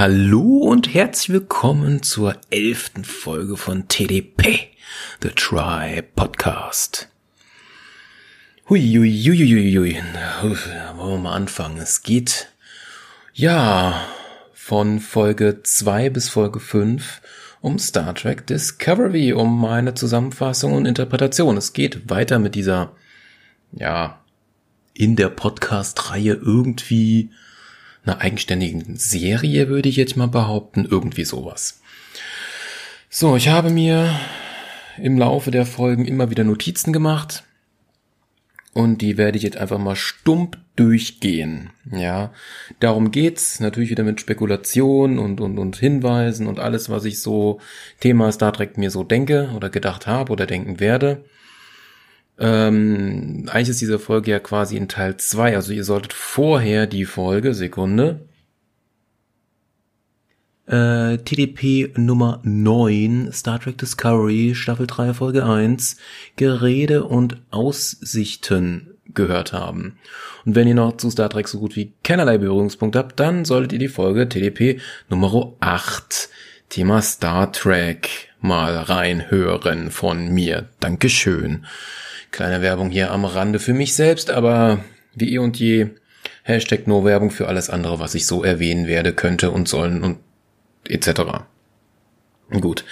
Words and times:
Hallo 0.00 0.58
und 0.58 0.94
herzlich 0.94 1.30
willkommen 1.30 2.04
zur 2.04 2.36
elften 2.50 3.04
Folge 3.04 3.56
von 3.56 3.88
TDP, 3.88 4.68
The 5.20 5.30
Try 5.30 6.02
Podcast. 6.02 7.08
Hui, 8.68 8.80
hui, 8.80 9.10
hui, 9.10 9.38
hui, 9.38 9.74
hui. 9.74 9.96
Wollen 10.96 11.14
wir 11.14 11.18
mal 11.18 11.32
anfangen. 11.34 11.78
Es 11.78 12.04
geht, 12.04 12.46
ja, 13.34 14.06
von 14.52 15.00
Folge 15.00 15.64
2 15.64 16.10
bis 16.10 16.28
Folge 16.28 16.60
5 16.60 17.20
um 17.60 17.80
Star 17.80 18.14
Trek 18.14 18.46
Discovery, 18.46 19.32
um 19.32 19.60
meine 19.60 19.94
Zusammenfassung 19.94 20.74
und 20.74 20.86
Interpretation. 20.86 21.56
Es 21.56 21.72
geht 21.72 22.08
weiter 22.08 22.38
mit 22.38 22.54
dieser, 22.54 22.92
ja, 23.72 24.20
in 24.94 25.16
der 25.16 25.30
Podcast-Reihe 25.30 26.34
irgendwie 26.34 27.30
einer 28.08 28.20
eigenständigen 28.20 28.96
Serie, 28.96 29.68
würde 29.68 29.88
ich 29.88 29.96
jetzt 29.96 30.16
mal 30.16 30.28
behaupten. 30.28 30.86
Irgendwie 30.90 31.24
sowas. 31.24 31.80
So, 33.10 33.36
ich 33.36 33.48
habe 33.48 33.70
mir 33.70 34.18
im 34.98 35.18
Laufe 35.18 35.50
der 35.50 35.66
Folgen 35.66 36.04
immer 36.04 36.30
wieder 36.30 36.44
Notizen 36.44 36.92
gemacht. 36.92 37.44
Und 38.74 39.02
die 39.02 39.16
werde 39.16 39.38
ich 39.38 39.42
jetzt 39.42 39.56
einfach 39.56 39.78
mal 39.78 39.96
stumpf 39.96 40.56
durchgehen. 40.76 41.70
Ja, 41.90 42.32
darum 42.80 43.10
geht's. 43.10 43.60
Natürlich 43.60 43.90
wieder 43.90 44.04
mit 44.04 44.20
Spekulation 44.20 45.18
und, 45.18 45.40
und, 45.40 45.58
und 45.58 45.76
Hinweisen 45.76 46.46
und 46.46 46.60
alles, 46.60 46.88
was 46.88 47.04
ich 47.04 47.20
so 47.20 47.60
Thema 48.00 48.30
Star 48.30 48.52
Trek 48.52 48.78
mir 48.78 48.90
so 48.90 49.02
denke 49.02 49.50
oder 49.56 49.70
gedacht 49.70 50.06
habe 50.06 50.32
oder 50.32 50.46
denken 50.46 50.80
werde. 50.80 51.24
Ähm, 52.38 53.46
eigentlich 53.48 53.70
ist 53.70 53.80
diese 53.80 53.98
Folge 53.98 54.30
ja 54.30 54.38
quasi 54.38 54.76
in 54.76 54.88
Teil 54.88 55.16
2, 55.16 55.56
also 55.56 55.72
ihr 55.72 55.84
solltet 55.84 56.12
vorher 56.12 56.86
die 56.86 57.04
Folge, 57.04 57.52
Sekunde, 57.52 58.28
äh, 60.66 61.18
TDP 61.18 61.92
Nummer 61.96 62.40
9, 62.44 63.30
Star 63.32 63.58
Trek 63.58 63.78
Discovery, 63.78 64.54
Staffel 64.54 64.86
3, 64.86 65.14
Folge 65.14 65.44
1, 65.44 65.96
Gerede 66.36 67.04
und 67.04 67.42
Aussichten 67.50 68.94
gehört 69.14 69.52
haben. 69.52 69.98
Und 70.44 70.54
wenn 70.54 70.68
ihr 70.68 70.74
noch 70.74 70.96
zu 70.96 71.10
Star 71.10 71.30
Trek 71.30 71.48
so 71.48 71.58
gut 71.58 71.74
wie 71.74 71.92
keinerlei 72.04 72.38
Berührungspunkte 72.38 72.98
habt, 72.98 73.18
dann 73.18 73.44
solltet 73.44 73.72
ihr 73.72 73.78
die 73.78 73.88
Folge 73.88 74.28
TDP 74.28 74.80
Nummer 75.08 75.54
8, 75.58 76.28
Thema 76.68 77.02
Star 77.02 77.50
Trek, 77.50 78.28
mal 78.40 78.76
reinhören 78.76 79.90
von 79.90 80.28
mir. 80.28 80.68
Dankeschön. 80.80 81.66
Kleine 82.30 82.62
Werbung 82.62 82.90
hier 82.90 83.10
am 83.10 83.24
Rande 83.24 83.58
für 83.58 83.74
mich 83.74 83.94
selbst, 83.94 84.30
aber 84.30 84.84
wie 85.14 85.34
eh 85.34 85.38
und 85.38 85.58
je, 85.58 85.88
Hashtag 86.48 86.86
nur 86.86 87.04
Werbung 87.04 87.30
für 87.30 87.46
alles 87.46 87.68
andere, 87.68 87.98
was 87.98 88.14
ich 88.14 88.26
so 88.26 88.42
erwähnen 88.42 88.86
werde, 88.86 89.12
könnte 89.12 89.50
und 89.50 89.68
sollen 89.68 90.02
und 90.02 90.18
etc. 90.88 91.44
Gut. 92.50 92.84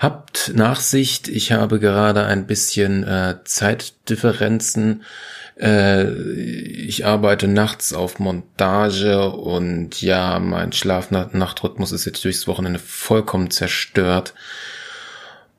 Habt 0.00 0.52
Nachsicht, 0.54 1.28
ich 1.28 1.52
habe 1.52 1.78
gerade 1.78 2.24
ein 2.24 2.46
bisschen 2.46 3.04
äh, 3.04 3.36
Zeitdifferenzen. 3.44 5.04
Äh, 5.56 6.10
ich 6.10 7.06
arbeite 7.06 7.46
nachts 7.46 7.92
auf 7.92 8.18
Montage 8.18 9.30
und 9.30 10.02
ja, 10.02 10.40
mein 10.40 10.72
Schlaf-Nachtrhythmus 10.72 11.92
ist 11.92 12.06
jetzt 12.06 12.24
durchs 12.24 12.48
Wochenende 12.48 12.80
vollkommen 12.80 13.52
zerstört. 13.52 14.34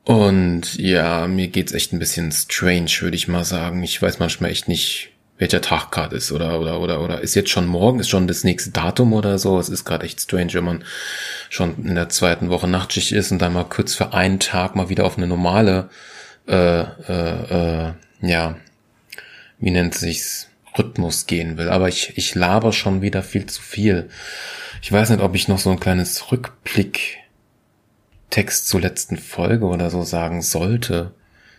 Und 0.06 0.76
ja, 0.76 1.26
mir 1.26 1.48
geht's 1.48 1.72
echt 1.72 1.92
ein 1.92 1.98
bisschen 1.98 2.30
strange, 2.30 2.92
würde 3.00 3.16
ich 3.16 3.26
mal 3.26 3.44
sagen. 3.44 3.82
Ich 3.82 4.00
weiß 4.00 4.20
manchmal 4.20 4.52
echt 4.52 4.68
nicht, 4.68 5.10
welcher 5.36 5.60
Tag 5.60 5.90
gerade 5.90 6.14
ist 6.14 6.30
oder 6.30 6.60
oder 6.60 6.78
oder 6.80 7.00
oder 7.00 7.22
ist 7.22 7.34
jetzt 7.34 7.50
schon 7.50 7.66
morgen, 7.66 7.98
ist 7.98 8.08
schon 8.08 8.28
das 8.28 8.44
nächste 8.44 8.70
Datum 8.70 9.12
oder 9.12 9.36
so. 9.40 9.58
Es 9.58 9.68
ist 9.68 9.84
gerade 9.84 10.06
echt 10.06 10.20
strange, 10.20 10.54
wenn 10.54 10.62
man 10.62 10.84
schon 11.50 11.84
in 11.84 11.96
der 11.96 12.08
zweiten 12.08 12.50
Woche 12.50 12.68
Nachtschicht 12.68 13.10
ist 13.10 13.32
und 13.32 13.40
dann 13.40 13.52
mal 13.52 13.64
kurz 13.64 13.96
für 13.96 14.14
einen 14.14 14.38
Tag 14.38 14.76
mal 14.76 14.88
wieder 14.88 15.06
auf 15.06 15.16
eine 15.16 15.26
normale, 15.26 15.90
äh, 16.46 16.82
äh, 16.82 17.88
äh, 17.88 17.92
ja, 18.20 18.56
wie 19.58 19.70
nennt 19.72 19.94
sich's, 19.94 20.48
Rhythmus 20.78 21.26
gehen 21.26 21.58
will. 21.58 21.68
Aber 21.68 21.88
ich 21.88 22.16
ich 22.16 22.36
laber 22.36 22.72
schon 22.72 23.02
wieder 23.02 23.24
viel 23.24 23.46
zu 23.46 23.60
viel. 23.60 24.08
Ich 24.82 24.92
weiß 24.92 25.10
nicht, 25.10 25.20
ob 25.20 25.34
ich 25.34 25.48
noch 25.48 25.58
so 25.58 25.70
ein 25.70 25.80
kleines 25.80 26.30
Rückblick 26.30 27.25
Text 28.30 28.68
zur 28.68 28.80
letzten 28.80 29.16
Folge 29.16 29.66
oder 29.66 29.90
so 29.90 30.02
sagen 30.02 30.42
sollte, 30.42 31.14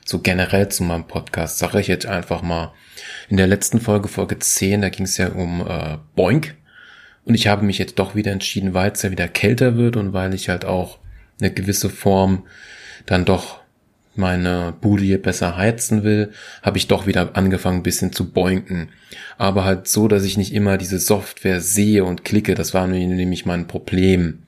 so 0.06 0.20
generell 0.20 0.70
zu 0.70 0.84
meinem 0.84 1.08
Podcast, 1.08 1.58
sage 1.58 1.80
ich 1.80 1.88
jetzt 1.88 2.06
einfach 2.06 2.42
mal. 2.42 2.74
In 3.30 3.38
der 3.38 3.48
letzten 3.48 3.80
Folge, 3.80 4.08
Folge 4.08 4.40
10, 4.40 4.82
da 4.82 4.90
ging 4.90 5.06
es 5.06 5.18
ja 5.18 5.30
um 5.30 5.66
äh, 5.68 5.98
Boink. 6.16 6.56
Und 7.26 7.36
ich 7.36 7.48
habe 7.48 7.66
mich 7.66 7.78
jetzt 7.78 8.00
doch 8.00 8.16
wieder 8.16 8.32
entschieden, 8.32 8.74
weil 8.74 8.92
es 8.92 9.02
ja 9.02 9.12
wieder 9.12 9.28
kälter 9.28 9.76
wird 9.76 9.98
und 9.98 10.14
weil 10.14 10.34
ich 10.34 10.50
halt 10.50 10.64
auch 10.64 11.00
eine 11.40 11.52
gewisse 11.52 11.90
Form 11.90 12.48
dann 13.06 13.26
doch 13.26 13.60
meine 14.16 14.74
Bude 14.82 15.04
hier 15.04 15.22
besser 15.22 15.58
heizen 15.58 16.04
will, 16.04 16.32
habe 16.64 16.78
ich 16.78 16.88
doch 16.88 17.06
wieder 17.06 17.36
angefangen, 17.36 17.80
ein 17.80 17.84
bisschen 17.84 18.12
zu 18.12 18.32
boinken. 18.32 18.90
Aber 19.38 19.64
halt 19.64 19.88
so, 19.88 20.08
dass 20.08 20.24
ich 20.24 20.38
nicht 20.38 20.54
immer 20.54 20.78
diese 20.78 21.00
Software 21.00 21.62
sehe 21.62 22.04
und 22.04 22.26
klicke. 22.26 22.56
Das 22.56 22.74
war 22.74 22.88
nämlich 22.88 23.46
mein 23.46 23.68
Problem 23.68 24.44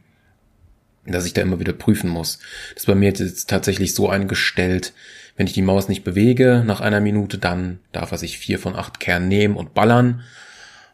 dass 1.12 1.26
ich 1.26 1.34
da 1.34 1.42
immer 1.42 1.60
wieder 1.60 1.74
prüfen 1.74 2.10
muss. 2.10 2.40
Das 2.74 2.84
ist 2.84 2.88
bei 2.88 2.96
mir 2.96 3.10
jetzt 3.10 3.50
tatsächlich 3.50 3.94
so 3.94 4.10
eingestellt, 4.10 4.94
wenn 5.38 5.48
ich 5.48 5.54
die 5.54 5.62
Maus 5.62 5.88
nicht 5.88 6.04
bewege 6.04 6.64
nach 6.66 6.82
einer 6.82 7.00
Minute, 7.00 7.38
dann 7.38 7.80
darf 7.92 8.12
er 8.12 8.18
sich 8.18 8.38
vier 8.38 8.60
von 8.60 8.76
acht 8.76 9.00
Kernen 9.00 9.28
nehmen 9.30 9.56
und 9.56 9.74
ballern 9.74 10.24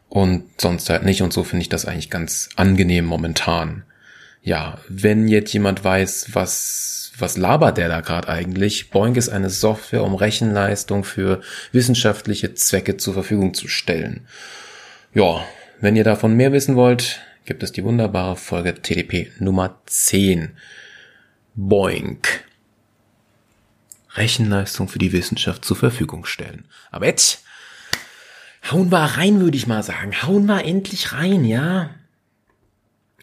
und 0.08 0.44
sonst 0.60 0.88
halt 0.88 1.04
nicht 1.04 1.22
und 1.22 1.32
so 1.32 1.42
finde 1.42 1.62
ich 1.62 1.68
das 1.68 1.84
eigentlich 1.84 2.10
ganz 2.10 2.50
angenehm 2.54 3.06
momentan. 3.06 3.84
Ja, 4.42 4.78
wenn 4.88 5.26
jetzt 5.26 5.52
jemand 5.52 5.82
weiß, 5.82 6.28
was 6.32 6.96
was 7.18 7.36
labert 7.36 7.78
der 7.78 7.88
da 7.88 8.00
gerade 8.00 8.28
eigentlich? 8.28 8.90
Boink 8.90 9.16
ist 9.16 9.28
eine 9.28 9.50
Software, 9.50 10.04
um 10.04 10.14
Rechenleistung 10.14 11.04
für 11.04 11.40
wissenschaftliche 11.72 12.54
Zwecke 12.54 12.96
zur 12.96 13.14
Verfügung 13.14 13.54
zu 13.54 13.68
stellen. 13.68 14.26
Ja, 15.14 15.44
wenn 15.80 15.96
ihr 15.96 16.04
davon 16.04 16.34
mehr 16.34 16.52
wissen 16.52 16.76
wollt, 16.76 17.20
gibt 17.46 17.62
es 17.62 17.72
die 17.72 17.84
wunderbare 17.84 18.36
Folge 18.36 18.74
TDP 18.74 19.30
Nummer 19.38 19.80
10. 19.86 20.50
Boink. 21.54 22.44
Rechenleistung 24.14 24.88
für 24.88 24.98
die 24.98 25.12
Wissenschaft 25.12 25.64
zur 25.64 25.76
Verfügung 25.76 26.24
stellen. 26.24 26.64
Aber 26.90 27.06
jetzt 27.06 27.44
hauen 28.70 28.90
wir 28.90 28.98
rein, 28.98 29.40
würde 29.40 29.56
ich 29.56 29.66
mal 29.66 29.82
sagen. 29.82 30.22
Hauen 30.22 30.46
wir 30.46 30.64
endlich 30.64 31.12
rein, 31.12 31.44
ja? 31.44 31.90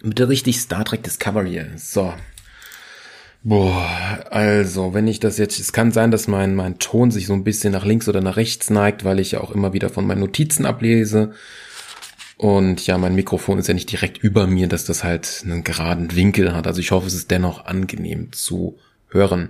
Mit 0.01 0.19
der 0.19 0.29
richtig 0.29 0.59
Star 0.59 0.85
Trek 0.85 1.03
Discovery. 1.03 1.65
So. 1.75 2.13
Boah, 3.43 4.25
also, 4.31 4.93
wenn 4.93 5.07
ich 5.07 5.19
das 5.19 5.37
jetzt, 5.37 5.59
es 5.59 5.73
kann 5.73 5.91
sein, 5.91 6.11
dass 6.11 6.29
mein, 6.29 6.55
mein 6.55 6.79
Ton 6.79 7.11
sich 7.11 7.25
so 7.25 7.33
ein 7.33 7.43
bisschen 7.43 7.73
nach 7.73 7.83
links 7.83 8.07
oder 8.07 8.21
nach 8.21 8.37
rechts 8.37 8.69
neigt, 8.69 9.03
weil 9.03 9.19
ich 9.19 9.33
ja 9.33 9.41
auch 9.41 9.51
immer 9.51 9.73
wieder 9.73 9.89
von 9.89 10.07
meinen 10.07 10.21
Notizen 10.21 10.65
ablese. 10.65 11.33
Und 12.37 12.85
ja, 12.87 12.97
mein 12.97 13.15
Mikrofon 13.15 13.59
ist 13.59 13.67
ja 13.67 13.73
nicht 13.73 13.91
direkt 13.91 14.17
über 14.17 14.47
mir, 14.47 14.67
dass 14.67 14.85
das 14.85 15.03
halt 15.03 15.43
einen 15.43 15.63
geraden 15.63 16.15
Winkel 16.15 16.53
hat. 16.53 16.67
Also 16.67 16.79
ich 16.79 16.91
hoffe, 16.91 17.07
es 17.07 17.13
ist 17.13 17.31
dennoch 17.31 17.65
angenehm 17.65 18.31
zu 18.31 18.77
hören. 19.09 19.49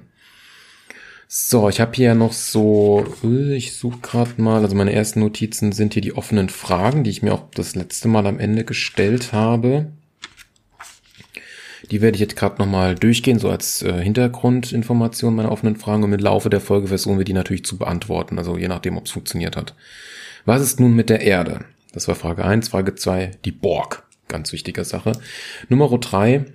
So, 1.27 1.67
ich 1.67 1.81
habe 1.81 1.93
hier 1.95 2.13
noch 2.13 2.33
so, 2.33 3.07
äh, 3.23 3.55
ich 3.55 3.75
suche 3.75 3.97
gerade 4.01 4.39
mal, 4.39 4.61
also 4.61 4.75
meine 4.75 4.93
ersten 4.93 5.19
Notizen 5.19 5.71
sind 5.71 5.93
hier 5.93 6.03
die 6.03 6.15
offenen 6.15 6.47
Fragen, 6.47 7.03
die 7.03 7.09
ich 7.09 7.23
mir 7.23 7.33
auch 7.33 7.49
das 7.55 7.73
letzte 7.73 8.07
Mal 8.07 8.27
am 8.27 8.39
Ende 8.39 8.63
gestellt 8.63 9.33
habe. 9.33 9.87
Die 11.89 12.01
werde 12.01 12.15
ich 12.15 12.21
jetzt 12.21 12.35
gerade 12.35 12.59
nochmal 12.59 12.93
durchgehen, 12.93 13.39
so 13.39 13.49
als 13.49 13.81
äh, 13.81 14.01
Hintergrundinformation 14.03 15.35
meiner 15.35 15.51
offenen 15.51 15.75
Fragen 15.75 16.03
und 16.03 16.13
im 16.13 16.19
Laufe 16.19 16.51
der 16.51 16.61
Folge 16.61 16.87
versuchen 16.87 17.17
wir 17.17 17.25
die 17.25 17.33
natürlich 17.33 17.65
zu 17.65 17.77
beantworten, 17.77 18.37
also 18.37 18.55
je 18.55 18.67
nachdem, 18.67 18.97
ob 18.97 19.05
es 19.05 19.11
funktioniert 19.11 19.57
hat. 19.57 19.73
Was 20.45 20.61
ist 20.61 20.79
nun 20.79 20.95
mit 20.95 21.09
der 21.09 21.21
Erde? 21.21 21.65
Das 21.93 22.07
war 22.09 22.15
Frage 22.15 22.43
eins. 22.43 22.67
Frage 22.69 22.95
zwei 22.95 23.31
die 23.45 23.51
Borg. 23.51 24.03
Ganz 24.27 24.51
wichtige 24.51 24.83
Sache. 24.83 25.13
Nummer 25.69 25.87
drei 25.99 26.45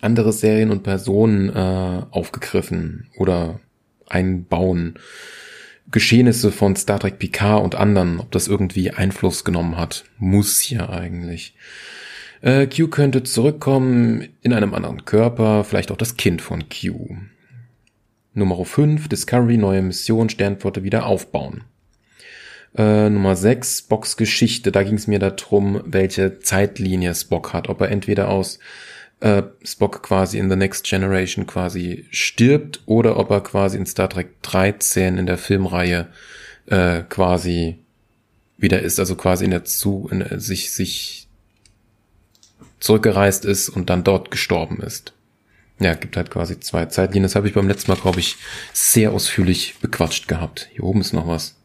andere 0.00 0.32
Serien 0.32 0.70
und 0.70 0.82
Personen 0.82 1.50
äh, 1.50 2.02
aufgegriffen 2.10 3.10
oder 3.16 3.60
einbauen. 4.08 4.98
Geschehnisse 5.90 6.50
von 6.50 6.74
Star 6.76 6.98
Trek 6.98 7.18
Picard 7.18 7.62
und 7.62 7.74
anderen, 7.74 8.18
ob 8.18 8.32
das 8.32 8.48
irgendwie 8.48 8.90
Einfluss 8.90 9.44
genommen 9.44 9.76
hat. 9.76 10.04
Muss 10.18 10.68
ja 10.70 10.88
eigentlich. 10.88 11.54
Äh, 12.40 12.66
Q 12.66 12.88
könnte 12.88 13.22
zurückkommen 13.22 14.28
in 14.40 14.52
einem 14.52 14.74
anderen 14.74 15.04
Körper, 15.04 15.64
vielleicht 15.64 15.92
auch 15.92 15.96
das 15.96 16.16
Kind 16.16 16.42
von 16.42 16.64
Q. 16.68 17.16
Nummer 18.32 18.64
5, 18.64 19.08
Discovery, 19.08 19.56
neue 19.56 19.82
Mission, 19.82 20.28
Sternflotte 20.28 20.82
wieder 20.82 21.06
aufbauen. 21.06 21.64
Äh, 22.76 23.08
Nummer 23.08 23.36
6, 23.36 23.78
Spocks 23.78 24.16
Geschichte. 24.16 24.72
Da 24.72 24.82
ging 24.82 24.94
es 24.94 25.06
mir 25.06 25.18
darum, 25.18 25.80
welche 25.84 26.40
Zeitlinie 26.40 27.14
Spock 27.14 27.52
hat. 27.52 27.68
Ob 27.68 27.80
er 27.80 27.90
entweder 27.90 28.28
aus 28.28 28.58
äh, 29.20 29.42
Spock 29.62 30.02
quasi 30.02 30.38
in 30.38 30.50
The 30.50 30.56
Next 30.56 30.84
Generation 30.84 31.46
quasi 31.46 32.06
stirbt 32.10 32.82
oder 32.86 33.16
ob 33.16 33.30
er 33.30 33.40
quasi 33.42 33.78
in 33.78 33.86
Star 33.86 34.08
Trek 34.08 34.42
13 34.42 35.18
in 35.18 35.26
der 35.26 35.38
Filmreihe 35.38 36.08
äh, 36.66 37.02
quasi 37.08 37.78
wieder 38.58 38.82
ist. 38.82 38.98
Also 38.98 39.14
quasi 39.14 39.44
in 39.44 39.50
der 39.52 39.64
zu 39.64 40.08
in, 40.10 40.40
sich 40.40 40.72
sich 40.72 41.28
zurückgereist 42.80 43.44
ist 43.44 43.68
und 43.68 43.88
dann 43.88 44.04
dort 44.04 44.30
gestorben 44.30 44.80
ist. 44.80 45.14
Ja, 45.80 45.94
gibt 45.94 46.16
halt 46.16 46.30
quasi 46.30 46.60
zwei 46.60 46.86
Zeitlinien. 46.86 47.24
Das 47.24 47.34
habe 47.34 47.48
ich 47.48 47.54
beim 47.54 47.66
letzten 47.66 47.90
Mal, 47.90 48.00
glaube 48.00 48.20
ich, 48.20 48.36
sehr 48.72 49.12
ausführlich 49.12 49.76
bequatscht 49.80 50.28
gehabt. 50.28 50.68
Hier 50.72 50.84
oben 50.84 51.00
ist 51.00 51.12
noch 51.12 51.26
was. 51.26 51.56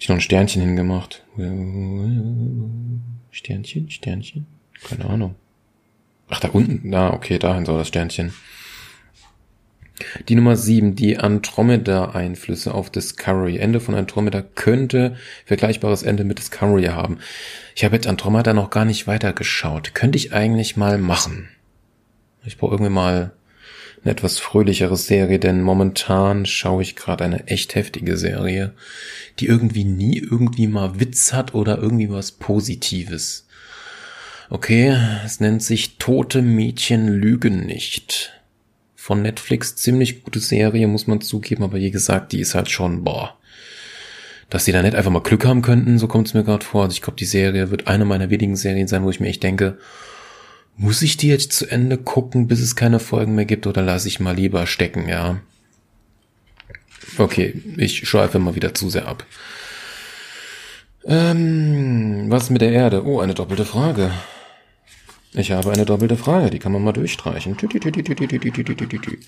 Ich 0.00 0.08
noch 0.08 0.16
ein 0.16 0.22
Sternchen 0.22 0.62
hingemacht. 0.62 1.22
Sternchen, 3.30 3.90
Sternchen. 3.90 4.46
Keine 4.82 5.04
Ahnung. 5.04 5.34
Ach, 6.30 6.40
da 6.40 6.48
unten. 6.48 6.80
Na, 6.84 7.12
okay, 7.12 7.38
dahin 7.38 7.66
soll 7.66 7.78
das 7.78 7.88
Sternchen. 7.88 8.32
Die 10.30 10.34
Nummer 10.34 10.56
7, 10.56 10.96
die 10.96 11.18
Andromeda-Einflüsse 11.18 12.72
auf 12.72 12.88
Discovery. 12.88 13.58
Ende 13.58 13.78
von 13.78 13.94
Andromeda 13.94 14.40
könnte 14.40 15.16
vergleichbares 15.44 16.02
Ende 16.02 16.24
mit 16.24 16.38
Discovery 16.38 16.84
haben. 16.84 17.18
Ich 17.76 17.84
habe 17.84 17.94
jetzt 17.94 18.06
Andromeda 18.06 18.54
noch 18.54 18.70
gar 18.70 18.86
nicht 18.86 19.06
weitergeschaut. 19.06 19.94
Könnte 19.94 20.16
ich 20.16 20.32
eigentlich 20.32 20.78
mal 20.78 20.96
machen. 20.96 21.50
Ich 22.46 22.56
brauche 22.56 22.72
irgendwie 22.72 22.90
mal 22.90 23.32
eine 24.02 24.12
etwas 24.12 24.38
fröhlichere 24.38 24.96
Serie, 24.96 25.38
denn 25.38 25.62
momentan 25.62 26.46
schaue 26.46 26.82
ich 26.82 26.96
gerade 26.96 27.24
eine 27.24 27.46
echt 27.48 27.74
heftige 27.74 28.16
Serie, 28.16 28.72
die 29.38 29.46
irgendwie 29.46 29.84
nie 29.84 30.18
irgendwie 30.18 30.66
mal 30.66 31.00
Witz 31.00 31.32
hat 31.32 31.54
oder 31.54 31.78
irgendwie 31.78 32.10
was 32.10 32.32
Positives. 32.32 33.46
Okay, 34.48 34.96
es 35.24 35.40
nennt 35.40 35.62
sich 35.62 35.98
Tote 35.98 36.42
Mädchen 36.42 37.08
lügen 37.08 37.66
nicht. 37.66 38.32
Von 38.96 39.22
Netflix 39.22 39.76
ziemlich 39.76 40.24
gute 40.24 40.40
Serie, 40.40 40.88
muss 40.88 41.06
man 41.06 41.20
zugeben, 41.20 41.62
aber 41.62 41.78
wie 41.78 41.90
gesagt, 41.90 42.32
die 42.32 42.40
ist 42.40 42.54
halt 42.54 42.70
schon, 42.70 43.04
boah. 43.04 43.36
Dass 44.48 44.64
die 44.64 44.72
da 44.72 44.82
nicht 44.82 44.96
einfach 44.96 45.12
mal 45.12 45.22
Glück 45.22 45.44
haben 45.46 45.62
könnten, 45.62 45.98
so 45.98 46.08
kommt 46.08 46.26
es 46.26 46.34
mir 46.34 46.42
gerade 46.42 46.64
vor. 46.64 46.82
Also 46.82 46.94
ich 46.94 47.02
glaube, 47.02 47.16
die 47.16 47.26
Serie 47.26 47.70
wird 47.70 47.86
eine 47.86 48.04
meiner 48.04 48.30
wenigen 48.30 48.56
Serien 48.56 48.88
sein, 48.88 49.04
wo 49.04 49.10
ich 49.10 49.20
mir 49.20 49.28
echt 49.28 49.42
denke, 49.42 49.78
muss 50.80 51.02
ich 51.02 51.18
die 51.18 51.28
jetzt 51.28 51.52
zu 51.52 51.66
Ende 51.66 51.98
gucken, 51.98 52.48
bis 52.48 52.60
es 52.60 52.74
keine 52.74 53.00
Folgen 53.00 53.34
mehr 53.34 53.44
gibt, 53.44 53.66
oder 53.66 53.82
lasse 53.82 54.08
ich 54.08 54.18
mal 54.18 54.34
lieber 54.34 54.66
stecken, 54.66 55.08
ja? 55.08 55.40
Okay, 57.18 57.60
ich 57.76 58.08
schweife 58.08 58.38
mal 58.38 58.54
wieder 58.54 58.72
zu 58.72 58.88
sehr 58.88 59.06
ab. 59.06 59.26
Ähm, 61.04 62.26
was 62.28 62.48
mit 62.48 62.62
der 62.62 62.72
Erde? 62.72 63.04
Oh, 63.04 63.20
eine 63.20 63.34
doppelte 63.34 63.66
Frage. 63.66 64.10
Ich 65.34 65.52
habe 65.52 65.70
eine 65.70 65.84
doppelte 65.84 66.16
Frage, 66.16 66.48
die 66.48 66.58
kann 66.58 66.72
man 66.72 66.82
mal 66.82 66.92
durchstreichen. 66.92 67.58
Tü, 67.58 67.68
tü, 67.68 67.78
tü, 67.78 69.18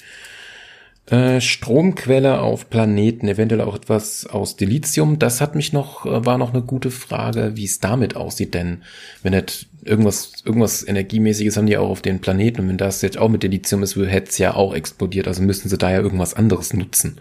Äh, 1.07 1.41
Stromquelle 1.41 2.41
auf 2.41 2.71
Planeten, 2.71 3.27
eventuell 3.27 3.61
auch 3.61 3.75
etwas 3.75 4.25
aus 4.27 4.55
Dilithium. 4.55 5.19
Das 5.19 5.41
hat 5.41 5.57
mich 5.57 5.73
noch, 5.73 6.07
äh, 6.07 6.25
war 6.25 6.39
noch 6.39 6.55
eine 6.55 6.63
gute 6.63 6.93
Frage, 6.93 7.53
wie 7.57 7.65
es 7.65 7.81
damit 7.81 8.15
aussieht, 8.15 8.55
denn 8.55 8.83
wenn 9.23 9.33
nicht 9.33 9.67
irgendwas, 9.85 10.33
irgendwas 10.45 10.87
Energiemäßiges 10.87 11.57
haben 11.57 11.67
die 11.67 11.77
auch 11.77 11.89
auf 11.89 12.03
den 12.03 12.21
Planeten 12.21 12.61
und 12.61 12.69
wenn 12.69 12.79
das 12.79 13.03
jetzt 13.03 13.19
auch 13.19 13.29
mit 13.29 13.43
Dilithium 13.43 13.83
ist, 13.83 13.97
hätte 13.97 14.31
es 14.31 14.39
ja 14.39 14.55
auch 14.55 14.75
explodiert, 14.75 15.27
also 15.27 15.43
müssten 15.43 15.69
sie 15.69 15.77
da 15.77 15.91
ja 15.91 15.99
irgendwas 15.99 16.35
anderes 16.35 16.73
nutzen. 16.73 17.19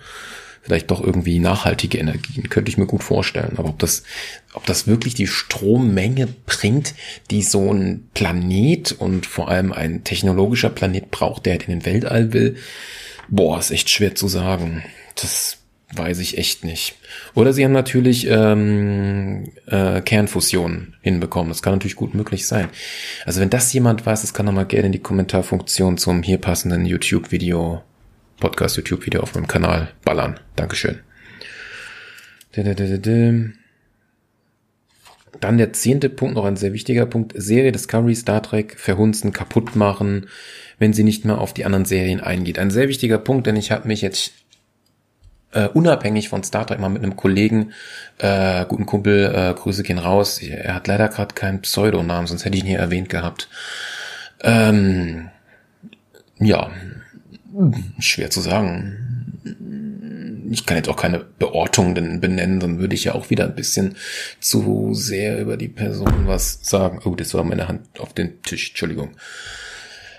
Vielleicht 0.63 0.91
doch 0.91 1.01
irgendwie 1.01 1.39
nachhaltige 1.39 1.97
Energien, 1.97 2.49
könnte 2.49 2.69
ich 2.69 2.77
mir 2.77 2.85
gut 2.85 3.03
vorstellen. 3.03 3.55
Aber 3.57 3.69
ob 3.69 3.79
das, 3.79 4.03
ob 4.53 4.65
das 4.65 4.85
wirklich 4.85 5.15
die 5.15 5.27
Strommenge 5.27 6.27
bringt, 6.45 6.93
die 7.31 7.41
so 7.41 7.73
ein 7.73 8.07
Planet 8.13 8.91
und 8.91 9.25
vor 9.25 9.49
allem 9.49 9.71
ein 9.71 10.03
technologischer 10.03 10.69
Planet 10.69 11.09
braucht, 11.09 11.45
der 11.45 11.53
halt 11.53 11.63
in 11.67 11.79
den 11.79 11.85
Weltall 11.85 12.33
will, 12.33 12.57
Boah, 13.31 13.57
ist 13.59 13.71
echt 13.71 13.89
schwer 13.89 14.13
zu 14.13 14.27
sagen. 14.27 14.83
Das 15.15 15.57
weiß 15.95 16.19
ich 16.19 16.37
echt 16.37 16.65
nicht. 16.65 16.95
Oder 17.33 17.53
sie 17.53 17.63
haben 17.63 17.71
natürlich 17.71 18.27
ähm, 18.29 19.51
äh, 19.67 20.01
Kernfusion 20.01 20.95
hinbekommen. 21.01 21.49
Das 21.49 21.61
kann 21.61 21.73
natürlich 21.73 21.95
gut 21.95 22.13
möglich 22.13 22.45
sein. 22.45 22.67
Also 23.25 23.39
wenn 23.39 23.49
das 23.49 23.71
jemand 23.71 24.05
weiß, 24.05 24.21
das 24.21 24.33
kann 24.33 24.45
doch 24.45 24.53
mal 24.53 24.65
gerne 24.65 24.87
in 24.87 24.91
die 24.91 24.99
Kommentarfunktion 24.99 25.97
zum 25.97 26.23
hier 26.23 26.39
passenden 26.39 26.85
YouTube-Video, 26.85 27.81
Podcast-YouTube-Video 28.41 29.21
auf 29.21 29.33
meinem 29.33 29.47
Kanal 29.47 29.93
ballern. 30.03 30.37
Dankeschön. 30.57 30.99
Dann 35.39 35.57
der 35.57 35.71
zehnte 35.71 36.09
Punkt, 36.09 36.35
noch 36.35 36.43
ein 36.43 36.57
sehr 36.57 36.73
wichtiger 36.73 37.05
Punkt. 37.05 37.31
Serie 37.35 37.71
Discovery 37.71 38.15
Star 38.15 38.43
Trek 38.43 38.77
verhunzen, 38.77 39.31
kaputt 39.31 39.77
machen, 39.77 40.27
wenn 40.77 40.91
sie 40.91 41.05
nicht 41.05 41.23
mehr 41.23 41.37
auf 41.37 41.53
die 41.53 41.63
anderen 41.63 41.85
Serien 41.85 42.19
eingeht. 42.19 42.59
Ein 42.59 42.71
sehr 42.71 42.89
wichtiger 42.89 43.17
Punkt, 43.17 43.47
denn 43.47 43.55
ich 43.55 43.71
habe 43.71 43.87
mich 43.87 44.01
jetzt 44.01 44.33
äh, 45.53 45.67
unabhängig 45.67 46.29
von 46.29 46.43
Star 46.43 46.67
Trek 46.67 46.79
mal 46.79 46.89
mit 46.89 47.03
einem 47.03 47.15
Kollegen, 47.15 47.71
äh, 48.17 48.65
guten 48.65 48.85
Kumpel, 48.85 49.33
äh, 49.33 49.53
Grüße 49.53 49.83
gehen 49.83 49.97
raus. 49.97 50.39
Er 50.39 50.75
hat 50.75 50.87
leider 50.87 51.07
gerade 51.07 51.33
keinen 51.33 51.61
Pseudonamen, 51.61 52.27
sonst 52.27 52.45
hätte 52.45 52.57
ich 52.57 52.63
ihn 52.63 52.69
hier 52.69 52.79
erwähnt 52.79 53.09
gehabt. 53.09 53.47
Ähm, 54.43 55.29
ja, 56.39 56.71
schwer 57.99 58.29
zu 58.29 58.41
sagen. 58.41 58.97
Ich 60.51 60.65
kann 60.65 60.77
jetzt 60.77 60.89
auch 60.89 60.97
keine 60.97 61.19
Beortung 61.19 61.93
benennen, 61.93 62.59
dann 62.59 62.79
würde 62.79 62.95
ich 62.95 63.05
ja 63.05 63.13
auch 63.13 63.29
wieder 63.29 63.45
ein 63.45 63.55
bisschen 63.55 63.95
zu 64.39 64.93
sehr 64.93 65.39
über 65.39 65.55
die 65.55 65.69
Person 65.69 66.27
was 66.27 66.59
sagen. 66.61 66.99
Oh, 67.05 67.15
das 67.15 67.33
war 67.33 67.43
meine 67.43 67.67
Hand 67.67 67.99
auf 67.99 68.13
den 68.13 68.41
Tisch, 68.41 68.69
Entschuldigung. 68.69 69.11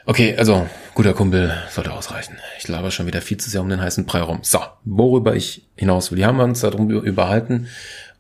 Okay, 0.05 0.35
also 0.37 0.67
guter 0.95 1.13
Kumpel 1.13 1.53
sollte 1.71 1.93
ausreichen. 1.93 2.37
Ich 2.59 2.67
laber 2.67 2.91
schon 2.91 3.07
wieder 3.07 3.21
viel 3.21 3.37
zu 3.37 3.49
sehr 3.49 3.61
um 3.61 3.69
den 3.69 3.81
heißen 3.81 4.05
Brei 4.05 4.21
rum. 4.21 4.41
So, 4.43 4.59
worüber 4.85 5.37
ich 5.37 5.69
hinaus 5.77 6.11
will. 6.11 6.19
Die 6.19 6.25
haben 6.25 6.39
wir 6.39 6.45
uns 6.45 6.61
darum 6.61 6.91
überhalten, 6.91 7.69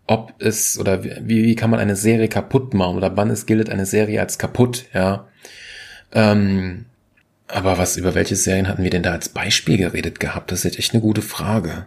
ob 0.06 0.32
es 0.38 0.78
oder 0.78 1.02
wie, 1.02 1.44
wie 1.44 1.54
kann 1.56 1.70
man 1.70 1.80
eine 1.80 1.96
Serie 1.96 2.28
kaputt 2.28 2.74
machen 2.74 2.96
oder 2.96 3.16
wann 3.16 3.30
es 3.30 3.46
gilt 3.46 3.68
eine 3.68 3.86
Serie 3.86 4.20
als 4.20 4.38
kaputt, 4.38 4.84
ja. 4.94 5.26
Ähm, 6.12 6.84
aber 7.52 7.78
was 7.78 7.96
über 7.96 8.14
welche 8.14 8.36
Serien 8.36 8.68
hatten 8.68 8.82
wir 8.82 8.90
denn 8.90 9.02
da 9.02 9.12
als 9.12 9.28
Beispiel 9.28 9.78
geredet 9.78 10.20
gehabt? 10.20 10.50
Das 10.50 10.60
ist 10.60 10.64
jetzt 10.64 10.78
echt 10.78 10.94
eine 10.94 11.02
gute 11.02 11.22
Frage. 11.22 11.86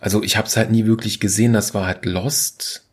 Also 0.00 0.22
ich 0.22 0.36
habe 0.36 0.48
es 0.48 0.56
halt 0.56 0.70
nie 0.70 0.86
wirklich 0.86 1.20
gesehen. 1.20 1.52
Das 1.52 1.74
war 1.74 1.86
halt 1.86 2.04
Lost. 2.04 2.86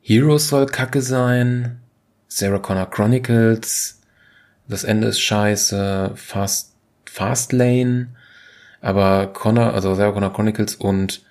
Heroes 0.00 0.48
soll 0.48 0.66
Kacke 0.66 1.00
sein. 1.00 1.80
Sarah 2.28 2.58
Connor 2.58 2.90
Chronicles 2.90 4.02
das 4.68 4.84
Ende 4.84 5.08
ist 5.08 5.20
scheiße, 5.20 6.12
Fast, 6.14 6.72
Fastlane, 7.04 8.08
aber 8.80 9.28
Connor, 9.28 9.74
also 9.74 9.94
Sarah 9.94 10.12
Connor 10.12 10.32
Chronicles 10.32 10.74
und 10.74 11.22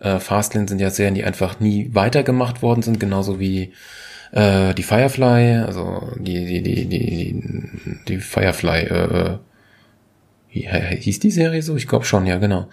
äh, 0.00 0.18
Fastlane 0.18 0.68
sind 0.68 0.80
ja 0.80 0.90
Serien, 0.90 1.14
die 1.14 1.24
einfach 1.24 1.60
nie 1.60 1.90
weitergemacht 1.94 2.62
worden 2.62 2.82
sind, 2.82 3.00
genauso 3.00 3.40
wie 3.40 3.72
äh, 4.32 4.74
die 4.74 4.82
Firefly, 4.82 5.64
also 5.66 6.12
die, 6.18 6.44
die, 6.44 6.62
die, 6.62 6.86
die, 6.86 7.98
die 8.08 8.18
Firefly, 8.18 8.80
äh, 8.82 9.38
wie 10.50 10.66
hieß 10.66 11.20
die 11.20 11.30
Serie 11.30 11.62
so? 11.62 11.76
Ich 11.76 11.86
glaube 11.86 12.04
schon, 12.04 12.26
ja, 12.26 12.38
genau. 12.38 12.68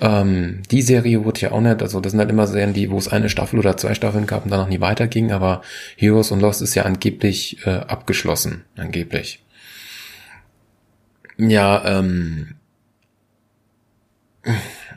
Ähm, 0.00 0.62
die 0.70 0.82
Serie 0.82 1.24
wurde 1.24 1.40
ja 1.40 1.52
auch 1.52 1.60
nicht, 1.60 1.82
also 1.82 2.00
das 2.00 2.12
sind 2.12 2.20
halt 2.20 2.30
immer 2.30 2.46
Serien, 2.46 2.74
die, 2.74 2.90
wo 2.90 2.98
es 2.98 3.08
eine 3.08 3.30
Staffel 3.30 3.58
oder 3.58 3.76
zwei 3.76 3.94
Staffeln 3.94 4.26
gab 4.26 4.44
und 4.44 4.50
danach 4.50 4.68
nie 4.68 4.80
weiterging, 4.80 5.32
aber 5.32 5.62
Heroes 5.96 6.30
und 6.30 6.40
Lost 6.40 6.60
ist 6.62 6.74
ja 6.74 6.84
angeblich 6.84 7.58
äh, 7.66 7.70
abgeschlossen, 7.70 8.64
angeblich. 8.76 9.42
Ja, 11.38 12.00
ähm, 12.00 12.56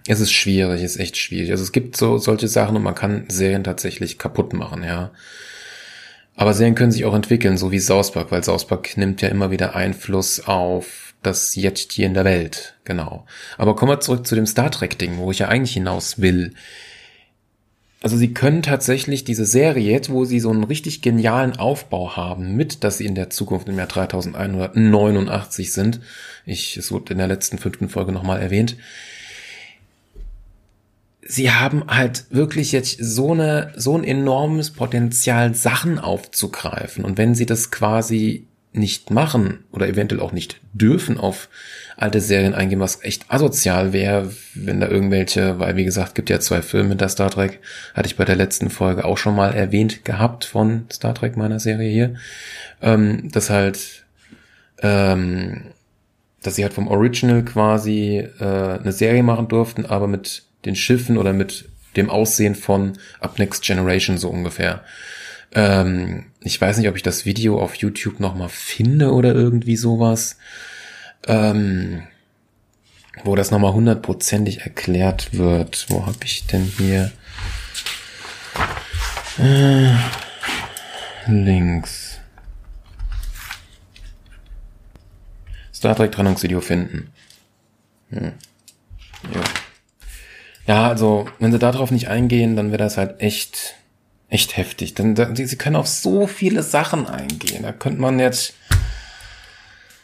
es 0.08 0.20
ist 0.20 0.32
schwierig, 0.32 0.84
es 0.84 0.96
ist 0.96 1.02
echt 1.02 1.18
schwierig. 1.18 1.52
Also 1.52 1.64
es 1.64 1.72
gibt 1.72 1.98
so 1.98 2.18
solche 2.18 2.48
Sachen 2.48 2.76
und 2.76 2.84
man 2.84 2.96
kann 2.96 3.26
Serien 3.30 3.64
tatsächlich 3.64 4.18
kaputt 4.18 4.54
machen, 4.54 4.84
ja. 4.84 5.12
Aber 6.36 6.54
Serien 6.54 6.76
können 6.76 6.92
sich 6.92 7.06
auch 7.06 7.14
entwickeln, 7.14 7.58
so 7.58 7.72
wie 7.72 7.80
South 7.80 8.12
Park, 8.12 8.32
weil 8.32 8.44
South 8.44 8.66
Park 8.68 8.96
nimmt 8.96 9.22
ja 9.22 9.30
immer 9.30 9.52
wieder 9.52 9.76
Einfluss 9.76 10.40
auf 10.46 11.09
das 11.22 11.56
Jetzt 11.56 11.92
hier 11.94 12.06
in 12.06 12.14
der 12.14 12.26
Welt, 12.26 12.76
genau. 12.86 13.26
Aber 13.58 13.76
kommen 13.76 13.92
wir 13.92 14.00
zurück 14.00 14.26
zu 14.26 14.36
dem 14.36 14.46
Star 14.46 14.72
Trek 14.72 14.98
Ding, 14.98 15.18
wo 15.18 15.32
ich 15.32 15.40
ja 15.40 15.48
eigentlich 15.50 15.74
hinaus 15.74 16.22
will 16.22 16.54
also 18.02 18.16
sie 18.16 18.34
können 18.34 18.62
tatsächlich 18.62 19.26
diese 19.26 19.46
Serie 19.46 19.92
jetzt, 19.92 20.10
wo 20.10 20.24
sie 20.24 20.40
so 20.40 20.50
einen 20.50 20.64
richtig 20.64 21.02
genialen 21.02 21.58
Aufbau 21.58 22.16
haben, 22.16 22.56
mit, 22.56 22.84
dass 22.84 22.98
sie 22.98 23.06
in 23.06 23.16
der 23.16 23.30
Zukunft 23.30 23.68
im 23.68 23.78
Jahr 23.78 23.88
3189 23.88 25.74
sind. 25.74 26.00
Ich, 26.46 26.78
es 26.78 26.92
wurde 26.92 27.12
in 27.12 27.18
der 27.18 27.28
letzten 27.28 27.58
fünften 27.58 27.90
Folge 27.90 28.14
nochmal 28.14 28.42
erwähnt. 28.42 28.78
Sie 31.22 31.52
haben 31.52 31.84
halt 31.88 32.26
wirklich 32.30 32.72
jetzt 32.72 32.98
so 33.02 33.34
eine, 33.34 33.74
so 33.76 33.98
ein 33.98 34.06
enormes 34.06 34.72
Potenzial, 34.72 35.54
Sachen 35.54 36.00
aufzugreifen. 36.00 37.04
Und 37.04 37.18
wenn 37.18 37.36
sie 37.36 37.46
das 37.46 37.70
quasi 37.70 38.48
nicht 38.72 39.10
machen 39.10 39.64
oder 39.72 39.88
eventuell 39.88 40.22
auch 40.22 40.32
nicht 40.32 40.60
dürfen 40.74 41.18
auf 41.18 41.50
alte 41.98 42.22
Serien 42.22 42.54
eingehen, 42.54 42.80
was 42.80 43.04
echt 43.04 43.26
asozial 43.30 43.94
wäre, 43.94 44.32
wenn 44.54 44.80
da 44.80 44.88
irgendwelche, 44.88 45.60
weil 45.60 45.76
wie 45.76 45.86
gesagt, 45.86 46.16
gibt 46.16 46.30
ja 46.30 46.40
zwei 46.40 46.62
Filme 46.62 46.96
der 46.96 47.10
Star 47.10 47.32
Trek, 47.32 47.60
hatte 47.96 48.08
ich 48.08 48.16
bei 48.16 48.26
der 48.26 48.36
letzten 48.36 48.70
Folge 48.70 49.06
auch 49.06 49.18
schon 49.18 49.36
mal 49.36 49.54
erwähnt 49.54 50.06
gehabt 50.06 50.46
von 50.46 50.86
Star 50.92 51.16
Trek 51.16 51.36
meiner 51.36 51.60
Serie 51.60 51.90
hier, 51.92 52.16
ähm, 52.82 53.30
dass 53.32 53.50
halt, 53.50 54.06
ähm, 54.82 55.72
dass 56.44 56.56
sie 56.56 56.64
halt 56.64 56.74
vom 56.74 56.88
Original 56.88 57.44
quasi 57.44 58.24
äh, 58.40 58.44
eine 58.80 58.92
Serie 58.92 59.24
machen 59.24 59.48
durften, 59.48 59.86
aber 59.86 60.08
mit 60.08 60.44
den 60.66 60.76
Schiffen 60.76 61.18
oder 61.18 61.34
mit 61.34 61.70
dem 61.98 62.10
Aussehen 62.10 62.56
von 62.56 62.94
Up 63.20 63.40
Next 63.40 63.64
Generation 63.64 64.18
so 64.18 64.30
ungefähr. 64.30 64.84
Ähm, 65.54 66.26
ich 66.42 66.60
weiß 66.60 66.78
nicht, 66.78 66.88
ob 66.90 66.96
ich 66.96 67.04
das 67.04 67.26
Video 67.26 67.62
auf 67.62 67.76
YouTube 67.76 68.20
nochmal 68.20 68.50
finde 68.50 69.12
oder 69.14 69.34
irgendwie 69.34 69.76
sowas, 69.76 70.38
ähm, 71.28 72.04
wo 73.24 73.36
das 73.36 73.52
nochmal 73.52 73.74
hundertprozentig 73.74 74.62
erklärt 74.62 75.34
wird. 75.34 75.86
Wo 75.90 76.06
habe 76.06 76.18
ich 76.24 76.48
denn 76.48 76.64
hier? 76.64 77.12
Äh, 79.38 79.96
links. 81.28 82.20
Star 85.74 85.96
Trek 85.96 86.12
Trennungsvideo 86.12 86.60
finden. 86.60 87.12
Hm. 88.10 88.34
Ja. 89.34 89.42
ja, 90.68 90.88
also, 90.90 91.30
wenn 91.40 91.52
sie 91.52 91.60
darauf 91.60 91.92
nicht 91.92 92.10
eingehen, 92.10 92.56
dann 92.56 92.72
wäre 92.72 92.80
das 92.80 92.98
halt 92.98 93.22
echt, 93.22 93.76
echt 94.30 94.58
heftig. 94.58 94.94
Denn 94.94 95.16
da, 95.16 95.36
sie 95.36 95.58
können 95.58 95.76
auf 95.76 95.88
so 95.88 96.28
viele 96.28 96.64
Sachen 96.64 97.08
eingehen. 97.08 97.64
Da 97.64 97.72
könnte 97.72 98.02
man 98.02 98.20
jetzt, 98.20 98.54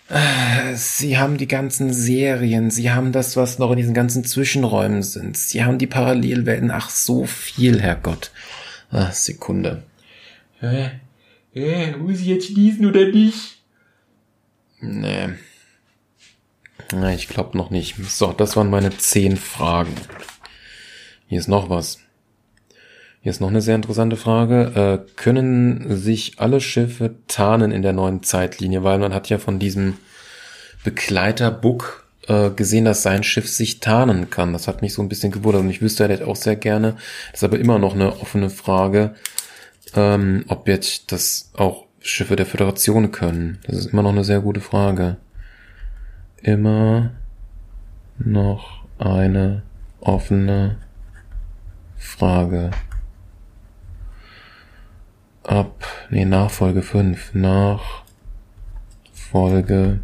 äh, 0.10 0.75
Sie 0.75 1.17
haben 1.17 1.38
die 1.38 1.48
ganzen 1.48 1.94
Serien, 1.94 2.70
sie 2.70 2.91
haben 2.91 3.12
das, 3.12 3.38
was 3.38 3.60
noch 3.60 3.72
in 3.72 3.77
diesen 3.77 3.94
ganzen 3.94 4.24
Zwischenräumen 4.24 5.03
sind. 5.03 5.38
Sie 5.38 5.63
haben 5.63 5.77
die 5.77 5.88
Parallelwelten. 5.88 6.72
Ach, 6.72 6.89
so 6.89 7.25
viel, 7.25 7.82
Herrgott. 7.82 8.32
Ach, 8.91 9.13
Sekunde. 9.13 9.84
Äh, 10.62 10.89
äh, 11.53 11.96
muss 11.98 12.20
ich 12.20 12.27
jetzt 12.27 12.48
schließen 12.48 12.86
oder 12.86 13.08
nicht? 13.08 13.62
Nee. 14.82 15.29
Na, 16.91 17.13
ich 17.13 17.27
glaube 17.27 17.58
noch 17.58 17.72
nicht. 17.72 17.96
So, 18.08 18.32
das 18.34 18.55
waren 18.55 18.70
meine 18.70 18.96
zehn 18.98 19.38
Fragen. 19.38 19.94
Hier 21.27 21.39
ist 21.39 21.48
noch 21.48 21.70
was. 21.70 22.00
Hier 23.25 23.32
ist 23.32 23.41
noch 23.41 23.48
eine 23.50 23.63
sehr 23.63 23.74
interessante 23.74 24.17
Frage. 24.17 25.00
Äh, 25.03 25.12
können 25.15 25.98
sich 25.98 26.34
alle 26.38 26.62
Schiffe 26.62 27.15
tarnen 27.25 27.72
in 27.72 27.82
der 27.82 27.91
neuen 27.91 28.22
Zeitlinie? 28.22 28.84
Weil 28.84 29.00
man 29.00 29.15
hat 29.15 29.29
ja 29.29 29.39
von 29.39 29.58
diesem 29.58 29.98
Begleiter 30.84 31.50
Book 31.50 32.05
äh, 32.27 32.51
gesehen, 32.51 32.86
dass 32.86 33.01
sein 33.01 33.24
Schiff 33.24 33.50
sich 33.50 33.79
tarnen 33.79 34.29
kann. 34.29 34.53
Das 34.53 34.67
hat 34.67 34.84
mich 34.84 34.94
so 34.94 35.01
ein 35.01 35.10
bisschen 35.10 35.32
gewundert 35.32 35.63
und 35.63 35.72
ich 35.72 35.82
wüsste 35.82 36.08
halt 36.08 36.22
auch 36.22 36.36
sehr 36.36 36.55
gerne. 36.55 36.98
Das 37.32 37.39
ist 37.39 37.44
aber 37.46 37.58
immer 37.58 37.79
noch 37.79 37.96
eine 37.96 38.20
offene 38.20 38.51
Frage, 38.51 39.15
ähm, 39.96 40.46
ob 40.48 40.67
jetzt 40.67 41.12
das 41.12 41.50
auch 41.55 41.86
Schiffe 42.01 42.36
der 42.36 42.46
Föderation 42.46 43.12
können. 43.12 43.58
Das 43.65 43.77
ist 43.77 43.88
immer 43.88 44.03
noch 44.03 44.12
eine 44.12 44.24
sehr 44.24 44.41
gute 44.41 44.62
Frage 44.62 45.17
immer 46.44 47.10
noch 48.20 48.84
eine 49.00 49.63
offene 50.00 50.77
Frage. 51.98 52.70
Ab, 55.48 55.86
nee, 56.10 56.25
Nachfolge 56.25 56.82
5. 56.82 57.36
Nach 57.36 58.04
Folge 59.14 60.00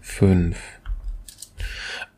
5. 0.00 0.58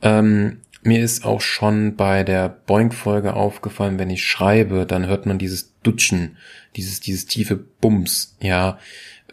Ähm, 0.01 0.63
mir 0.83 1.01
ist 1.01 1.27
auch 1.27 1.43
schon 1.43 1.95
bei 1.97 2.25
der 2.25 2.49
Boink-Folge 2.49 3.35
aufgefallen, 3.35 3.99
wenn 3.99 4.09
ich 4.09 4.25
schreibe, 4.25 4.87
dann 4.87 5.07
hört 5.07 5.27
man 5.27 5.39
dieses 5.39 5.75
Dutschen, 5.83 6.39
dieses, 6.77 7.01
dieses 7.01 7.27
tiefe 7.27 7.57
Bums, 7.57 8.37
ja 8.41 8.79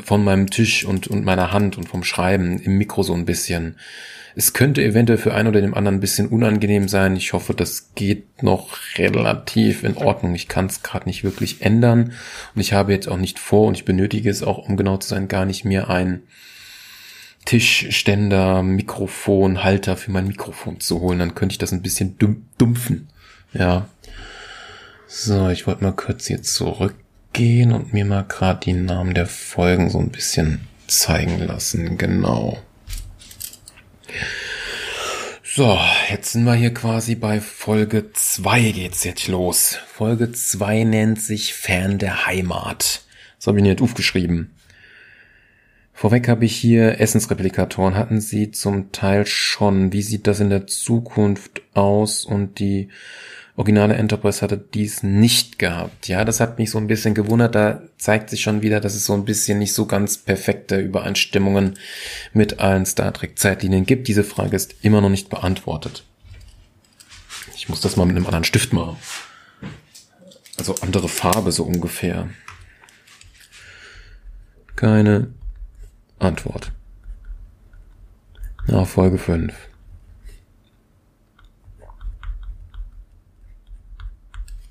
von 0.01 0.23
meinem 0.23 0.49
Tisch 0.49 0.85
und, 0.85 1.07
und 1.07 1.23
meiner 1.23 1.51
Hand 1.51 1.77
und 1.77 1.87
vom 1.87 2.03
Schreiben 2.03 2.59
im 2.59 2.77
Mikro 2.77 3.03
so 3.03 3.13
ein 3.13 3.25
bisschen. 3.25 3.77
Es 4.35 4.53
könnte 4.53 4.83
eventuell 4.83 5.19
für 5.19 5.33
einen 5.35 5.47
oder 5.47 5.61
dem 5.61 5.75
anderen 5.75 5.97
ein 5.97 6.01
bisschen 6.01 6.27
unangenehm 6.27 6.87
sein. 6.87 7.15
Ich 7.15 7.33
hoffe, 7.33 7.53
das 7.53 7.93
geht 7.93 8.41
noch 8.41 8.77
relativ 8.97 9.83
in 9.83 9.95
Ordnung. 9.95 10.33
Ich 10.33 10.47
kann 10.47 10.65
es 10.65 10.81
gerade 10.81 11.05
nicht 11.05 11.23
wirklich 11.23 11.61
ändern. 11.61 12.13
Und 12.55 12.61
ich 12.61 12.73
habe 12.73 12.93
jetzt 12.93 13.07
auch 13.07 13.17
nicht 13.17 13.37
vor 13.37 13.67
und 13.67 13.77
ich 13.77 13.85
benötige 13.85 14.29
es 14.29 14.41
auch, 14.41 14.57
um 14.57 14.75
genau 14.75 14.97
zu 14.97 15.09
sein, 15.09 15.27
gar 15.27 15.45
nicht 15.45 15.65
mehr 15.65 15.89
ein 15.89 16.23
Tischständer, 17.45 18.63
Mikrofon, 18.63 19.63
Halter 19.63 19.97
für 19.97 20.11
mein 20.11 20.27
Mikrofon 20.27 20.79
zu 20.79 21.01
holen. 21.01 21.19
Dann 21.19 21.35
könnte 21.35 21.53
ich 21.53 21.59
das 21.59 21.71
ein 21.71 21.83
bisschen 21.83 22.17
dumpfen. 22.57 23.09
Ja. 23.53 23.87
So, 25.07 25.49
ich 25.49 25.67
wollte 25.67 25.83
mal 25.83 25.91
kurz 25.91 26.25
hier 26.25 26.41
zurück 26.41 26.95
gehen 27.33 27.71
und 27.71 27.93
mir 27.93 28.05
mal 28.05 28.23
gerade 28.23 28.61
die 28.61 28.73
Namen 28.73 29.13
der 29.13 29.27
Folgen 29.27 29.89
so 29.89 29.99
ein 29.99 30.09
bisschen 30.09 30.67
zeigen 30.87 31.39
lassen. 31.39 31.97
Genau. 31.97 32.59
So, 35.43 35.77
jetzt 36.09 36.31
sind 36.31 36.45
wir 36.45 36.55
hier 36.55 36.73
quasi 36.73 37.15
bei 37.15 37.39
Folge 37.39 38.11
2 38.11 38.71
geht's 38.71 39.03
jetzt 39.03 39.27
los. 39.27 39.77
Folge 39.85 40.31
2 40.31 40.83
nennt 40.83 41.21
sich 41.21 41.53
Fan 41.53 41.99
der 41.99 42.25
Heimat. 42.25 43.03
Das 43.37 43.47
habe 43.47 43.59
ich 43.59 43.63
nicht 43.63 43.81
aufgeschrieben. 43.81 44.55
Vorweg 45.93 46.27
habe 46.27 46.45
ich 46.45 46.55
hier 46.55 46.99
Essensreplikatoren. 46.99 47.95
Hatten 47.95 48.19
Sie 48.19 48.51
zum 48.51 48.91
Teil 48.91 49.25
schon. 49.27 49.93
Wie 49.93 50.01
sieht 50.01 50.27
das 50.27 50.39
in 50.39 50.49
der 50.49 50.65
Zukunft 50.65 51.61
aus? 51.73 52.25
Und 52.25 52.57
die 52.59 52.89
originale 53.55 53.95
Enterprise 53.95 54.41
hatte 54.41 54.57
dies 54.57 55.03
nicht 55.03 55.59
gehabt. 55.59 56.07
Ja, 56.07 56.25
das 56.25 56.39
hat 56.39 56.57
mich 56.57 56.71
so 56.71 56.77
ein 56.77 56.87
bisschen 56.87 57.13
gewundert. 57.13 57.55
Da 57.55 57.81
zeigt 57.97 58.29
sich 58.29 58.41
schon 58.41 58.61
wieder, 58.61 58.79
dass 58.79 58.95
es 58.95 59.05
so 59.05 59.13
ein 59.13 59.25
bisschen 59.25 59.59
nicht 59.59 59.73
so 59.73 59.85
ganz 59.85 60.17
perfekte 60.17 60.79
Übereinstimmungen 60.79 61.75
mit 62.33 62.59
allen 62.59 62.85
Star 62.85 63.13
Trek 63.13 63.37
Zeitlinien 63.37 63.85
gibt. 63.85 64.07
Diese 64.07 64.23
Frage 64.23 64.55
ist 64.55 64.75
immer 64.81 65.01
noch 65.01 65.09
nicht 65.09 65.29
beantwortet. 65.29 66.03
Ich 67.55 67.69
muss 67.69 67.81
das 67.81 67.95
mal 67.95 68.05
mit 68.05 68.15
einem 68.15 68.25
anderen 68.25 68.43
Stift 68.43 68.73
machen. 68.73 68.97
Also 70.57 70.75
andere 70.81 71.09
Farbe 71.09 71.51
so 71.51 71.63
ungefähr. 71.63 72.29
Keine 74.75 75.33
Antwort. 76.19 76.71
Na, 78.67 78.85
Folge 78.85 79.17
5. 79.17 79.53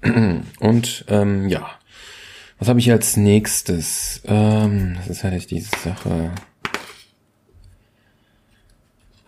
Und 0.61 1.05
ähm, 1.09 1.49
ja, 1.49 1.71
was 2.59 2.69
habe 2.69 2.81
ich 2.81 2.91
als 2.91 3.17
nächstes? 3.17 4.23
Ähm, 4.25 4.97
das 4.97 5.09
ist 5.09 5.25
halt 5.25 5.51
diese 5.51 5.71
Sache. 5.79 6.33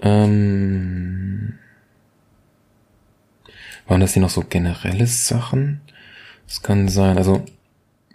Ähm, 0.01 1.59
waren 3.87 4.01
das 4.01 4.13
hier 4.13 4.23
noch 4.23 4.31
so 4.31 4.43
generelle 4.43 5.07
Sachen? 5.07 5.81
Das 6.47 6.63
kann 6.63 6.89
sein. 6.89 7.17
Also 7.17 7.45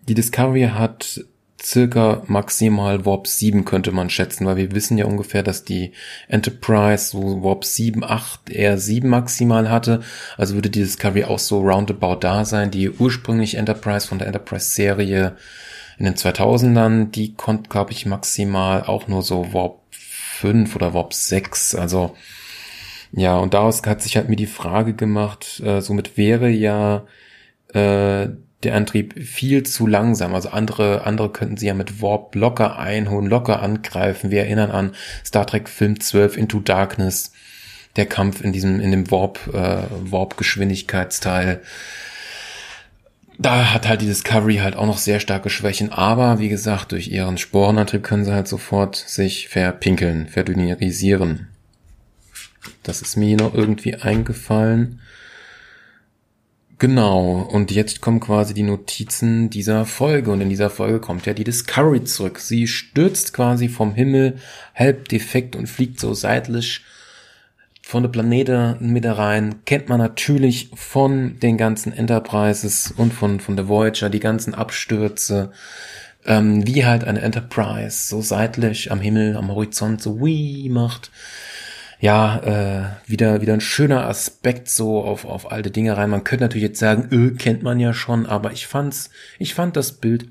die 0.07 0.13
Discovery 0.13 0.69
hat 0.73 1.23
circa 1.61 2.23
maximal 2.27 3.05
Warp 3.05 3.27
7 3.27 3.65
könnte 3.65 3.91
man 3.91 4.09
schätzen, 4.09 4.45
weil 4.45 4.57
wir 4.57 4.71
wissen 4.73 4.97
ja 4.97 5.05
ungefähr, 5.05 5.43
dass 5.43 5.63
die 5.63 5.93
Enterprise 6.27 7.11
so 7.11 7.43
Warp 7.43 7.65
7, 7.65 8.03
8, 8.03 8.49
eher 8.49 8.77
7 8.77 9.09
maximal 9.09 9.69
hatte. 9.69 10.01
Also 10.37 10.55
würde 10.55 10.69
die 10.69 10.81
Discovery 10.81 11.25
auch 11.25 11.39
so 11.39 11.59
roundabout 11.59 12.19
da 12.21 12.45
sein. 12.45 12.71
Die 12.71 12.89
ursprüngliche 12.89 13.57
Enterprise 13.57 14.07
von 14.07 14.19
der 14.19 14.27
Enterprise-Serie 14.27 15.35
in 15.97 16.05
den 16.05 16.15
2000ern, 16.15 17.11
die 17.11 17.33
konnte, 17.33 17.69
glaube 17.69 17.91
ich, 17.91 18.05
maximal 18.05 18.83
auch 18.83 19.07
nur 19.07 19.21
so 19.21 19.53
Warp 19.53 19.81
5 19.91 20.75
oder 20.75 20.93
Warp 20.93 21.13
6. 21.13 21.75
Also 21.75 22.15
ja, 23.11 23.37
und 23.37 23.53
daraus 23.53 23.81
hat 23.85 24.01
sich 24.01 24.15
halt 24.17 24.29
mir 24.29 24.35
die 24.35 24.45
Frage 24.45 24.93
gemacht, 24.93 25.61
äh, 25.65 25.81
somit 25.81 26.17
wäre 26.17 26.49
ja 26.49 27.05
äh, 27.73 28.29
der 28.63 28.75
Antrieb 28.75 29.17
viel 29.25 29.63
zu 29.63 29.87
langsam. 29.87 30.35
Also 30.35 30.49
andere, 30.49 31.05
andere 31.05 31.29
könnten 31.29 31.57
sie 31.57 31.67
ja 31.67 31.73
mit 31.73 32.01
Warp 32.01 32.35
locker 32.35 32.77
einholen, 32.77 33.27
locker 33.27 33.61
angreifen. 33.61 34.31
Wir 34.31 34.41
erinnern 34.41 34.71
an 34.71 34.95
Star 35.25 35.47
Trek 35.47 35.69
Film 35.69 35.99
12 35.99 36.37
Into 36.37 36.59
Darkness, 36.59 37.31
der 37.95 38.05
Kampf 38.05 38.41
in 38.41 38.51
diesem, 38.51 38.79
in 38.79 38.91
dem 38.91 39.09
Warp, 39.11 39.39
äh, 39.53 39.83
Warp-Geschwindigkeitsteil. 40.11 41.61
Da 43.37 43.73
hat 43.73 43.87
halt 43.87 44.01
die 44.01 44.05
Discovery 44.05 44.57
halt 44.57 44.75
auch 44.75 44.85
noch 44.85 44.97
sehr 44.97 45.21
starke 45.21 45.49
Schwächen, 45.49 45.93
aber 45.93 46.39
wie 46.39 46.49
gesagt, 46.49 46.91
durch 46.91 47.07
ihren 47.07 47.37
Sporenantrieb 47.37 48.03
können 48.03 48.25
sie 48.25 48.33
halt 48.33 48.49
sofort 48.49 48.97
sich 48.97 49.47
verpinkeln, 49.47 50.27
verdynierisieren. 50.27 51.47
Das 52.83 53.01
ist 53.01 53.15
mir 53.15 53.37
noch 53.37 53.53
irgendwie 53.53 53.95
eingefallen. 53.95 54.99
Genau, 56.79 57.41
und 57.51 57.71
jetzt 57.71 57.99
kommen 57.99 58.21
quasi 58.21 58.53
die 58.53 58.63
Notizen 58.63 59.49
dieser 59.49 59.85
Folge. 59.85 60.31
Und 60.31 60.39
in 60.39 60.47
dieser 60.47 60.69
Folge 60.69 61.01
kommt 61.01 61.25
ja 61.25 61.33
die 61.33 61.43
Discovery 61.43 62.05
zurück. 62.05 62.39
Sie 62.39 62.67
stürzt 62.67 63.33
quasi 63.33 63.67
vom 63.67 63.93
Himmel, 63.93 64.37
halb 64.73 65.09
defekt 65.09 65.57
und 65.57 65.67
fliegt 65.67 65.99
so 65.99 66.13
seitlich 66.13 66.85
von 67.81 68.03
der 68.03 68.09
Planete 68.09 68.77
mit 68.79 69.05
rein. 69.05 69.65
Kennt 69.65 69.89
man 69.89 69.97
natürlich 69.99 70.71
von 70.73 71.37
den 71.39 71.57
ganzen 71.57 71.91
Enterprises 71.91 72.93
und 72.95 73.13
von, 73.13 73.41
von 73.41 73.57
der 73.57 73.67
Voyager, 73.67 74.09
die 74.09 74.21
ganzen 74.21 74.53
Abstürze. 74.53 75.51
Ähm, 76.25 76.65
wie 76.65 76.85
halt 76.85 77.03
eine 77.03 77.21
Enterprise 77.21 78.07
so 78.07 78.21
seitlich 78.21 78.89
am 78.89 79.01
Himmel, 79.01 79.35
am 79.35 79.49
Horizont 79.49 80.01
so 80.01 80.25
wie 80.25 80.69
macht 80.69 81.11
ja, 81.99 82.39
äh, 82.39 83.09
wieder, 83.09 83.41
wieder 83.41 83.53
ein 83.53 83.61
schöner 83.61 84.07
Aspekt 84.07 84.69
so 84.69 85.03
auf, 85.03 85.25
auf 85.25 85.51
alte 85.51 85.69
Dinge 85.69 85.97
rein. 85.97 86.09
Man 86.09 86.23
könnte 86.23 86.45
natürlich 86.45 86.63
jetzt 86.63 86.79
sagen, 86.79 87.09
öh, 87.11 87.31
kennt 87.31 87.61
man 87.61 87.79
ja 87.79 87.93
schon, 87.93 88.25
aber 88.25 88.53
ich 88.53 88.67
fand's, 88.67 89.09
ich 89.37 89.53
fand 89.53 89.75
das 89.75 89.93
Bild 89.93 90.29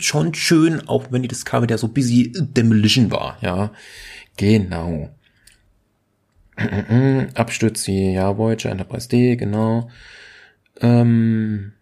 schon 0.00 0.34
schön, 0.34 0.88
auch 0.88 1.12
wenn 1.12 1.22
die 1.22 1.28
Discovery 1.28 1.68
da 1.68 1.78
so 1.78 1.88
busy 1.88 2.32
Demolition 2.36 3.12
war, 3.12 3.38
ja. 3.40 3.70
Genau. 4.36 5.10
Abstürze, 7.34 7.92
ja, 7.92 8.36
Voyager, 8.36 8.70
Enterprise 8.70 9.08
D, 9.08 9.36
genau. 9.36 9.88
Ähm, 10.80 11.72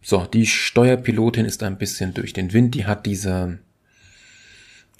so, 0.00 0.24
die 0.24 0.46
Steuerpilotin 0.46 1.44
ist 1.44 1.64
ein 1.64 1.78
bisschen 1.78 2.14
durch 2.14 2.32
den 2.32 2.52
Wind, 2.52 2.74
die 2.76 2.86
hat 2.86 3.06
diese 3.06 3.58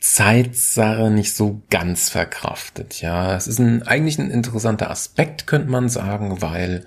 Zeitsache 0.01 1.11
nicht 1.11 1.35
so 1.35 1.63
ganz 1.71 2.09
verkraftet, 2.09 3.01
ja. 3.01 3.35
Es 3.37 3.47
ist 3.47 3.59
ein, 3.59 3.83
eigentlich 3.83 4.19
ein 4.19 4.31
interessanter 4.31 4.91
Aspekt, 4.91 5.47
könnte 5.47 5.71
man 5.71 5.89
sagen, 5.89 6.41
weil 6.41 6.85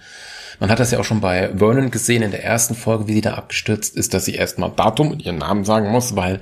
man 0.59 0.69
hat 0.69 0.79
das 0.79 0.91
ja 0.91 0.99
auch 0.99 1.03
schon 1.03 1.21
bei 1.21 1.49
Vernon 1.57 1.91
gesehen 1.91 2.23
in 2.23 2.31
der 2.31 2.43
ersten 2.43 2.75
Folge, 2.75 3.07
wie 3.07 3.13
sie 3.13 3.21
da 3.21 3.33
abgestürzt 3.33 3.95
ist, 3.95 4.13
dass 4.13 4.25
sie 4.25 4.35
erstmal 4.35 4.71
Datum 4.71 5.11
und 5.11 5.25
ihren 5.25 5.39
Namen 5.39 5.65
sagen 5.65 5.89
muss, 5.89 6.15
weil 6.15 6.39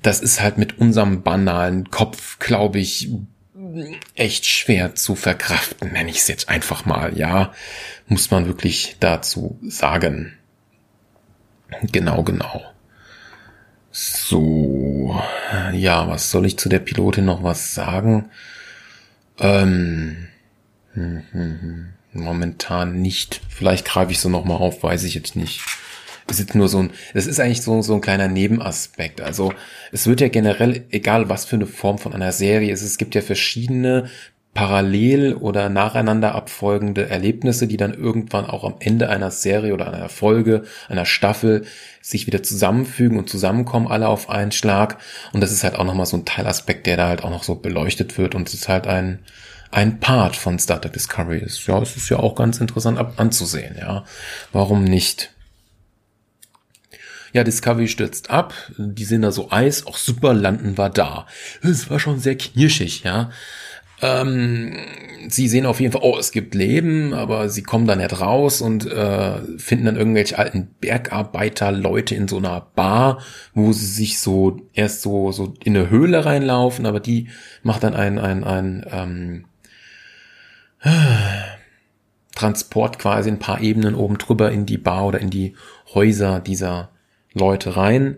das 0.00 0.20
ist 0.20 0.40
halt 0.40 0.58
mit 0.58 0.78
unserem 0.78 1.22
banalen 1.22 1.90
Kopf, 1.90 2.38
glaube 2.38 2.78
ich, 2.78 3.10
echt 4.14 4.46
schwer 4.46 4.94
zu 4.94 5.14
verkraften, 5.14 5.92
nenne 5.92 6.10
ich 6.10 6.18
es 6.18 6.28
jetzt 6.28 6.48
einfach 6.48 6.84
mal, 6.84 7.16
ja, 7.16 7.52
muss 8.06 8.30
man 8.30 8.46
wirklich 8.46 8.96
dazu 9.00 9.58
sagen. 9.62 10.34
Genau, 11.90 12.22
genau. 12.22 12.62
So, 13.92 15.20
ja, 15.74 16.08
was 16.08 16.30
soll 16.30 16.46
ich 16.46 16.58
zu 16.58 16.70
der 16.70 16.78
Pilotin 16.78 17.26
noch 17.26 17.42
was 17.42 17.74
sagen? 17.74 18.30
Ähm, 19.38 20.28
hm, 20.94 21.22
hm, 21.30 21.60
hm. 21.60 21.88
Momentan 22.14 23.00
nicht. 23.00 23.42
Vielleicht 23.48 23.86
greife 23.86 24.12
ich 24.12 24.20
so 24.20 24.30
nochmal 24.30 24.58
auf, 24.58 24.82
weiß 24.82 25.04
ich 25.04 25.14
jetzt 25.14 25.36
nicht. 25.36 25.60
ist 26.26 26.40
jetzt 26.40 26.54
nur 26.54 26.68
so 26.68 26.78
ein, 26.78 26.90
das 27.12 27.26
ist 27.26 27.38
eigentlich 27.38 27.60
so, 27.60 27.82
so 27.82 27.94
ein 27.94 28.00
kleiner 28.00 28.28
Nebenaspekt. 28.28 29.20
Also 29.20 29.52
es 29.92 30.06
wird 30.06 30.22
ja 30.22 30.28
generell, 30.28 30.84
egal 30.90 31.28
was 31.28 31.44
für 31.44 31.56
eine 31.56 31.66
Form 31.66 31.98
von 31.98 32.14
einer 32.14 32.32
Serie 32.32 32.72
ist, 32.72 32.82
es 32.82 32.96
gibt 32.96 33.14
ja 33.14 33.20
verschiedene 33.20 34.08
parallel 34.54 35.34
oder 35.34 35.70
nacheinander 35.70 36.34
abfolgende 36.34 37.08
Erlebnisse, 37.08 37.66
die 37.66 37.78
dann 37.78 37.94
irgendwann 37.94 38.44
auch 38.44 38.64
am 38.64 38.74
Ende 38.80 39.08
einer 39.08 39.30
Serie 39.30 39.72
oder 39.72 39.92
einer 39.92 40.10
Folge, 40.10 40.64
einer 40.88 41.06
Staffel 41.06 41.64
sich 42.02 42.26
wieder 42.26 42.42
zusammenfügen 42.42 43.18
und 43.18 43.30
zusammenkommen, 43.30 43.86
alle 43.86 44.08
auf 44.08 44.28
einen 44.28 44.52
Schlag. 44.52 44.98
Und 45.32 45.40
das 45.40 45.52
ist 45.52 45.64
halt 45.64 45.76
auch 45.76 45.84
nochmal 45.84 46.06
so 46.06 46.18
ein 46.18 46.26
Teilaspekt, 46.26 46.86
der 46.86 46.98
da 46.98 47.08
halt 47.08 47.24
auch 47.24 47.30
noch 47.30 47.44
so 47.44 47.54
beleuchtet 47.54 48.18
wird 48.18 48.34
und 48.34 48.48
es 48.48 48.54
ist 48.54 48.68
halt 48.68 48.86
ein, 48.86 49.20
ein 49.70 50.00
Part 50.00 50.36
von 50.36 50.58
Star 50.58 50.80
Trek 50.80 50.92
Discovery. 50.92 51.46
Ja, 51.66 51.80
es 51.80 51.96
ist 51.96 52.10
ja 52.10 52.18
auch 52.18 52.34
ganz 52.34 52.60
interessant 52.60 52.98
anzusehen, 53.16 53.76
ja. 53.78 54.04
Warum 54.52 54.84
nicht? 54.84 55.32
Ja, 57.32 57.44
Discovery 57.44 57.88
stürzt 57.88 58.28
ab, 58.28 58.52
die 58.76 59.04
sind 59.04 59.22
da 59.22 59.32
so 59.32 59.50
Eis, 59.50 59.86
auch 59.86 59.96
super 59.96 60.34
landen 60.34 60.76
war 60.76 60.90
da. 60.90 61.26
Es 61.62 61.88
war 61.88 61.98
schon 61.98 62.20
sehr 62.20 62.36
knirschig, 62.36 63.04
ja. 63.04 63.30
Ähm, 64.02 64.74
sie 65.28 65.48
sehen 65.48 65.64
auf 65.64 65.80
jeden 65.80 65.92
Fall, 65.92 66.02
oh, 66.04 66.18
es 66.18 66.32
gibt 66.32 66.54
Leben, 66.54 67.14
aber 67.14 67.48
sie 67.48 67.62
kommen 67.62 67.86
dann 67.86 67.98
nicht 67.98 68.20
raus 68.20 68.60
und 68.60 68.84
äh, 68.86 69.38
finden 69.58 69.86
dann 69.86 69.96
irgendwelche 69.96 70.38
alten 70.38 70.68
Bergarbeiter-Leute 70.80 72.14
in 72.14 72.28
so 72.28 72.38
einer 72.38 72.66
Bar, 72.74 73.22
wo 73.54 73.72
sie 73.72 73.86
sich 73.86 74.18
so 74.18 74.60
erst 74.74 75.02
so 75.02 75.30
so 75.32 75.54
in 75.64 75.76
eine 75.76 75.88
Höhle 75.88 76.24
reinlaufen, 76.24 76.84
aber 76.84 77.00
die 77.00 77.28
macht 77.62 77.84
dann 77.84 77.94
ein 77.94 78.18
ein 78.18 78.44
ein 78.44 78.84
ähm, 78.90 79.44
Transport 82.34 82.98
quasi 82.98 83.30
ein 83.30 83.38
paar 83.38 83.60
Ebenen 83.60 83.94
oben 83.94 84.18
drüber 84.18 84.50
in 84.50 84.66
die 84.66 84.78
Bar 84.78 85.06
oder 85.06 85.20
in 85.20 85.30
die 85.30 85.54
Häuser 85.94 86.40
dieser 86.40 86.90
Leute 87.34 87.76
rein. 87.76 88.16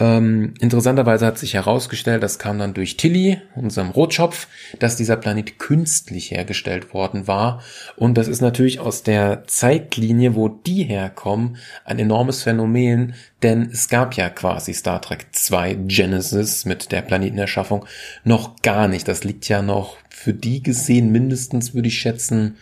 Ähm, 0.00 0.54
interessanterweise 0.58 1.26
hat 1.26 1.36
sich 1.36 1.52
herausgestellt, 1.52 2.22
das 2.22 2.38
kam 2.38 2.58
dann 2.58 2.72
durch 2.72 2.96
Tilly, 2.96 3.42
unserem 3.54 3.90
Rotschopf, 3.90 4.48
dass 4.78 4.96
dieser 4.96 5.16
Planet 5.16 5.58
künstlich 5.58 6.30
hergestellt 6.30 6.94
worden 6.94 7.26
war. 7.26 7.62
Und 7.96 8.16
das 8.16 8.26
ist 8.26 8.40
natürlich 8.40 8.80
aus 8.80 9.02
der 9.02 9.44
Zeitlinie, 9.46 10.34
wo 10.34 10.48
die 10.48 10.84
herkommen, 10.84 11.58
ein 11.84 11.98
enormes 11.98 12.42
Phänomen, 12.42 13.14
denn 13.42 13.68
es 13.70 13.88
gab 13.88 14.14
ja 14.14 14.30
quasi 14.30 14.72
Star 14.72 15.02
Trek 15.02 15.26
2 15.32 15.74
Genesis 15.86 16.64
mit 16.64 16.90
der 16.90 17.02
Planetenerschaffung 17.02 17.84
noch 18.24 18.62
gar 18.62 18.88
nicht. 18.88 19.06
Das 19.08 19.24
liegt 19.24 19.46
ja 19.48 19.60
noch 19.60 19.98
für 20.08 20.32
die 20.32 20.62
gesehen 20.62 21.12
mindestens, 21.12 21.74
würde 21.74 21.88
ich 21.88 21.98
schätzen, 21.98 22.56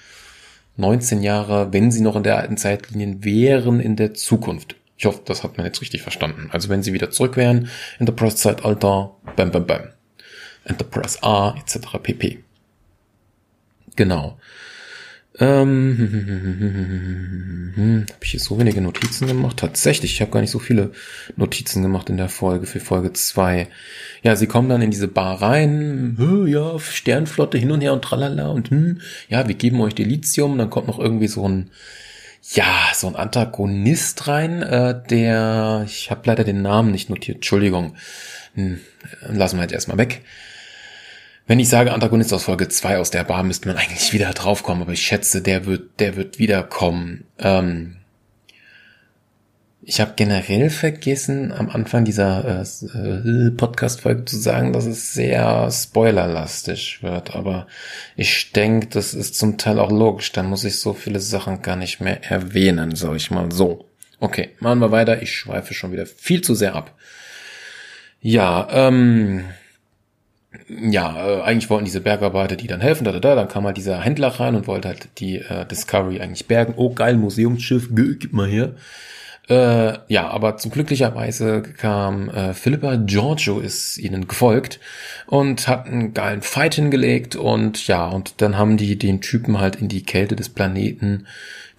19 0.76 1.22
Jahre, 1.22 1.72
wenn 1.72 1.92
sie 1.92 2.00
noch 2.00 2.16
in 2.16 2.22
der 2.22 2.38
alten 2.38 2.56
Zeitlinien 2.56 3.22
wären, 3.22 3.78
in 3.78 3.96
der 3.96 4.14
Zukunft. 4.14 4.79
Ich 5.00 5.06
hoffe, 5.06 5.22
das 5.24 5.42
hat 5.42 5.56
man 5.56 5.64
jetzt 5.64 5.80
richtig 5.80 6.02
verstanden. 6.02 6.50
Also 6.52 6.68
wenn 6.68 6.82
sie 6.82 6.92
wieder 6.92 7.10
zurück 7.10 7.38
wären, 7.38 7.70
Enterprise-Zeitalter, 8.00 9.16
bam, 9.34 9.50
bam, 9.50 9.66
bam. 9.66 9.88
Enterprise 10.64 11.22
A, 11.22 11.54
etc. 11.58 11.96
pp. 12.02 12.40
Genau. 13.96 14.38
Ähm, 15.38 15.96
habe 18.10 18.24
ich 18.24 18.32
hier 18.32 18.40
so 18.40 18.58
wenige 18.58 18.82
Notizen 18.82 19.26
gemacht? 19.26 19.56
Tatsächlich, 19.56 20.12
ich 20.12 20.20
habe 20.20 20.32
gar 20.32 20.42
nicht 20.42 20.50
so 20.50 20.58
viele 20.58 20.92
Notizen 21.34 21.80
gemacht 21.82 22.10
in 22.10 22.18
der 22.18 22.28
Folge 22.28 22.66
für 22.66 22.80
Folge 22.80 23.14
2. 23.14 23.68
Ja, 24.22 24.36
sie 24.36 24.48
kommen 24.48 24.68
dann 24.68 24.82
in 24.82 24.90
diese 24.90 25.08
Bar 25.08 25.40
rein, 25.40 26.18
ja, 26.46 26.78
Sternflotte 26.78 27.56
hin 27.56 27.70
und 27.70 27.80
her 27.80 27.94
und 27.94 28.04
tralala 28.04 28.48
und 28.48 28.68
hm, 28.68 29.00
ja, 29.30 29.48
wir 29.48 29.54
geben 29.54 29.80
euch 29.80 29.94
Delizium, 29.94 30.58
dann 30.58 30.68
kommt 30.68 30.88
noch 30.88 30.98
irgendwie 30.98 31.28
so 31.28 31.48
ein 31.48 31.70
ja, 32.42 32.88
so 32.94 33.06
ein 33.06 33.16
Antagonist 33.16 34.26
rein, 34.26 34.62
äh, 34.62 35.00
der, 35.08 35.84
ich 35.86 36.10
habe 36.10 36.22
leider 36.24 36.44
den 36.44 36.62
Namen 36.62 36.90
nicht 36.90 37.10
notiert, 37.10 37.36
Entschuldigung, 37.36 37.94
hm, 38.54 38.80
lassen 39.28 39.56
wir 39.56 39.62
jetzt 39.62 39.72
erstmal 39.72 39.98
weg. 39.98 40.22
Wenn 41.46 41.58
ich 41.58 41.68
sage 41.68 41.92
Antagonist 41.92 42.32
aus 42.32 42.44
Folge 42.44 42.68
2 42.68 42.98
aus 42.98 43.10
der 43.10 43.24
Bar, 43.24 43.42
müsste 43.42 43.68
man 43.68 43.76
eigentlich 43.76 44.12
wieder 44.12 44.30
draufkommen, 44.30 44.82
aber 44.82 44.92
ich 44.92 45.02
schätze, 45.02 45.42
der 45.42 45.66
wird, 45.66 45.98
der 45.98 46.16
wird 46.16 46.38
wiederkommen. 46.38 47.24
Ähm, 47.38 47.96
ich 49.82 50.00
habe 50.00 50.12
generell 50.14 50.68
vergessen, 50.68 51.52
am 51.52 51.70
Anfang 51.70 52.04
dieser 52.04 52.62
äh, 52.62 52.98
äh, 52.98 53.50
Podcast-Folge 53.50 54.26
zu 54.26 54.36
sagen, 54.36 54.72
dass 54.72 54.84
es 54.84 55.14
sehr 55.14 55.70
spoilerlastig 55.70 57.02
wird. 57.02 57.34
Aber 57.34 57.66
ich 58.14 58.52
denke, 58.52 58.88
das 58.88 59.14
ist 59.14 59.36
zum 59.36 59.56
Teil 59.56 59.78
auch 59.78 59.90
logisch. 59.90 60.32
Da 60.32 60.42
muss 60.42 60.64
ich 60.64 60.78
so 60.78 60.92
viele 60.92 61.18
Sachen 61.20 61.62
gar 61.62 61.76
nicht 61.76 62.00
mehr 62.00 62.22
erwähnen, 62.30 62.94
sag 62.94 63.16
ich 63.16 63.30
mal 63.30 63.50
so. 63.50 63.86
Okay, 64.20 64.50
machen 64.60 64.80
wir 64.80 64.92
weiter. 64.92 65.22
Ich 65.22 65.34
schweife 65.34 65.72
schon 65.72 65.92
wieder 65.92 66.04
viel 66.04 66.42
zu 66.42 66.54
sehr 66.54 66.74
ab. 66.74 66.94
Ja, 68.20 68.68
ähm, 68.70 69.44
ja, 70.68 71.26
äh, 71.26 71.42
eigentlich 71.42 71.70
wollten 71.70 71.86
diese 71.86 72.02
Bergarbeiter 72.02 72.56
die 72.56 72.66
dann 72.66 72.82
helfen, 72.82 73.04
da, 73.04 73.12
da, 73.12 73.20
da, 73.20 73.34
dann 73.34 73.48
kam 73.48 73.64
halt 73.64 73.78
dieser 73.78 74.00
Händler 74.00 74.28
rein 74.28 74.56
und 74.56 74.66
wollte 74.66 74.88
halt 74.88 75.08
die 75.18 75.36
äh, 75.36 75.64
Discovery 75.64 76.20
eigentlich 76.20 76.46
bergen. 76.46 76.74
Oh, 76.76 76.92
geil, 76.92 77.16
Museumsschiff, 77.16 77.88
gib 77.90 78.34
mal 78.34 78.46
her. 78.46 78.74
Äh, 79.50 79.98
ja, 80.06 80.28
aber 80.28 80.58
zum 80.58 80.70
glücklicherweise 80.70 81.62
kam 81.62 82.28
äh, 82.30 82.54
Philippa 82.54 82.94
Giorgio 82.94 83.58
ist 83.58 83.98
ihnen 83.98 84.28
gefolgt 84.28 84.78
und 85.26 85.66
hat 85.66 85.86
einen 85.86 86.14
geilen 86.14 86.42
Fight 86.42 86.76
hingelegt 86.76 87.34
und 87.34 87.84
ja, 87.88 88.06
und 88.06 88.40
dann 88.42 88.56
haben 88.56 88.76
die 88.76 88.96
den 88.96 89.20
Typen 89.20 89.58
halt 89.58 89.74
in 89.74 89.88
die 89.88 90.04
Kälte 90.04 90.36
des 90.36 90.50
Planeten, 90.50 91.26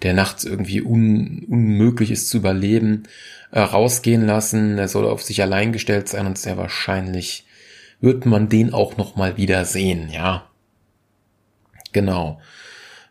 der 0.02 0.12
nachts 0.12 0.44
irgendwie 0.44 0.82
un 0.82 1.46
unmöglich 1.48 2.10
ist 2.10 2.28
zu 2.28 2.36
überleben, 2.36 3.04
äh, 3.52 3.60
rausgehen 3.60 4.26
lassen. 4.26 4.76
Er 4.76 4.88
soll 4.88 5.06
auf 5.06 5.22
sich 5.22 5.40
allein 5.40 5.72
gestellt 5.72 6.08
sein 6.08 6.26
und 6.26 6.36
sehr 6.36 6.58
wahrscheinlich 6.58 7.46
wird 8.02 8.26
man 8.26 8.50
den 8.50 8.74
auch 8.74 8.98
noch 8.98 9.16
mal 9.16 9.38
wieder 9.38 9.64
sehen, 9.64 10.10
ja. 10.10 10.44
Genau. 11.92 12.38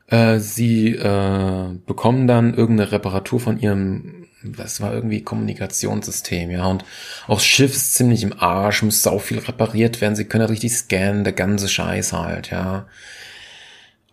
Äh, 0.06 0.38
sie 0.38 0.90
äh, 0.90 1.70
bekommen 1.88 2.28
dann 2.28 2.54
irgendeine 2.54 2.92
Reparatur 2.92 3.40
von 3.40 3.60
ihrem 3.60 4.21
das 4.44 4.82
war 4.82 4.94
irgendwie 4.94 5.24
Kommunikationssystem, 5.24 6.52
ja. 6.52 6.66
Und 6.66 6.84
auch 7.28 7.36
das 7.36 7.46
Schiff 7.46 7.76
ist 7.76 7.94
ziemlich 7.94 8.24
im 8.24 8.34
Arsch, 8.38 8.84
muss 8.84 9.04
sau 9.04 9.20
viel 9.20 9.40
repariert 9.40 10.02
werden. 10.02 10.16
Sie 10.16 10.26
können 10.26 10.42
halt 10.42 10.52
richtig 10.52 10.74
scannen, 10.74 11.24
der 11.24 11.34
ganze 11.34 11.68
Scheiß 11.68 12.14
halt, 12.14 12.50
ja. 12.50 12.88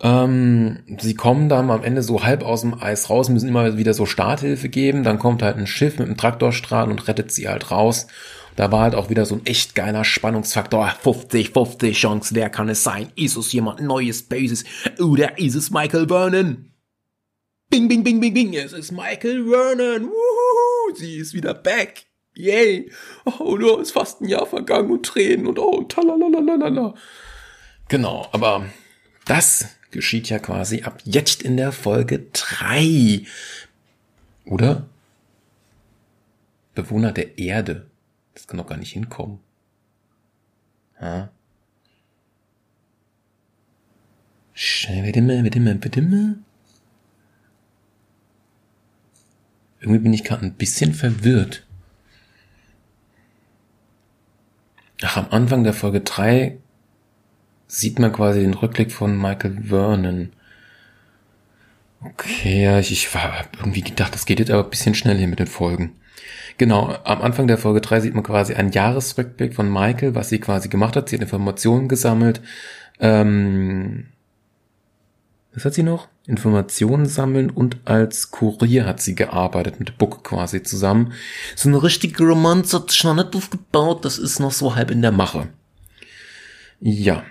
Ähm, 0.01 0.79
sie 0.99 1.13
kommen 1.13 1.49
dann 1.49 1.69
am 1.69 1.83
Ende 1.83 2.03
so 2.03 2.23
halb 2.23 2.43
aus 2.43 2.61
dem 2.61 2.81
Eis 2.81 3.09
raus, 3.09 3.29
müssen 3.29 3.49
immer 3.49 3.77
wieder 3.77 3.93
so 3.93 4.05
Starthilfe 4.05 4.69
geben. 4.69 5.03
Dann 5.03 5.19
kommt 5.19 5.41
halt 5.41 5.57
ein 5.57 5.67
Schiff 5.67 5.99
mit 5.99 6.07
einem 6.07 6.17
Traktorstrahl 6.17 6.89
und 6.89 7.07
rettet 7.07 7.31
sie 7.31 7.49
halt 7.49 7.71
raus. 7.71 8.07
Da 8.55 8.71
war 8.71 8.81
halt 8.81 8.95
auch 8.95 9.09
wieder 9.09 9.25
so 9.25 9.35
ein 9.35 9.45
echt 9.45 9.75
geiler 9.75 10.03
Spannungsfaktor. 10.03 10.93
50, 11.01 11.51
50 11.51 11.97
Chance, 11.97 12.35
wer 12.35 12.49
kann 12.49 12.69
es 12.69 12.83
sein? 12.83 13.09
Ist 13.15 13.37
es 13.37 13.51
jemand 13.51 13.81
Neues, 13.81 14.23
Bases? 14.23 14.63
Oder 14.99 15.37
ist 15.37 15.55
es 15.55 15.71
Michael 15.71 16.07
Vernon? 16.07 16.69
Bing, 17.69 17.87
bing, 17.87 18.03
bing, 18.03 18.19
bing, 18.19 18.33
bing. 18.33 18.53
Es 18.55 18.73
ist 18.73 18.91
Michael 18.91 19.45
Vernon. 19.47 20.09
Wuhu, 20.09 20.95
sie 20.95 21.17
ist 21.17 21.33
wieder 21.33 21.53
back. 21.53 22.05
Yay. 22.33 22.91
Oh, 23.25 23.57
nur 23.57 23.81
ist 23.81 23.91
fast 23.91 24.21
ein 24.21 24.27
Jahr 24.27 24.47
vergangen 24.47 24.89
und 24.89 25.05
Tränen 25.05 25.45
und 25.45 25.59
oh, 25.59 25.83
talalalalala. 25.83 26.95
Genau, 27.87 28.27
aber 28.31 28.65
das 29.25 29.67
geschieht 29.91 30.29
ja 30.29 30.39
quasi 30.39 30.83
ab 30.83 31.01
jetzt 31.03 31.43
in 31.43 31.57
der 31.57 31.71
Folge 31.71 32.27
drei, 32.33 33.25
Oder? 34.45 34.87
Bewohner 36.73 37.11
der 37.11 37.37
Erde. 37.37 37.87
Das 38.33 38.47
kann 38.47 38.57
doch 38.57 38.67
gar 38.67 38.77
nicht 38.77 38.93
hinkommen. 38.93 39.39
Ja. 40.99 41.29
Warte 44.87 45.21
mal, 45.21 45.43
warte 45.43 45.59
mal, 45.59 45.83
warte 45.83 46.01
mal. 46.01 46.35
Irgendwie 49.79 49.99
bin 49.99 50.13
ich 50.13 50.23
gerade 50.23 50.45
ein 50.45 50.53
bisschen 50.53 50.93
verwirrt. 50.93 51.65
Ach, 55.01 55.17
am 55.17 55.27
Anfang 55.29 55.63
der 55.63 55.73
Folge 55.73 56.01
3 56.01 56.57
sieht 57.67 57.99
man 57.99 58.11
quasi 58.11 58.41
den 58.41 58.53
Rückblick 58.53 58.91
von 58.91 59.17
Michael 59.17 59.63
Vernon. 59.63 60.31
Okay, 62.01 62.63
ja, 62.63 62.79
ich, 62.79 62.91
ich 62.91 63.13
war 63.13 63.45
irgendwie 63.57 63.81
gedacht, 63.81 64.13
das 64.13 64.25
geht 64.25 64.39
jetzt 64.39 64.51
aber 64.51 64.63
ein 64.63 64.69
bisschen 64.69 64.95
schnell 64.95 65.17
hier 65.17 65.27
mit 65.27 65.39
den 65.39 65.47
Folgen. 65.47 65.95
Genau, 66.57 66.93
am 67.05 67.21
Anfang 67.21 67.47
der 67.47 67.57
Folge 67.57 67.79
3 67.79 68.01
sieht 68.01 68.13
man 68.13 68.23
quasi 68.23 68.53
einen 68.53 68.71
Jahresrückblick 68.71 69.53
von 69.53 69.71
Michael, 69.71 70.15
was 70.15 70.29
sie 70.29 70.39
quasi 70.39 70.67
gemacht 70.67 70.95
hat. 70.97 71.07
Sie 71.07 71.15
hat 71.15 71.21
Informationen 71.21 71.87
gesammelt. 71.87 72.41
Ähm, 72.99 74.07
was 75.59 75.65
hat 75.65 75.73
sie 75.73 75.83
noch? 75.83 76.07
Informationen 76.25 77.05
sammeln 77.05 77.49
und 77.49 77.77
als 77.85 78.31
Kurier 78.31 78.85
hat 78.85 79.01
sie 79.01 79.13
gearbeitet 79.13 79.79
mit 79.79 79.97
Book 79.97 80.23
quasi 80.23 80.63
zusammen. 80.63 81.11
So 81.55 81.67
eine 81.67 81.83
richtige 81.83 82.23
Romanze 82.23 82.77
hat 82.77 82.91
sich 82.91 83.03
noch 83.03 83.15
nicht 83.15 83.35
aufgebaut, 83.35 84.05
das 84.05 84.17
ist 84.17 84.39
noch 84.39 84.51
so 84.51 84.75
halb 84.75 84.89
in 84.89 85.01
der 85.01 85.11
Mache. 85.11 85.49
Ja. 86.79 87.23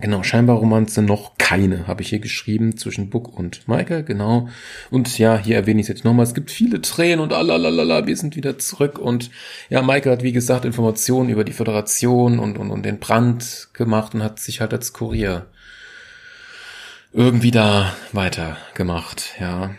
Genau, 0.00 0.24
scheinbar 0.24 0.56
Romanze 0.56 1.00
noch 1.00 1.36
keine, 1.38 1.86
habe 1.86 2.02
ich 2.02 2.08
hier 2.08 2.18
geschrieben, 2.18 2.76
zwischen 2.76 3.08
Book 3.08 3.38
und 3.38 3.68
Michael, 3.68 4.02
genau. 4.02 4.48
Und 4.90 5.16
ja, 5.16 5.38
hier 5.38 5.54
erwähne 5.54 5.80
ich 5.80 5.84
es 5.84 5.88
jetzt 5.88 6.04
nochmal, 6.04 6.24
es 6.24 6.34
gibt 6.34 6.50
viele 6.50 6.80
Tränen 6.80 7.20
und 7.20 7.32
alalalala, 7.32 8.04
wir 8.06 8.16
sind 8.16 8.34
wieder 8.34 8.58
zurück. 8.58 8.98
Und 8.98 9.30
ja, 9.70 9.80
Michael 9.80 10.10
hat, 10.10 10.22
wie 10.24 10.32
gesagt, 10.32 10.64
Informationen 10.64 11.28
über 11.28 11.44
die 11.44 11.52
Föderation 11.52 12.40
und, 12.40 12.58
und, 12.58 12.72
und 12.72 12.84
den 12.84 12.98
Brand 12.98 13.68
gemacht 13.74 14.14
und 14.14 14.24
hat 14.24 14.40
sich 14.40 14.60
halt 14.60 14.72
als 14.72 14.92
Kurier 14.92 15.46
irgendwie 17.12 17.50
da 17.50 17.94
weitergemacht, 18.12 19.34
ja. 19.40 19.74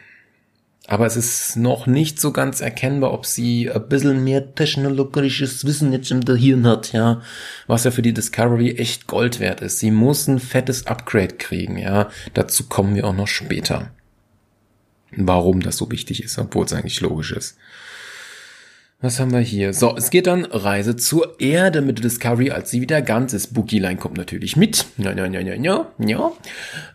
Aber 0.85 1.05
es 1.05 1.15
ist 1.15 1.55
noch 1.55 1.87
nicht 1.87 2.19
so 2.19 2.33
ganz 2.33 2.59
erkennbar, 2.59 3.13
ob 3.13 3.25
sie 3.25 3.71
ein 3.71 3.87
bisschen 3.87 4.23
mehr 4.23 4.53
technologisches 4.53 5.65
Wissen 5.65 5.93
jetzt 5.93 6.11
im 6.11 6.25
Gehirn 6.25 6.67
hat, 6.67 6.91
ja. 6.91 7.21
Was 7.67 7.85
ja 7.85 7.91
für 7.91 8.01
die 8.01 8.13
Discovery 8.13 8.71
echt 8.71 9.07
Gold 9.07 9.39
wert 9.39 9.61
ist. 9.61 9.79
Sie 9.79 9.91
muss 9.91 10.27
ein 10.27 10.39
fettes 10.39 10.85
Upgrade 10.85 11.35
kriegen, 11.35 11.77
ja. 11.77 12.09
Dazu 12.33 12.65
kommen 12.67 12.95
wir 12.95 13.07
auch 13.07 13.15
noch 13.15 13.27
später. 13.27 13.91
Warum 15.15 15.61
das 15.61 15.77
so 15.77 15.89
wichtig 15.89 16.21
ist, 16.21 16.37
obwohl 16.37 16.65
es 16.65 16.73
eigentlich 16.73 16.99
logisch 16.99 17.31
ist. 17.31 17.57
Was 19.03 19.19
haben 19.19 19.33
wir 19.33 19.41
hier? 19.41 19.73
So, 19.73 19.97
es 19.97 20.11
geht 20.11 20.27
dann 20.27 20.45
Reise 20.45 20.95
zur 20.95 21.37
Erde 21.41 21.81
mit 21.81 22.01
Discovery, 22.01 22.51
als 22.51 22.71
sie 22.71 22.79
wieder 22.79 23.01
ganz 23.01 23.33
ist. 23.33 23.53
Bookie 23.53 23.79
Line 23.79 23.97
kommt 23.97 24.15
natürlich 24.15 24.55
mit. 24.55 24.85
Ja, 24.97 25.11
ja, 25.11 25.25
ja, 25.25 25.41
ja, 25.41 25.55
ja, 25.55 25.87
ja. 25.99 26.31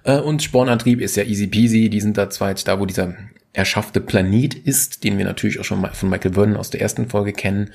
Äh, 0.04 0.18
und 0.20 0.42
Spornantrieb 0.42 1.02
ist 1.02 1.16
ja 1.16 1.24
easy 1.24 1.48
peasy. 1.48 1.90
Die 1.90 2.00
sind 2.00 2.16
da 2.16 2.30
jetzt 2.48 2.66
da, 2.66 2.80
wo 2.80 2.86
dieser 2.86 3.14
erschaffte 3.52 4.00
Planet 4.00 4.54
ist, 4.54 5.04
den 5.04 5.18
wir 5.18 5.26
natürlich 5.26 5.60
auch 5.60 5.64
schon 5.64 5.84
von 5.84 6.08
Michael 6.08 6.32
Vernon 6.32 6.56
aus 6.56 6.70
der 6.70 6.80
ersten 6.80 7.10
Folge 7.10 7.34
kennen. 7.34 7.72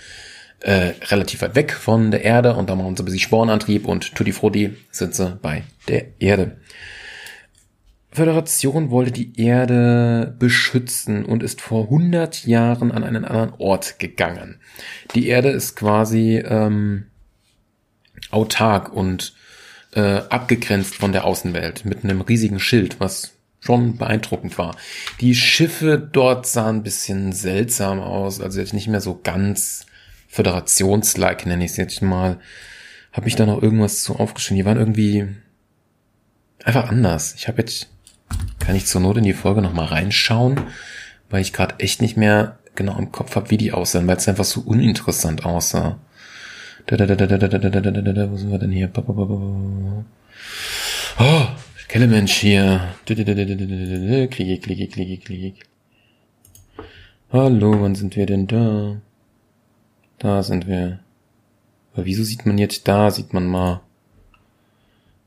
Äh, 0.61 0.93
relativ 1.11 1.43
weit 1.43 1.53
weg 1.53 1.71
von 1.71 2.09
der 2.09 2.23
Erde 2.23 2.55
und 2.55 2.71
da 2.71 2.75
machen 2.75 2.95
sie 2.95 3.03
ein 3.03 3.05
bisschen 3.05 3.19
Spornantrieb 3.19 3.85
und 3.85 4.15
Tutti 4.15 4.31
Frutti 4.31 4.75
sind 4.89 5.13
sie 5.13 5.37
bei 5.43 5.61
der 5.87 6.05
Erde. 6.17 6.57
Föderation 8.13 8.91
wollte 8.91 9.11
die 9.11 9.39
Erde 9.39 10.35
beschützen 10.37 11.25
und 11.25 11.41
ist 11.41 11.61
vor 11.61 11.85
100 11.85 12.45
Jahren 12.45 12.91
an 12.91 13.03
einen 13.03 13.25
anderen 13.25 13.53
Ort 13.57 13.97
gegangen. 13.97 14.59
Die 15.15 15.27
Erde 15.27 15.49
ist 15.49 15.75
quasi 15.75 16.37
ähm, 16.37 17.07
autark 18.29 18.93
und 18.93 19.33
äh, 19.93 20.21
abgegrenzt 20.29 20.95
von 20.95 21.11
der 21.11 21.25
Außenwelt 21.25 21.85
mit 21.85 22.03
einem 22.03 22.21
riesigen 22.21 22.59
Schild, 22.59 22.99
was 22.99 23.33
schon 23.59 23.97
beeindruckend 23.97 24.57
war. 24.57 24.75
Die 25.21 25.35
Schiffe 25.35 25.97
dort 25.97 26.45
sahen 26.45 26.77
ein 26.77 26.83
bisschen 26.83 27.31
seltsam 27.31 27.99
aus, 27.99 28.41
also 28.41 28.59
jetzt 28.59 28.73
nicht 28.73 28.87
mehr 28.87 29.01
so 29.01 29.19
ganz 29.23 29.85
föderationslike, 30.27 31.47
nenne 31.47 31.65
ich 31.65 31.71
es 31.71 31.77
jetzt 31.77 32.01
mal. 32.01 32.39
Habe 33.11 33.27
ich 33.27 33.35
da 33.35 33.45
noch 33.45 33.61
irgendwas 33.61 34.03
zu 34.03 34.15
aufgeschrieben? 34.15 34.57
Die 34.57 34.65
waren 34.65 34.79
irgendwie 34.79 35.27
einfach 36.63 36.89
anders. 36.89 37.35
Ich 37.35 37.47
habe 37.47 37.59
jetzt 37.59 37.92
kann 38.59 38.75
ich 38.75 38.85
zur 38.85 39.01
Not 39.01 39.17
in 39.17 39.23
die 39.23 39.33
Folge 39.33 39.61
nochmal 39.61 39.87
reinschauen, 39.87 40.61
weil 41.29 41.41
ich 41.41 41.53
gerade 41.53 41.79
echt 41.79 42.01
nicht 42.01 42.17
mehr 42.17 42.57
genau 42.75 42.97
im 42.97 43.11
Kopf 43.11 43.35
habe, 43.35 43.51
wie 43.51 43.57
die 43.57 43.71
aussahen, 43.71 44.07
weil 44.07 44.17
es 44.17 44.27
einfach 44.27 44.45
so 44.45 44.61
uninteressant 44.61 45.45
aussah. 45.45 45.99
Da, 46.85 46.97
da, 46.97 47.05
da, 47.05 47.15
da, 47.15 47.25
da, 47.27 47.37
da, 47.37 47.47
da, 47.47 47.69
da, 47.69 47.91
da, 47.91 48.01
da, 48.01 48.31
wo 48.31 48.37
sind 48.37 48.51
wir 48.51 48.59
denn 48.59 48.71
hier? 48.71 48.91
Oh, 51.19 51.47
Kellemensch 51.87 52.33
hier. 52.33 52.95
Klick, 53.05 53.25
klick, 54.63 54.91
klick, 54.91 55.25
klick. 55.25 55.55
Hallo, 57.31 57.81
wann 57.81 57.95
sind 57.95 58.15
wir 58.15 58.25
denn 58.25 58.47
da? 58.47 58.97
Da 60.17 60.43
sind 60.43 60.67
wir. 60.67 60.99
Aber 61.93 62.05
wieso 62.05 62.23
sieht 62.23 62.45
man 62.45 62.57
jetzt 62.57 62.87
da? 62.87 63.11
Sieht 63.11 63.33
man 63.33 63.45
mal 63.45 63.81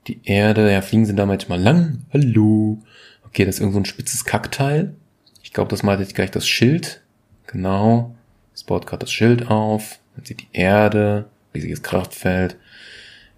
die 0.07 0.21
Erde. 0.25 0.71
Ja, 0.71 0.83
fliegen 0.83 1.07
sie 1.07 1.15
da 1.15 1.27
manchmal 1.27 1.61
lang. 1.61 2.05
Hallo. 2.13 2.79
Okay, 3.25 3.45
das 3.45 3.57
ist 3.57 3.61
irgend 3.61 3.75
so 3.75 3.81
ein 3.81 3.85
spitzes 3.85 4.25
Kackteil. 4.25 4.95
Ich 5.43 5.53
glaube, 5.53 5.71
das 5.71 5.83
malt 5.83 6.01
jetzt 6.01 6.15
gleich 6.15 6.31
das 6.31 6.49
Schild. 6.49 7.03
Genau. 7.47 8.15
Es 8.55 8.65
baut 8.65 8.87
gerade 8.87 9.01
das 9.01 9.13
Schild 9.13 9.49
auf. 9.51 9.99
Man 10.17 10.25
sieht 10.25 10.41
die 10.41 10.49
Erde. 10.53 11.27
Riesiges 11.55 11.83
Kraftfeld. 11.83 12.57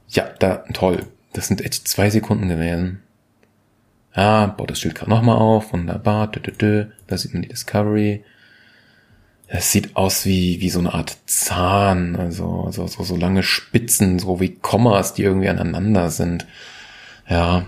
Ja, 0.08 0.28
da, 0.38 0.64
toll. 0.72 1.04
Das 1.32 1.48
sind 1.48 1.64
echt 1.64 1.86
zwei 1.86 2.10
Sekunden 2.10 2.48
gewesen. 2.48 3.02
Ja, 4.14 4.46
baut 4.46 4.70
das 4.70 4.80
Schild 4.80 4.94
gerade 4.94 5.10
nochmal 5.10 5.36
auf. 5.36 5.72
Wunderbar. 5.72 6.28
Dö, 6.28 6.40
dö, 6.40 6.52
dö. 6.52 6.86
Da 7.06 7.16
sieht 7.16 7.32
man 7.32 7.42
die 7.42 7.48
Discovery. 7.48 8.24
Es 9.50 9.72
sieht 9.72 9.96
aus 9.96 10.26
wie, 10.26 10.60
wie 10.60 10.68
so 10.68 10.78
eine 10.78 10.92
Art 10.92 11.16
Zahn, 11.26 12.16
also, 12.16 12.68
so, 12.70 12.86
so, 12.86 13.02
so 13.02 13.16
lange 13.16 13.42
Spitzen, 13.42 14.18
so 14.18 14.40
wie 14.40 14.54
Kommas, 14.54 15.14
die 15.14 15.22
irgendwie 15.22 15.48
aneinander 15.48 16.10
sind. 16.10 16.46
Ja, 17.28 17.66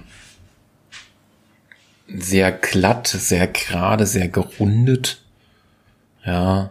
sehr 2.07 2.53
glatt, 2.53 3.09
sehr 3.09 3.47
gerade, 3.47 4.07
sehr 4.07 4.29
gerundet. 4.29 5.23
Ja. 6.25 6.71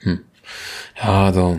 Hm. 0.00 0.20
Ja, 0.96 1.26
also 1.26 1.58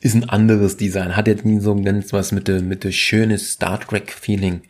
ist 0.00 0.14
ein 0.14 0.28
anderes 0.28 0.76
Design. 0.76 1.16
Hat 1.16 1.26
jetzt 1.28 1.44
nie 1.44 1.60
so 1.60 1.74
ganz 1.80 2.12
was 2.12 2.32
mit 2.32 2.48
der 2.48 2.60
mit 2.62 2.84
der 2.84 2.92
schöne 2.92 3.38
Star 3.38 3.80
Trek 3.80 4.12
Feeling 4.12 4.62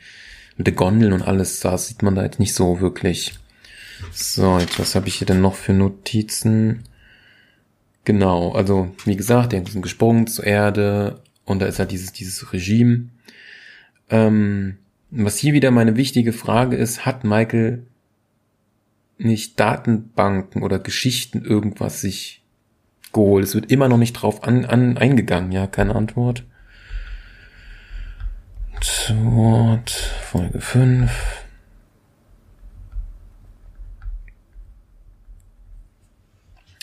mit 0.56 0.66
der 0.66 0.74
Gondeln 0.74 1.12
und 1.12 1.22
alles. 1.22 1.60
Da 1.60 1.76
sieht 1.76 2.02
man 2.02 2.14
da 2.14 2.22
jetzt 2.22 2.38
nicht 2.38 2.54
so 2.54 2.80
wirklich. 2.80 3.34
So, 4.12 4.58
jetzt 4.58 4.78
was 4.78 4.94
habe 4.94 5.08
ich 5.08 5.16
hier 5.16 5.26
denn 5.26 5.40
noch 5.40 5.54
für 5.54 5.72
Notizen? 5.72 6.84
Genau, 8.04 8.52
also 8.52 8.94
wie 9.04 9.16
gesagt, 9.16 9.52
die 9.52 9.62
sind 9.70 9.82
gesprungen 9.82 10.26
zur 10.26 10.46
Erde 10.46 11.22
und 11.44 11.60
da 11.60 11.66
ist 11.66 11.78
halt 11.78 11.90
dieses 11.90 12.12
dieses 12.12 12.52
Regime. 12.52 13.08
Ähm, 14.10 14.78
was 15.10 15.38
hier 15.38 15.54
wieder 15.54 15.70
meine 15.70 15.96
wichtige 15.96 16.32
Frage 16.32 16.76
ist, 16.76 17.04
hat 17.06 17.24
Michael 17.24 17.86
nicht 19.18 19.58
Datenbanken 19.58 20.62
oder 20.62 20.78
Geschichten 20.78 21.44
irgendwas 21.44 22.00
sich 22.00 22.42
geholt? 23.12 23.44
Es 23.44 23.54
wird 23.54 23.70
immer 23.70 23.88
noch 23.88 23.98
nicht 23.98 24.12
drauf 24.12 24.44
an, 24.44 24.64
an 24.64 24.98
eingegangen, 24.98 25.52
ja, 25.52 25.66
keine 25.66 25.94
Antwort. 25.94 26.44
Antwort, 28.74 29.90
Folge 29.90 30.60
5. 30.60 31.45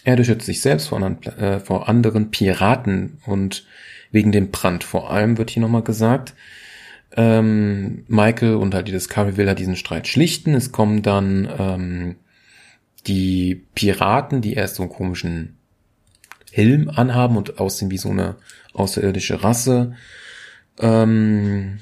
Er 0.04 0.24
schützt 0.24 0.46
sich 0.46 0.62
selbst 0.62 0.88
vor 0.88 1.02
anderen, 1.02 1.38
äh, 1.38 1.60
vor 1.60 1.88
anderen 1.88 2.32
Piraten 2.32 3.20
und 3.26 3.66
wegen 4.12 4.32
dem 4.32 4.52
Brand 4.52 4.84
vor 4.84 5.12
allem 5.12 5.38
wird 5.38 5.50
hier 5.50 5.62
nochmal 5.62 5.84
gesagt. 5.84 6.34
Ähm, 7.16 8.06
Michael 8.08 8.56
und 8.56 8.74
halt 8.74 8.88
die 8.88 8.92
Discovery 8.92 9.38
will 9.38 9.48
halt 9.48 9.60
diesen 9.60 9.76
Streit 9.76 10.08
schlichten. 10.08 10.54
Es 10.54 10.72
kommen 10.72 11.02
dann 11.02 11.50
ähm, 11.58 12.16
die 13.08 13.66
Piraten, 13.76 14.42
die 14.42 14.54
erst 14.54 14.76
so 14.76 14.84
einen 14.84 14.92
komischen 14.92 15.58
Helm 16.52 16.90
anhaben 16.90 17.38
und 17.38 17.60
aussehen 17.60 17.92
wie 17.92 17.98
so 17.98 18.10
eine 18.10 18.36
außerirdische 18.74 19.44
Rasse. 19.44 19.96
Ähm, 20.80 21.80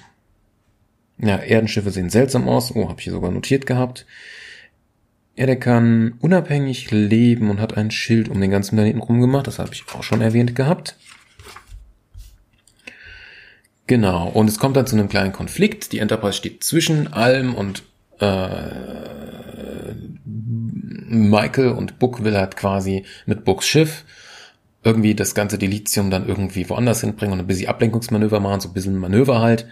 ja, 1.18 1.38
Erdenschiffe 1.38 1.92
sehen 1.92 2.10
seltsam 2.10 2.48
aus. 2.48 2.74
Oh, 2.76 2.90
habe 2.90 3.00
ich 3.00 3.06
hier 3.06 3.14
sogar 3.14 3.32
notiert 3.32 3.66
gehabt. 3.66 4.06
Ja, 5.36 5.46
der 5.46 5.56
kann 5.56 6.14
unabhängig 6.20 6.92
leben 6.92 7.50
und 7.50 7.62
hat 7.62 7.78
ein 7.78 7.92
Schild 7.92 8.30
um 8.30 8.42
den 8.42 8.52
ganzen 8.52 8.76
Planeten 8.76 9.00
rumgemacht. 9.00 9.48
Das 9.48 9.60
habe 9.60 9.74
ich 9.74 9.86
auch 9.94 10.04
schon 10.04 10.22
erwähnt 10.22 10.56
gehabt. 10.56 10.98
Genau, 13.88 14.28
und 14.30 14.48
es 14.48 14.60
kommt 14.60 14.78
dann 14.78 14.88
zu 14.88 14.96
einem 14.96 15.10
kleinen 15.10 15.34
Konflikt. 15.34 15.92
Die 15.92 16.00
Enterprise 16.00 16.38
steht 16.38 16.64
zwischen 16.64 17.12
allem 17.12 17.56
und 17.56 17.84
äh, 18.20 19.94
Michael 20.26 21.70
und 21.70 22.00
Book 22.00 22.24
will 22.24 22.38
halt 22.38 22.56
quasi 22.56 23.06
mit 23.26 23.44
Books 23.44 23.68
Schiff 23.68 24.06
irgendwie 24.84 25.14
das 25.14 25.36
ganze 25.36 25.58
Delizium 25.58 26.10
dann 26.10 26.28
irgendwie 26.28 26.70
woanders 26.70 27.02
hinbringen 27.02 27.34
und 27.34 27.40
ein 27.40 27.48
bisschen 27.48 27.68
Ablenkungsmanöver 27.68 28.40
machen, 28.40 28.62
so 28.62 28.70
ein 28.70 28.74
bisschen 28.74 28.98
Manöver 28.98 29.40
halt. 29.40 29.68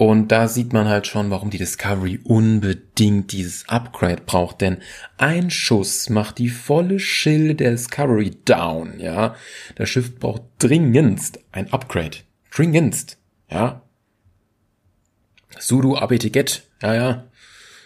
Und 0.00 0.28
da 0.28 0.48
sieht 0.48 0.72
man 0.72 0.88
halt 0.88 1.06
schon, 1.06 1.28
warum 1.28 1.50
die 1.50 1.58
Discovery 1.58 2.20
unbedingt 2.24 3.32
dieses 3.32 3.68
Upgrade 3.68 4.22
braucht, 4.24 4.62
denn 4.62 4.78
ein 5.18 5.50
Schuss 5.50 6.08
macht 6.08 6.38
die 6.38 6.48
volle 6.48 6.98
Schilde 6.98 7.54
der 7.54 7.72
Discovery 7.72 8.30
down, 8.46 8.98
ja. 8.98 9.34
Das 9.74 9.90
Schiff 9.90 10.18
braucht 10.18 10.40
dringendst 10.58 11.40
ein 11.52 11.70
Upgrade. 11.70 12.16
Dringendst, 12.50 13.18
ja. 13.50 13.82
Sudo 15.58 15.98
ABT 15.98 16.32
Get, 16.32 16.62
ja, 16.80 16.94
ja. 16.94 17.24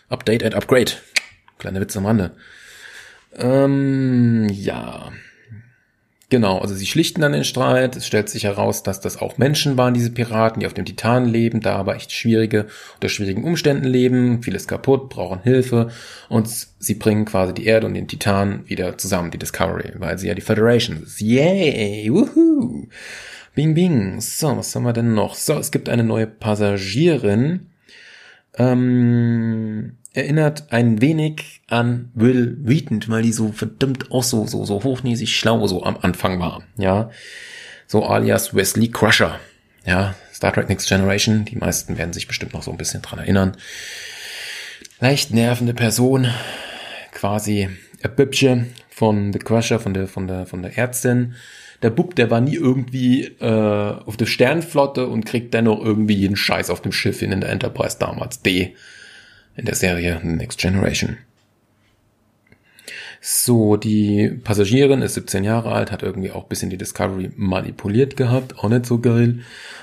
Update 0.09 0.45
and 0.45 0.55
Upgrade. 0.55 0.93
Kleine 1.59 1.81
Witz 1.81 1.97
am 1.97 2.07
Rande. 2.07 2.37
Ähm, 3.35 4.49
ja. 4.53 5.11
Genau, 6.31 6.59
also 6.59 6.75
sie 6.75 6.87
schlichten 6.87 7.21
dann 7.21 7.33
den 7.33 7.45
Streit. 7.45 7.97
Es 7.97 8.07
stellt 8.07 8.29
sich 8.29 8.45
heraus, 8.45 8.83
dass 8.83 9.01
das 9.01 9.19
auch 9.21 9.37
Menschen 9.37 9.77
waren, 9.77 9.95
diese 9.95 10.11
Piraten, 10.11 10.61
die 10.61 10.67
auf 10.67 10.75
dem 10.75 10.87
Titan 10.87 11.27
leben, 11.29 11.61
da 11.61 11.77
aber 11.77 11.97
echt 11.97 12.13
schwierige, 12.13 12.67
unter 12.95 13.09
schwierigen 13.09 13.45
Umständen 13.45 13.85
leben. 13.85 14.43
Vieles 14.43 14.67
kaputt, 14.67 15.11
brauchen 15.11 15.43
Hilfe. 15.43 15.91
Und 16.29 16.49
sie 16.49 16.95
bringen 16.95 17.27
quasi 17.27 17.53
die 17.53 17.67
Erde 17.67 17.87
und 17.87 17.95
den 17.95 18.09
Titan 18.09 18.69
wieder 18.69 18.97
zusammen, 18.97 19.31
die 19.31 19.39
Discovery, 19.39 19.93
weil 19.99 20.19
sie 20.19 20.29
ja 20.29 20.35
die 20.35 20.41
Federation 20.41 21.03
ist. 21.03 21.21
Yay! 21.21 22.11
Woohoo! 22.11 22.89
Bing, 23.55 23.75
bing. 23.75 24.21
So, 24.21 24.57
was 24.57 24.75
haben 24.75 24.85
wir 24.85 24.93
denn 24.93 25.15
noch? 25.15 25.35
So, 25.35 25.59
es 25.59 25.71
gibt 25.71 25.89
eine 25.89 26.05
neue 26.05 26.27
Passagierin. 26.27 27.67
Ähm, 28.57 29.99
erinnert 30.15 30.73
ein 30.73 31.01
wenig 31.01 31.63
an 31.69 32.11
Will 32.15 32.57
Wheaton, 32.63 33.05
weil 33.09 33.23
die 33.23 33.33
so 33.33 33.53
verdammt 33.53 34.11
auch 34.13 34.23
so, 34.23 34.47
so, 34.47 34.65
so 34.65 34.83
hochnäsig 34.83 35.37
schlau 35.37 35.67
so 35.67 35.83
am 35.83 35.99
Anfang 36.01 36.41
war, 36.41 36.63
ja. 36.79 37.11
So 37.87 38.05
alias 38.05 38.55
Wesley 38.55 38.89
Crusher, 38.89 39.39
ja. 39.85 40.15
Star 40.33 40.53
Trek 40.53 40.69
Next 40.69 40.89
Generation, 40.89 41.45
die 41.45 41.57
meisten 41.57 41.99
werden 41.99 42.13
sich 42.13 42.27
bestimmt 42.27 42.55
noch 42.55 42.63
so 42.63 42.71
ein 42.71 42.77
bisschen 42.77 43.03
dran 43.03 43.19
erinnern. 43.19 43.57
Leicht 45.01 45.33
nervende 45.33 45.75
Person, 45.75 46.29
quasi 47.13 47.69
ein 48.03 48.15
Bübchen 48.15 48.73
von 48.89 49.33
The 49.33 49.39
Crusher, 49.41 49.81
von 49.81 49.95
der, 49.95 50.07
von 50.07 50.29
der, 50.29 50.47
von 50.47 50.63
der 50.63 50.79
Ärztin. 50.79 51.35
Der 51.83 51.91
Bub, 51.91 52.15
der 52.15 52.31
war 52.31 52.41
nie 52.41 52.55
irgendwie 52.55 53.25
äh, 53.41 53.45
auf 54.07 54.17
der 54.17 54.27
Sternflotte 54.27 55.07
und 55.07 55.27
kriegt 55.27 55.53
dennoch 55.53 55.85
irgendwie 55.85 56.15
jeden 56.15 56.37
Scheiß 56.37 56.71
auf 56.71 56.81
dem 56.81 56.93
Schiff 56.93 57.21
hin 57.21 57.33
in 57.33 57.41
der 57.41 57.51
Enterprise 57.51 57.99
damals. 57.99 58.41
D 58.41 58.75
in 59.57 59.65
der 59.65 59.75
Serie 59.75 60.21
Next 60.23 60.59
Generation. 60.59 61.19
So, 63.27 63.79
die 63.79 64.29
Passagierin 64.45 65.01
ist 65.01 65.15
17 65.15 65.45
Jahre 65.45 65.73
alt, 65.73 65.91
hat 65.91 66.03
irgendwie 66.03 66.31
auch 66.31 66.45
bisschen 66.45 66.69
die 66.69 66.77
Discovery 66.77 67.31
manipuliert 67.37 68.19
gehabt, 68.19 68.59
auch 68.59 68.69
nicht 68.69 68.85
so 68.85 68.99
geil. 68.99 69.39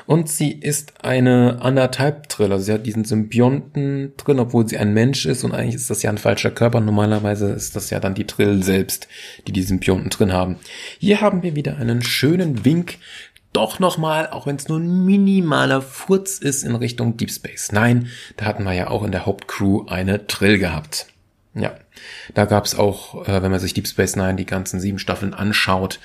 Und 0.05 0.29
sie 0.29 0.51
ist 0.51 1.03
eine 1.03 1.59
Undertype-Drill, 1.59 2.51
also 2.51 2.63
sie 2.63 2.73
hat 2.73 2.85
diesen 2.85 3.03
Symbionten 3.03 4.13
drin, 4.17 4.39
obwohl 4.39 4.67
sie 4.67 4.77
ein 4.77 4.93
Mensch 4.93 5.25
ist 5.25 5.43
und 5.43 5.53
eigentlich 5.53 5.73
ist 5.73 5.89
das 5.89 6.03
ja 6.03 6.11
ein 6.11 6.19
falscher 6.19 6.51
Körper. 6.51 6.81
Normalerweise 6.81 7.51
ist 7.51 7.75
das 7.75 7.89
ja 7.89 7.99
dann 7.99 8.13
die 8.13 8.27
Drill 8.27 8.61
selbst, 8.61 9.07
die 9.47 9.53
die 9.53 9.63
Symbionten 9.63 10.11
drin 10.11 10.33
haben. 10.33 10.57
Hier 10.99 11.19
haben 11.19 11.41
wir 11.41 11.55
wieder 11.55 11.77
einen 11.77 12.03
schönen 12.03 12.63
Wink 12.63 12.99
doch 13.53 13.79
nochmal, 13.79 14.29
auch 14.29 14.47
wenn 14.47 14.55
es 14.55 14.67
nur 14.67 14.79
ein 14.79 15.05
minimaler 15.05 15.81
Furz 15.81 16.37
ist, 16.37 16.63
in 16.63 16.75
Richtung 16.75 17.17
Deep 17.17 17.31
Space 17.31 17.71
Nine. 17.71 18.07
Da 18.37 18.45
hatten 18.45 18.63
wir 18.63 18.73
ja 18.73 18.89
auch 18.89 19.03
in 19.03 19.11
der 19.11 19.25
Hauptcrew 19.25 19.85
eine 19.87 20.19
Drill 20.19 20.57
gehabt. 20.57 21.07
Ja, 21.53 21.75
da 22.33 22.45
gab's 22.45 22.75
auch, 22.75 23.27
äh, 23.27 23.43
wenn 23.43 23.51
man 23.51 23.59
sich 23.59 23.73
Deep 23.73 23.87
Space 23.87 24.15
Nine 24.15 24.35
die 24.35 24.45
ganzen 24.45 24.79
sieben 24.79 24.99
Staffeln 24.99 25.33
anschaut, 25.33 25.99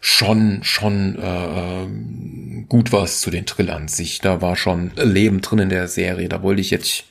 schon 0.00 0.62
schon 0.62 1.18
äh, 1.18 2.64
gut 2.68 2.92
was 2.92 3.20
zu 3.20 3.30
den 3.30 3.46
Trill 3.46 3.70
an 3.70 3.88
sich. 3.88 4.20
Da 4.20 4.40
war 4.40 4.56
schon 4.56 4.92
Leben 4.96 5.40
drin 5.40 5.60
in 5.60 5.68
der 5.68 5.88
Serie. 5.88 6.28
Da 6.28 6.42
wollte 6.42 6.60
ich 6.60 6.70
jetzt, 6.70 7.04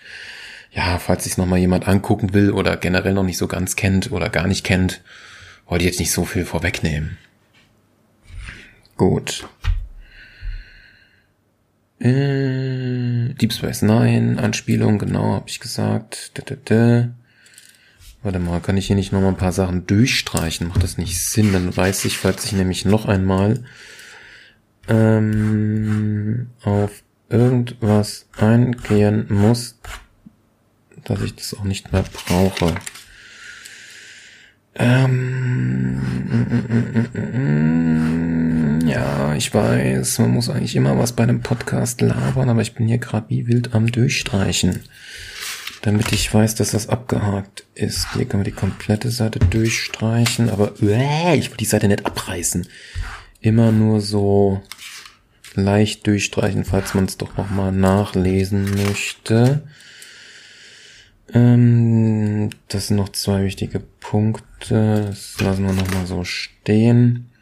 ja, 0.72 1.00
falls 1.00 1.24
sich 1.24 1.38
noch 1.38 1.46
mal 1.46 1.58
jemand 1.58 1.88
angucken 1.88 2.34
will 2.34 2.52
oder 2.52 2.78
generell 2.78 3.14
noch 3.14 3.24
nicht 3.24 3.38
so 3.38 3.48
ganz 3.48 3.76
kennt 3.76 4.12
oder 4.12 4.30
gar 4.30 4.48
nicht 4.48 4.64
kennt, 4.64 5.02
wollte 5.68 5.86
ich 5.86 5.92
jetzt 5.92 6.00
nicht 6.00 6.12
so 6.12 6.26
viel 6.26 6.46
vorwegnehmen. 6.46 7.18
Gut. 8.98 9.46
Äh, 12.00 13.34
Deep 13.36 13.54
Space 13.54 13.82
Nine, 13.82 14.42
Anspielung, 14.42 15.00
genau, 15.00 15.34
habe 15.36 15.50
ich 15.50 15.60
gesagt. 15.60 16.32
Da, 16.34 16.44
da, 16.46 16.56
da. 16.64 17.10
Warte 18.24 18.40
mal, 18.40 18.62
kann 18.62 18.78
ich 18.78 18.88
hier 18.88 18.96
nicht 18.96 19.12
noch 19.12 19.22
mal 19.22 19.30
ein 19.30 19.38
paar 19.38 19.52
Sachen 19.52 19.86
durchstreichen? 19.86 20.68
Macht 20.68 20.84
das 20.84 20.98
nicht 20.98 21.20
Sinn? 21.20 21.54
Dann 21.54 21.76
weiß 21.76 22.06
ich, 22.06 22.18
falls 22.18 22.46
ich 22.46 22.54
nämlich 22.54 22.86
noch 22.86 23.06
einmal 23.06 23.64
ähm, 24.88 26.48
auf 26.64 27.04
irgendwas 27.30 28.28
eingehen 28.38 29.26
muss, 29.30 29.80
dass 31.04 31.22
ich 31.22 31.36
das 31.36 31.54
auch 31.54 31.64
nicht 31.64 31.92
mehr 31.92 32.04
brauche. 32.04 32.76
Ähm, 34.76 35.98
mm, 35.98 36.44
mm, 36.86 37.20
mm, 37.20 38.53
ja, 38.94 39.34
ich 39.34 39.52
weiß, 39.52 40.20
man 40.20 40.32
muss 40.32 40.50
eigentlich 40.50 40.76
immer 40.76 41.00
was 41.00 41.14
bei 41.14 41.24
einem 41.24 41.42
Podcast 41.42 42.00
labern, 42.02 42.50
aber 42.50 42.62
ich 42.62 42.76
bin 42.76 42.88
hier 42.88 43.00
gerade 43.00 43.28
wie 43.28 43.48
wild 43.48 43.74
am 43.74 43.92
Durchstreichen. 43.92 44.84
Damit 45.82 46.12
ich 46.12 46.32
weiß, 46.32 46.54
dass 46.54 46.72
das 46.72 46.90
abgehakt 46.90 47.66
ist. 47.74 48.14
Hier 48.14 48.26
können 48.26 48.42
wir 48.46 48.52
die 48.52 48.58
komplette 48.58 49.10
Seite 49.10 49.40
durchstreichen, 49.40 50.52
aber 50.52 50.74
äh, 50.84 51.36
ich 51.36 51.50
will 51.50 51.58
die 51.58 51.66
Seite 51.66 51.88
nicht 51.88 52.06
abreißen. 52.06 52.68
Immer 53.42 53.72
nur 53.72 54.00
so 54.00 54.62
leicht 55.56 56.06
durchstreichen, 56.06 56.64
falls 56.64 56.94
man 56.94 57.06
es 57.06 57.18
doch 57.18 57.36
nochmal 57.36 57.72
nachlesen 57.72 58.76
möchte. 58.76 59.64
Ähm, 61.34 62.52
das 62.68 62.88
sind 62.88 62.98
noch 62.98 63.10
zwei 63.10 63.44
wichtige 63.44 63.80
Punkte. 63.80 65.06
Das 65.08 65.42
lassen 65.42 65.66
wir 65.66 65.74
nochmal 65.74 66.06
so 66.06 66.24
stehen. 66.24 67.33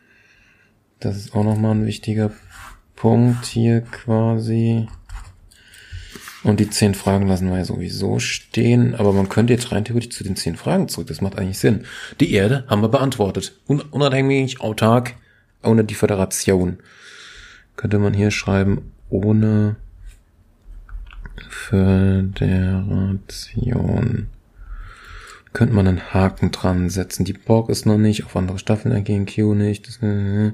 Das 1.01 1.17
ist 1.17 1.35
auch 1.35 1.43
nochmal 1.43 1.73
ein 1.73 1.85
wichtiger 1.87 2.31
Punkt 2.95 3.45
hier 3.45 3.81
quasi. 3.81 4.87
Und 6.43 6.59
die 6.59 6.69
zehn 6.69 6.93
Fragen 6.93 7.27
lassen 7.27 7.49
wir 7.49 7.57
ja 7.57 7.65
sowieso 7.65 8.19
stehen. 8.19 8.93
Aber 8.93 9.11
man 9.11 9.27
könnte 9.27 9.53
jetzt 9.53 9.71
rein 9.71 9.83
theoretisch 9.83 10.15
zu 10.15 10.23
den 10.23 10.35
zehn 10.35 10.55
Fragen 10.55 10.87
zurück. 10.87 11.07
Das 11.07 11.19
macht 11.19 11.39
eigentlich 11.39 11.57
Sinn. 11.57 11.85
Die 12.19 12.33
Erde 12.33 12.65
haben 12.67 12.83
wir 12.83 12.89
beantwortet. 12.89 13.59
Un 13.67 13.81
unabhängig, 13.81 14.61
autark, 14.61 15.15
ohne 15.63 15.83
die 15.83 15.95
Föderation. 15.95 16.77
Könnte 17.77 17.97
man 17.97 18.13
hier 18.13 18.29
schreiben, 18.29 18.91
ohne 19.09 19.77
Föderation. 21.49 24.27
Könnte 25.53 25.73
man 25.73 25.87
einen 25.87 26.13
Haken 26.13 26.51
dran 26.51 26.91
setzen. 26.91 27.25
Die 27.25 27.33
Borg 27.33 27.69
ist 27.69 27.87
noch 27.87 27.97
nicht, 27.97 28.25
auf 28.25 28.35
andere 28.35 28.59
Staffeln 28.59 28.93
ergehen 28.93 29.25
Q 29.25 29.55
nicht. 29.55 29.87
Das, 29.87 29.97
äh, 30.03 30.51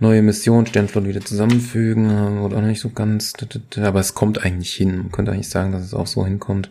neue 0.00 0.22
Mission, 0.22 0.66
Sternflotte 0.66 1.08
wieder 1.08 1.20
zusammenfügen, 1.20 2.40
oder 2.40 2.56
auch 2.56 2.62
nicht 2.62 2.80
so 2.80 2.90
ganz, 2.90 3.34
aber 3.76 4.00
es 4.00 4.14
kommt 4.14 4.42
eigentlich 4.42 4.72
hin. 4.74 4.96
Man 4.96 5.12
könnte 5.12 5.30
eigentlich 5.30 5.50
sagen, 5.50 5.72
dass 5.72 5.82
es 5.82 5.94
auch 5.94 6.06
so 6.06 6.24
hinkommt, 6.24 6.70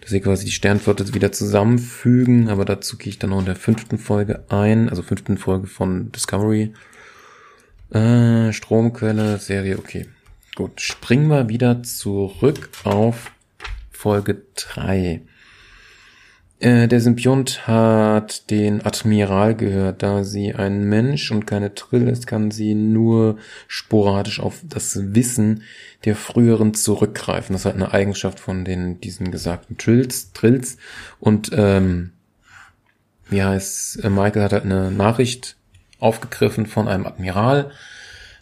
dass 0.00 0.10
sie 0.10 0.20
quasi 0.20 0.46
die 0.46 0.50
Sternflotte 0.50 1.14
wieder 1.14 1.30
zusammenfügen, 1.30 2.48
aber 2.48 2.64
dazu 2.64 2.96
gehe 2.96 3.10
ich 3.10 3.18
dann 3.18 3.32
auch 3.32 3.40
in 3.40 3.44
der 3.44 3.56
fünften 3.56 3.98
Folge 3.98 4.44
ein, 4.48 4.88
also 4.88 5.02
fünften 5.02 5.36
Folge 5.36 5.66
von 5.66 6.10
Discovery. 6.10 6.72
Äh, 7.90 8.52
Stromquelle, 8.52 9.38
Serie, 9.38 9.78
okay. 9.78 10.06
Gut, 10.56 10.80
springen 10.80 11.28
wir 11.28 11.48
wieder 11.48 11.82
zurück 11.82 12.70
auf 12.84 13.30
Folge 13.90 14.42
3. 14.56 15.22
Äh, 16.64 16.88
der 16.88 17.02
Symbiont 17.02 17.66
hat 17.66 18.48
den 18.48 18.86
Admiral 18.86 19.54
gehört. 19.54 20.02
Da 20.02 20.24
sie 20.24 20.54
ein 20.54 20.84
Mensch 20.84 21.30
und 21.30 21.46
keine 21.46 21.74
Trill 21.74 22.08
ist, 22.08 22.26
kann 22.26 22.50
sie 22.50 22.74
nur 22.74 23.36
sporadisch 23.68 24.40
auf 24.40 24.62
das 24.64 25.14
Wissen 25.14 25.62
der 26.06 26.16
früheren 26.16 26.72
zurückgreifen. 26.72 27.52
Das 27.52 27.62
ist 27.62 27.66
halt 27.66 27.76
eine 27.76 27.92
Eigenschaft 27.92 28.40
von 28.40 28.64
den 28.64 28.98
diesen 28.98 29.30
gesagten 29.30 29.76
Trills. 29.76 30.32
Trills. 30.32 30.78
Und 31.20 31.50
ähm, 31.52 32.12
wie 33.28 33.42
heißt, 33.42 34.02
äh, 34.02 34.08
Michael 34.08 34.44
hat 34.44 34.54
halt 34.54 34.64
eine 34.64 34.90
Nachricht 34.90 35.56
aufgegriffen 36.00 36.64
von 36.64 36.88
einem 36.88 37.04
Admiral, 37.04 37.72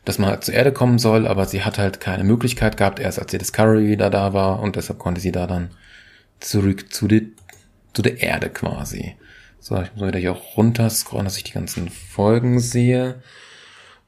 dass 0.04 0.20
man 0.20 0.30
halt 0.30 0.44
zur 0.44 0.54
Erde 0.54 0.70
kommen 0.70 1.00
soll, 1.00 1.26
aber 1.26 1.46
sie 1.46 1.64
hat 1.64 1.76
halt 1.76 1.98
keine 1.98 2.22
Möglichkeit 2.22 2.76
gehabt, 2.76 3.00
erst 3.00 3.18
als 3.18 3.32
die 3.32 3.38
Discovery 3.38 3.88
wieder 3.88 4.10
da 4.10 4.32
war 4.32 4.60
und 4.60 4.76
deshalb 4.76 5.00
konnte 5.00 5.20
sie 5.20 5.32
da 5.32 5.48
dann 5.48 5.70
zurück 6.40 6.92
zu, 6.92 7.06
die, 7.06 7.32
zu 7.92 8.02
der 8.02 8.22
Erde 8.22 8.50
quasi. 8.50 9.16
So, 9.58 9.80
ich 9.80 9.94
muss 9.94 10.08
wieder 10.08 10.18
hier 10.18 10.32
auch 10.32 10.56
runterscrollen, 10.56 11.24
dass 11.24 11.36
ich 11.36 11.44
die 11.44 11.52
ganzen 11.52 11.88
Folgen 11.88 12.58
sehe. 12.58 13.22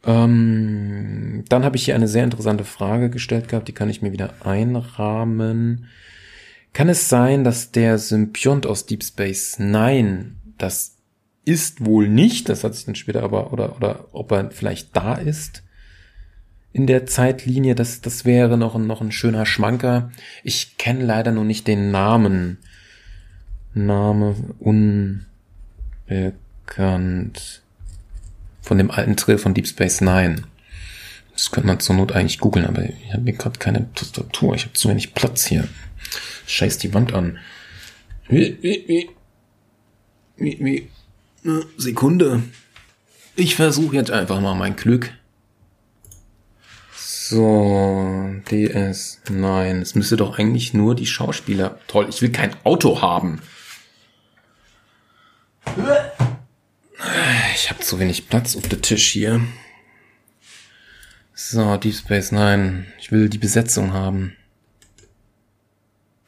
Ähm, 0.04 1.44
dann 1.48 1.64
habe 1.64 1.76
ich 1.76 1.84
hier 1.84 1.94
eine 1.94 2.08
sehr 2.08 2.24
interessante 2.24 2.64
Frage 2.64 3.10
gestellt 3.10 3.48
gehabt, 3.48 3.68
die 3.68 3.72
kann 3.72 3.88
ich 3.88 4.02
mir 4.02 4.12
wieder 4.12 4.34
einrahmen. 4.44 5.86
Kann 6.72 6.88
es 6.88 7.08
sein, 7.08 7.44
dass 7.44 7.70
der 7.70 7.98
Symbiont 7.98 8.66
aus 8.66 8.86
Deep 8.86 9.04
Space 9.04 9.58
Nine, 9.58 10.34
das 10.58 10.96
ist 11.44 11.84
wohl 11.84 12.08
nicht, 12.08 12.48
das 12.48 12.64
hat 12.64 12.74
sich 12.74 12.86
dann 12.86 12.96
später 12.96 13.22
aber, 13.22 13.52
oder, 13.52 13.76
oder 13.76 14.08
ob 14.12 14.32
er 14.32 14.50
vielleicht 14.50 14.96
da 14.96 15.14
ist 15.14 15.64
in 16.74 16.88
der 16.88 17.06
Zeitlinie, 17.06 17.76
das, 17.76 18.00
das 18.00 18.24
wäre 18.24 18.58
noch, 18.58 18.76
noch 18.76 19.00
ein 19.00 19.12
schöner 19.12 19.46
Schmanker. 19.46 20.10
Ich 20.42 20.76
kenne 20.76 21.04
leider 21.04 21.30
nur 21.30 21.44
nicht 21.44 21.68
den 21.68 21.92
Namen. 21.92 22.58
Name 23.74 24.36
unbekannt. 24.58 25.26
Von 28.62 28.78
dem 28.78 28.90
alten 28.90 29.16
Trill 29.16 29.38
von 29.38 29.54
Deep 29.54 29.66
Space 29.66 30.00
Nine. 30.00 30.44
Das 31.32 31.50
könnte 31.50 31.66
man 31.66 31.80
zur 31.80 31.96
Not 31.96 32.12
eigentlich 32.12 32.38
googeln, 32.38 32.64
aber 32.64 32.84
ich 32.84 33.12
habe 33.12 33.22
mir 33.22 33.32
gerade 33.32 33.58
keine 33.58 33.92
Tastatur. 33.94 34.54
Ich 34.54 34.62
habe 34.62 34.74
zu 34.74 34.88
wenig 34.88 35.14
Platz 35.14 35.46
hier. 35.46 35.66
Scheiß 36.46 36.78
die 36.78 36.94
Wand 36.94 37.12
an. 37.12 37.38
Wie, 38.28 38.56
wie, 38.62 38.84
wie, 38.86 39.10
wie, 40.36 40.64
wie. 40.64 40.88
Eine 41.44 41.66
Sekunde. 41.76 42.42
Ich 43.36 43.56
versuche 43.56 43.96
jetzt 43.96 44.10
einfach 44.10 44.40
mal 44.40 44.54
mein 44.54 44.76
Glück. 44.76 45.12
So, 46.96 48.32
DS, 48.50 49.20
nein, 49.30 49.82
es 49.82 49.94
müsste 49.94 50.16
doch 50.16 50.38
eigentlich 50.38 50.72
nur 50.72 50.94
die 50.94 51.06
Schauspieler. 51.06 51.78
Toll, 51.86 52.06
ich 52.08 52.22
will 52.22 52.30
kein 52.30 52.54
Auto 52.64 53.02
haben. 53.02 53.42
Ich 57.54 57.70
habe 57.70 57.80
zu 57.80 57.98
wenig 57.98 58.28
Platz 58.28 58.56
auf 58.56 58.68
dem 58.68 58.82
Tisch 58.82 59.10
hier. 59.12 59.40
So, 61.34 61.76
Deep 61.76 61.94
Space 61.94 62.32
Nine. 62.32 62.86
Ich 62.98 63.10
will 63.10 63.28
die 63.28 63.38
Besetzung 63.38 63.92
haben. 63.92 64.36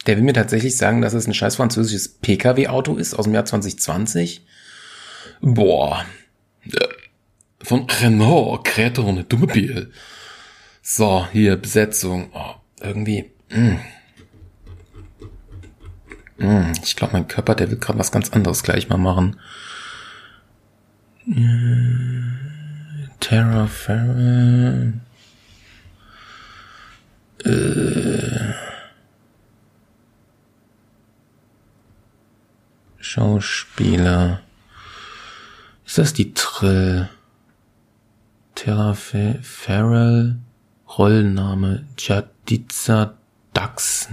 Der 0.07 0.17
will 0.17 0.25
mir 0.25 0.35
tatsächlich 0.35 0.77
sagen, 0.77 1.01
dass 1.01 1.15
es 1.15 1.27
ein 1.27 1.35
scheiß 1.35 1.57
französisches 1.57 2.09
Pkw-Auto 2.09 2.97
ist 2.97 3.15
aus 3.15 3.25
dem 3.25 3.35
Jahr 3.35 3.45
2020. 3.45 4.47
Boah. 5.41 6.05
Von 7.61 7.89
Renault, 7.91 8.65
Créateur 8.65 9.07
Automobil. 9.07 9.91
So, 10.83 11.27
hier, 11.33 11.57
Besetzung. 11.57 12.31
Oh, 12.33 12.55
irgendwie. 12.81 13.31
Mm. 13.51 13.77
Mm, 16.39 16.73
ich 16.83 16.97
glaube, 16.97 17.15
mein 17.15 17.29
Körper, 17.29 17.55
der 17.55 17.71
will 17.71 17.79
gerade 17.79 17.99
was 17.99 18.13
ganz 18.13 18.31
anderes 18.31 18.63
gleich 18.63 18.89
mal 18.89 18.99
machen. 18.99 19.37
Äh, 21.29 23.09
Terra 23.21 23.67
Farrell. 23.67 24.95
Äh. 27.45 28.53
Schauspieler. 32.99 34.43
Ist 35.87 35.99
das 35.99 36.13
die 36.13 36.35
Trill? 36.35 37.09
Terra 38.55 38.95
Farrell? 38.95 40.39
Rollenname 40.99 41.87
Jadiza 41.99 43.15
Dax? 43.53 44.09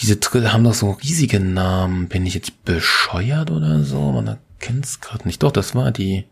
Diese 0.00 0.18
Trill 0.20 0.52
haben 0.52 0.64
doch 0.64 0.74
so 0.74 0.92
riesige 0.92 1.40
Namen. 1.40 2.08
Bin 2.08 2.26
ich 2.26 2.34
jetzt 2.34 2.64
bescheuert 2.64 3.50
oder 3.50 3.82
so? 3.84 4.12
Man 4.12 4.26
erkennt's 4.26 5.00
gerade 5.00 5.26
nicht. 5.26 5.42
Doch, 5.42 5.52
das 5.52 5.74
war 5.74 5.92
die 5.92 6.24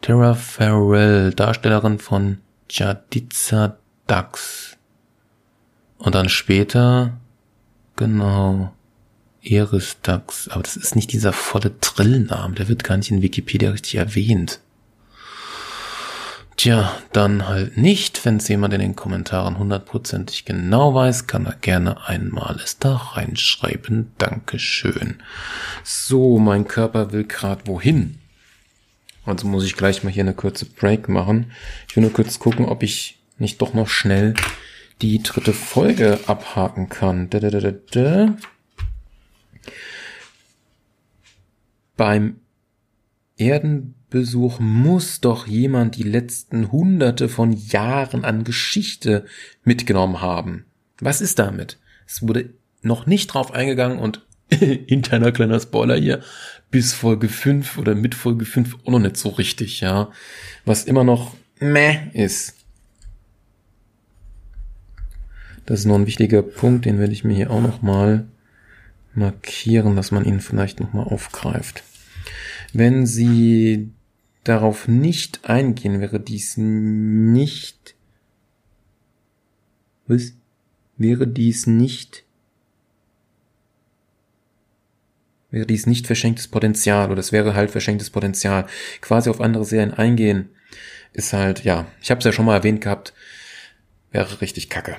Tara 0.00 0.34
Farrell, 0.34 1.32
Darstellerin 1.32 1.98
von 1.98 2.38
Jadiza 2.70 3.76
Dax. 4.06 4.76
Und 5.98 6.14
dann 6.14 6.28
später, 6.28 7.18
genau, 7.96 8.72
Eris 9.42 9.96
Dax. 10.02 10.48
Aber 10.48 10.62
das 10.62 10.76
ist 10.76 10.96
nicht 10.96 11.12
dieser 11.12 11.32
volle 11.32 11.78
Trillname. 11.80 12.54
Der 12.54 12.68
wird 12.68 12.84
gar 12.84 12.96
nicht 12.96 13.10
in 13.10 13.22
Wikipedia 13.22 13.70
richtig 13.70 13.96
erwähnt. 13.96 14.60
Tja, 16.56 16.96
dann 17.12 17.48
halt 17.48 17.76
nicht. 17.76 18.24
Wenn 18.24 18.36
es 18.36 18.48
jemand 18.48 18.74
in 18.74 18.80
den 18.80 18.96
Kommentaren 18.96 19.58
hundertprozentig 19.58 20.44
genau 20.44 20.94
weiß, 20.94 21.26
kann 21.26 21.46
er 21.46 21.56
gerne 21.56 22.06
einmal 22.06 22.60
es 22.62 22.78
da 22.78 22.94
reinschreiben. 22.94 24.12
Dankeschön. 24.18 25.20
So, 25.82 26.38
mein 26.38 26.68
Körper 26.68 27.12
will 27.12 27.24
gerade 27.24 27.66
wohin. 27.66 28.18
Also 29.26 29.48
muss 29.48 29.64
ich 29.64 29.76
gleich 29.76 30.04
mal 30.04 30.12
hier 30.12 30.22
eine 30.22 30.34
kurze 30.34 30.66
Break 30.66 31.08
machen. 31.08 31.50
Ich 31.88 31.96
will 31.96 32.02
nur 32.02 32.12
kurz 32.12 32.38
gucken, 32.38 32.66
ob 32.66 32.82
ich 32.82 33.18
nicht 33.38 33.60
doch 33.60 33.74
noch 33.74 33.88
schnell 33.88 34.34
die 35.02 35.22
dritte 35.22 35.52
Folge 35.52 36.20
abhaken 36.26 36.88
kann. 36.88 37.30
Da, 37.30 37.40
da, 37.40 37.50
da, 37.50 37.60
da, 37.60 37.72
da. 37.90 38.36
Beim 41.96 42.40
Erden 43.36 43.94
Besuch 44.14 44.60
muss 44.60 45.20
doch 45.20 45.48
jemand 45.48 45.96
die 45.96 46.04
letzten 46.04 46.70
hunderte 46.70 47.28
von 47.28 47.50
Jahren 47.50 48.24
an 48.24 48.44
Geschichte 48.44 49.26
mitgenommen 49.64 50.20
haben. 50.20 50.66
Was 51.00 51.20
ist 51.20 51.40
damit? 51.40 51.80
Es 52.06 52.22
wurde 52.22 52.50
noch 52.80 53.06
nicht 53.06 53.26
drauf 53.26 53.50
eingegangen 53.50 53.98
und 53.98 54.24
interner 54.86 55.32
kleiner 55.32 55.58
Spoiler 55.58 55.96
hier, 55.96 56.22
bis 56.70 56.92
Folge 56.92 57.28
5 57.28 57.76
oder 57.76 57.96
mit 57.96 58.14
Folge 58.14 58.44
5 58.44 58.76
auch 58.84 58.92
noch 58.92 59.00
nicht 59.00 59.16
so 59.16 59.30
richtig, 59.30 59.80
ja. 59.80 60.12
Was 60.64 60.84
immer 60.84 61.02
noch 61.02 61.34
meh 61.58 61.98
ist. 62.12 62.54
Das 65.66 65.80
ist 65.80 65.86
noch 65.86 65.96
ein 65.96 66.06
wichtiger 66.06 66.42
Punkt, 66.42 66.84
den 66.84 67.00
werde 67.00 67.12
ich 67.12 67.24
mir 67.24 67.34
hier 67.34 67.50
auch 67.50 67.62
noch 67.62 67.82
mal 67.82 68.26
markieren, 69.12 69.96
dass 69.96 70.12
man 70.12 70.24
ihn 70.24 70.38
vielleicht 70.38 70.78
noch 70.78 70.92
mal 70.92 71.02
aufgreift. 71.02 71.82
Wenn 72.72 73.06
Sie 73.06 73.90
darauf 74.44 74.88
nicht 74.88 75.48
eingehen, 75.48 76.00
wäre 76.00 76.20
dies 76.20 76.56
nicht. 76.56 77.94
Was? 80.06 80.34
Wäre 80.96 81.26
dies 81.26 81.66
nicht. 81.66 82.24
Wäre 85.50 85.66
dies 85.66 85.86
nicht 85.86 86.06
verschenktes 86.06 86.48
Potenzial 86.48 87.10
oder 87.10 87.20
es 87.20 87.32
wäre 87.32 87.54
halt 87.54 87.70
verschenktes 87.70 88.10
Potenzial. 88.10 88.66
Quasi 89.00 89.30
auf 89.30 89.40
andere 89.40 89.64
Serien 89.64 89.94
eingehen 89.94 90.50
ist 91.12 91.32
halt, 91.32 91.64
ja, 91.64 91.86
ich 92.02 92.10
habe 92.10 92.18
es 92.18 92.24
ja 92.24 92.32
schon 92.32 92.44
mal 92.44 92.56
erwähnt 92.56 92.80
gehabt, 92.80 93.14
wäre 94.10 94.40
richtig 94.40 94.68
kacke. 94.68 94.96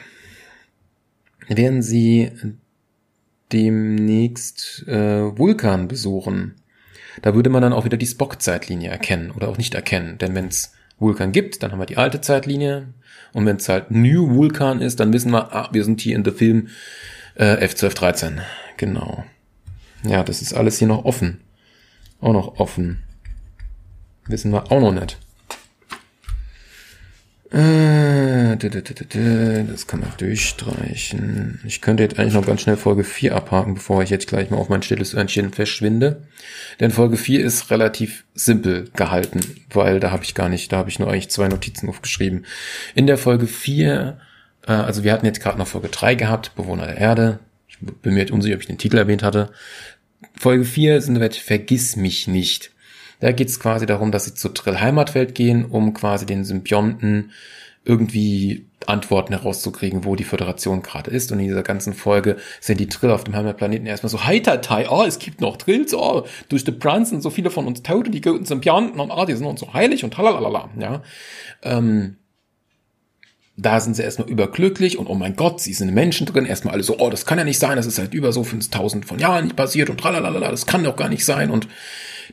Werden 1.47 1.81
Sie 1.81 2.31
demnächst 3.51 4.87
äh, 4.87 5.37
Vulkan 5.37 5.87
besuchen, 5.87 6.55
da 7.21 7.33
würde 7.35 7.49
man 7.49 7.61
dann 7.61 7.73
auch 7.73 7.85
wieder 7.85 7.97
die 7.97 8.07
Spock-Zeitlinie 8.07 8.89
erkennen 8.89 9.31
oder 9.31 9.49
auch 9.49 9.57
nicht 9.57 9.73
erkennen. 9.73 10.17
Denn 10.17 10.35
wenn 10.35 10.47
es 10.47 10.73
Vulkan 10.97 11.31
gibt, 11.31 11.61
dann 11.61 11.71
haben 11.71 11.79
wir 11.79 11.85
die 11.85 11.97
alte 11.97 12.21
Zeitlinie. 12.21 12.87
Und 13.33 13.45
wenn 13.45 13.57
es 13.57 13.67
halt 13.69 13.91
New 13.91 14.35
Vulkan 14.35 14.81
ist, 14.81 14.99
dann 14.99 15.13
wissen 15.13 15.31
wir, 15.31 15.53
ah, 15.53 15.69
wir 15.71 15.83
sind 15.83 16.01
hier 16.01 16.15
in 16.15 16.23
der 16.23 16.33
Film 16.33 16.69
äh, 17.35 17.65
F1213. 17.65 18.39
Genau. 18.77 19.25
Ja, 20.03 20.23
das 20.23 20.41
ist 20.41 20.53
alles 20.53 20.79
hier 20.79 20.87
noch 20.87 21.05
offen. 21.05 21.41
Auch 22.21 22.33
noch 22.33 22.59
offen. 22.59 23.03
Wissen 24.27 24.51
wir 24.51 24.71
auch 24.71 24.79
noch 24.79 24.93
nicht. 24.93 25.17
Äh, 27.51 28.57
das 28.57 29.87
kann 29.87 29.99
man 29.99 30.11
durchstreichen. 30.17 31.59
Ich 31.65 31.81
könnte 31.81 32.03
jetzt 32.03 32.17
eigentlich 32.17 32.33
noch 32.33 32.45
ganz 32.45 32.61
schnell 32.61 32.77
Folge 32.77 33.03
4 33.03 33.35
abhaken, 33.35 33.75
bevor 33.75 34.01
ich 34.01 34.09
jetzt 34.09 34.27
gleich 34.27 34.49
mal 34.49 34.57
auf 34.57 34.69
mein 34.69 34.81
stilles 34.81 35.13
Örnchen 35.13 35.53
verschwinde. 35.53 36.23
Denn 36.79 36.91
Folge 36.91 37.17
4 37.17 37.43
ist 37.43 37.69
relativ 37.69 38.25
simpel 38.33 38.89
gehalten, 38.95 39.41
weil 39.71 39.99
da 39.99 40.11
habe 40.11 40.23
ich 40.23 40.33
gar 40.33 40.49
nicht, 40.49 40.71
da 40.71 40.77
habe 40.77 40.89
ich 40.89 40.99
nur 40.99 41.09
eigentlich 41.09 41.29
zwei 41.29 41.47
Notizen 41.47 41.87
aufgeschrieben. 41.87 42.45
In 42.95 43.07
der 43.07 43.17
Folge 43.17 43.47
4, 43.47 44.17
äh, 44.67 44.71
also 44.71 45.03
wir 45.03 45.13
hatten 45.13 45.25
jetzt 45.25 45.41
gerade 45.41 45.57
noch 45.57 45.67
Folge 45.67 45.89
3 45.89 46.15
gehabt, 46.15 46.55
Bewohner 46.55 46.87
der 46.87 46.97
Erde. 46.97 47.39
Ich 47.67 47.77
bin 47.79 48.13
mir 48.13 48.21
jetzt 48.21 48.31
unsicher, 48.31 48.55
ob 48.55 48.61
ich 48.61 48.67
den 48.67 48.77
Titel 48.77 48.97
erwähnt 48.97 49.23
hatte. 49.23 49.51
Folge 50.37 50.65
4 50.65 51.01
sind 51.01 51.35
Vergiss 51.35 51.95
mich 51.95 52.27
nicht. 52.27 52.71
Da 53.19 53.31
geht 53.31 53.49
es 53.49 53.59
quasi 53.59 53.85
darum, 53.85 54.11
dass 54.11 54.25
sie 54.25 54.33
zur 54.33 54.53
Trill 54.53 54.79
Heimatwelt 54.79 55.35
gehen, 55.35 55.65
um 55.65 55.93
quasi 55.93 56.25
den 56.25 56.43
Symbionten 56.43 57.31
irgendwie 57.85 58.65
Antworten 58.87 59.33
herauszukriegen, 59.33 60.05
wo 60.05 60.15
die 60.15 60.23
Föderation 60.23 60.81
gerade 60.81 61.11
ist. 61.11 61.31
Und 61.31 61.39
in 61.39 61.47
dieser 61.47 61.63
ganzen 61.63 61.93
Folge 61.93 62.37
sind 62.59 62.79
die 62.79 62.87
Trill 62.87 63.11
auf 63.11 63.23
dem 63.23 63.35
Heimatplaneten 63.35 63.87
erstmal 63.87 64.09
so 64.09 64.25
heitertei, 64.25 64.87
oh, 64.89 65.03
es 65.03 65.19
gibt 65.19 65.41
noch 65.41 65.57
Trills, 65.57 65.93
oh, 65.93 66.25
durch 66.49 66.63
die 66.63 66.71
Pranzen 66.71 67.21
so 67.21 67.29
viele 67.29 67.49
von 67.49 67.67
uns 67.67 67.83
tot 67.83 68.07
und 68.07 68.11
die 68.11 68.21
guten 68.21 68.45
Symbionten 68.45 68.99
und 68.99 69.11
oh, 69.11 69.25
die 69.25 69.35
sind 69.35 69.45
uns 69.45 69.59
so 69.59 69.73
heilig 69.73 70.03
und 70.03 70.13
talalala, 70.13 70.69
ja. 70.79 71.01
Ähm, 71.63 72.17
da 73.57 73.79
sind 73.79 73.95
sie 73.95 74.03
erstmal 74.03 74.29
überglücklich 74.29 74.97
und 74.97 75.07
oh 75.07 75.15
mein 75.15 75.37
Gott, 75.37 75.61
sie 75.61 75.73
sind 75.73 75.93
Menschen 75.93 76.25
drin. 76.25 76.45
Erstmal 76.45 76.73
alle 76.73 76.83
so, 76.83 76.97
oh, 76.99 77.09
das 77.09 77.25
kann 77.25 77.37
ja 77.37 77.45
nicht 77.45 77.59
sein, 77.59 77.77
das 77.77 77.85
ist 77.85 77.95
seit 77.95 78.13
über 78.13 78.33
so 78.33 78.43
5000 78.43 79.05
von 79.05 79.17
Jahren 79.17 79.45
nicht 79.45 79.55
passiert 79.55 79.89
und 79.89 79.97
tralalala, 79.97 80.51
das 80.51 80.65
kann 80.65 80.83
doch 80.83 80.97
gar 80.97 81.07
nicht 81.07 81.23
sein. 81.23 81.49
Und 81.49 81.69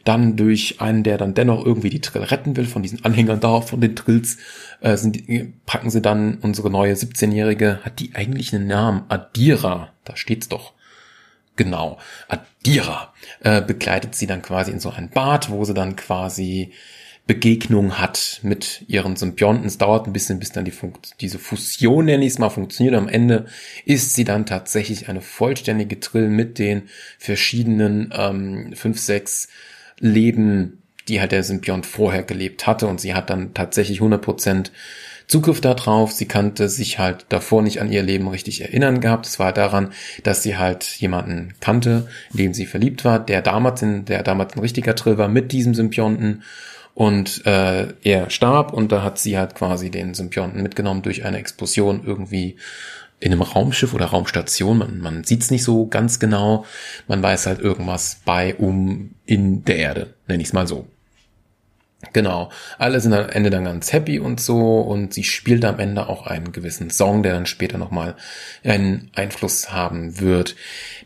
dann 0.05 0.37
durch 0.37 0.81
einen, 0.81 1.03
der 1.03 1.19
dann 1.19 1.35
dennoch 1.35 1.65
irgendwie 1.65 1.91
die 1.91 2.01
Trill 2.01 2.23
retten 2.23 2.57
will, 2.57 2.67
von 2.67 2.83
diesen 2.83 3.05
Anhängern 3.05 3.41
da, 3.41 3.61
von 3.61 3.81
den 3.81 3.97
Trills, 3.97 4.39
äh, 4.81 4.97
sind, 4.97 5.23
packen 5.67 5.91
sie 5.91 6.03
dann 6.03 6.39
unsere 6.43 6.71
neue 6.71 6.95
17-Jährige, 6.95 7.81
hat 7.83 8.01
die 8.01 8.15
eigentlich 8.15 8.55
einen 8.55 8.67
Namen? 8.67 9.05
Adira, 9.09 9.93
da 10.05 10.17
steht's 10.17 10.49
doch. 10.49 10.73
Genau, 11.57 11.99
Adira 12.29 13.13
äh, 13.41 13.61
begleitet 13.61 14.15
sie 14.15 14.27
dann 14.27 14.41
quasi 14.41 14.71
in 14.71 14.81
so 14.81 14.91
ein 14.91 15.11
Bad, 15.11 15.51
wo 15.51 15.65
sie 15.65 15.75
dann 15.75 15.97
quasi 15.97 16.73
Begegnung 17.27 17.99
hat 17.99 18.41
mit 18.43 18.85
ihren 18.89 19.17
Symbionten. 19.17 19.67
Es 19.67 19.79
dauert 19.79 20.07
ein 20.07 20.13
bisschen, 20.13 20.41
bis 20.41 20.51
dann 20.51 20.65
die 20.65 20.73
Funkt 20.73 21.21
diese 21.21 21.39
Fusion, 21.39 22.07
nenne 22.07 22.25
ich 22.25 22.33
es 22.33 22.39
mal, 22.39 22.51
funktioniert. 22.51 22.97
Am 22.97 23.09
Ende 23.09 23.47
ist 23.85 24.15
sie 24.15 24.25
dann 24.25 24.45
tatsächlich 24.45 25.09
eine 25.09 25.21
vollständige 25.21 26.01
Trill 26.01 26.29
mit 26.29 26.59
den 26.59 26.89
verschiedenen 27.19 28.13
ähm, 28.17 28.73
fünf, 28.75 28.99
sechs 28.99 29.49
Leben, 30.03 30.83
die 31.09 31.21
halt 31.21 31.33
der 31.33 31.43
Symbiont 31.43 31.87
vorher 31.87 32.23
gelebt 32.23 32.67
hatte. 32.67 32.87
Und 32.87 33.01
sie 33.01 33.15
hat 33.15 33.31
dann 33.31 33.55
tatsächlich 33.55 34.01
100% 34.01 34.71
Zugriff 35.27 35.61
darauf. 35.63 36.13
Sie 36.13 36.27
kannte 36.27 36.69
sich 36.69 36.99
halt 36.99 37.25
davor 37.31 37.63
nicht 37.63 37.81
an 37.81 37.91
ihr 37.91 38.03
Leben 38.03 38.29
richtig 38.29 38.61
erinnern 38.61 39.01
gehabt. 39.01 39.27
Es 39.27 39.39
war 39.39 39.53
daran, 39.53 39.93
dass 40.25 40.43
sie 40.43 40.59
halt 40.59 40.85
jemanden 40.99 41.55
kannte, 41.61 42.09
in 42.33 42.39
dem 42.39 42.55
sie 42.55 42.67
verliebt 42.67 43.05
war, 43.05 43.19
der 43.19 43.41
damals 43.41 43.81
in, 43.81 44.05
der 44.05 44.23
damals 44.23 44.55
ein 44.55 44.61
richtiger 44.61 44.95
Trill 44.95 45.17
war 45.17 45.29
mit 45.29 45.53
diesem 45.53 45.75
Symbionten 45.75 46.43
und 46.95 47.47
äh, 47.47 47.89
er 48.03 48.29
starb 48.29 48.73
und 48.75 48.93
da 48.93 49.03
hat 49.03 49.19
sie 49.19 49.39
halt 49.39 49.55
quasi 49.55 49.91
den 49.91 50.13
Symbionten 50.13 50.63
mitgenommen 50.63 51.01
durch 51.01 51.25
eine 51.25 51.39
Explosion 51.39 52.03
irgendwie 52.05 52.57
in 53.23 53.31
einem 53.31 53.43
Raumschiff 53.43 53.95
oder 53.95 54.07
Raumstation. 54.07 54.79
Man, 54.79 54.99
man 54.99 55.23
sieht 55.23 55.43
es 55.43 55.53
nicht 55.53 55.63
so 55.63 55.87
ganz 55.87 56.19
genau. 56.19 56.65
Man 57.07 57.23
weiß 57.23 57.47
halt 57.47 57.61
irgendwas 57.61 58.17
bei, 58.25 58.57
um, 58.57 59.15
in 59.27 59.65
der 59.65 59.77
Erde, 59.77 60.15
nenne 60.27 60.43
ich 60.43 60.49
es 60.49 60.53
mal 60.53 60.67
so. 60.67 60.89
Genau. 62.13 62.51
Alle 62.79 63.01
sind 63.01 63.13
am 63.13 63.29
Ende 63.29 63.51
dann 63.51 63.65
ganz 63.65 63.93
happy 63.93 64.19
und 64.19 64.41
so 64.41 64.81
und 64.81 65.15
sie 65.15 65.23
spielt 65.23 65.65
am 65.65 65.79
Ende 65.79 66.09
auch 66.09 66.27
einen 66.27 66.51
gewissen 66.51 66.91
Song, 66.91 67.23
der 67.23 67.35
dann 67.35 67.47
später 67.47 67.79
nochmal 67.79 68.17
einen 68.65 69.13
Einfluss 69.15 69.71
haben 69.71 70.19
wird. 70.19 70.57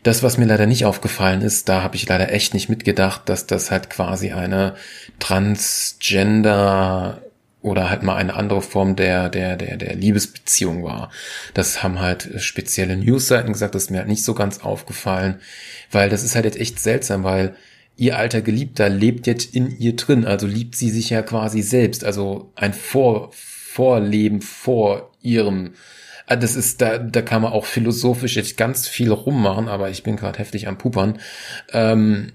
Das, 0.01 0.23
was 0.23 0.39
mir 0.39 0.45
leider 0.45 0.65
nicht 0.65 0.85
aufgefallen 0.85 1.43
ist, 1.43 1.69
da 1.69 1.83
habe 1.83 1.97
ich 1.97 2.09
leider 2.09 2.31
echt 2.31 2.55
nicht 2.55 2.67
mitgedacht, 2.67 3.29
dass 3.29 3.45
das 3.45 3.69
halt 3.69 3.91
quasi 3.91 4.31
eine 4.31 4.73
Transgender 5.19 7.21
oder 7.61 7.89
halt 7.89 8.03
mal 8.03 8.15
eine 8.15 8.35
andere 8.35 8.61
Form 8.61 8.95
der, 8.95 9.29
der, 9.29 9.57
der, 9.57 9.77
der 9.77 9.95
Liebesbeziehung 9.95 10.83
war. 10.83 11.11
Das 11.53 11.83
haben 11.83 11.99
halt 11.99 12.29
spezielle 12.37 12.95
Newsseiten 12.95 13.53
gesagt, 13.53 13.75
das 13.75 13.83
ist 13.83 13.91
mir 13.91 13.97
halt 13.99 14.07
nicht 14.07 14.23
so 14.23 14.33
ganz 14.33 14.59
aufgefallen, 14.59 15.39
weil 15.91 16.09
das 16.09 16.23
ist 16.23 16.35
halt 16.35 16.45
jetzt 16.45 16.59
echt 16.59 16.79
seltsam, 16.79 17.23
weil 17.23 17.55
ihr 17.95 18.17
alter 18.17 18.41
Geliebter 18.41 18.89
lebt 18.89 19.25
jetzt 19.27 19.55
in 19.55 19.75
ihr 19.79 19.95
drin, 19.95 20.25
also 20.25 20.45
liebt 20.45 20.75
sie 20.75 20.91
sich 20.91 21.09
ja 21.09 21.23
quasi 21.23 21.61
selbst, 21.61 22.03
also 22.03 22.51
ein 22.55 22.73
Vor 22.73 23.31
Vorleben 23.77 24.41
vor 24.41 25.11
ihrem. 25.21 25.73
Ah, 26.25 26.35
das 26.35 26.55
ist, 26.55 26.81
da, 26.81 26.97
da 26.97 27.21
kann 27.21 27.43
man 27.43 27.53
auch 27.53 27.65
philosophisch 27.65 28.35
jetzt 28.35 28.57
ganz 28.57 28.87
viel 28.87 29.11
rummachen, 29.11 29.67
aber 29.67 29.91
ich 29.91 30.01
bin 30.01 30.15
gerade 30.15 30.39
heftig 30.39 30.67
am 30.67 30.79
Pupern. 30.79 31.19
Ähm, 31.71 32.33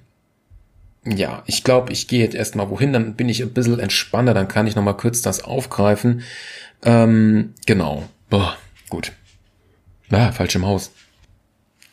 ja, 1.04 1.42
ich 1.46 1.64
glaube, 1.64 1.92
ich 1.92 2.06
gehe 2.06 2.20
jetzt 2.20 2.34
erstmal 2.34 2.70
wohin, 2.70 2.92
dann 2.92 3.14
bin 3.14 3.28
ich 3.28 3.42
ein 3.42 3.52
bisschen 3.52 3.80
entspannter, 3.80 4.34
dann 4.34 4.48
kann 4.48 4.66
ich 4.66 4.76
nochmal 4.76 4.96
kurz 4.96 5.20
das 5.20 5.42
aufgreifen. 5.42 6.22
Ähm, 6.84 7.54
genau. 7.66 8.08
Boah, 8.30 8.56
gut. 8.88 9.12
Ah, 10.10 10.32
falsche 10.32 10.58
Maus. 10.58 10.92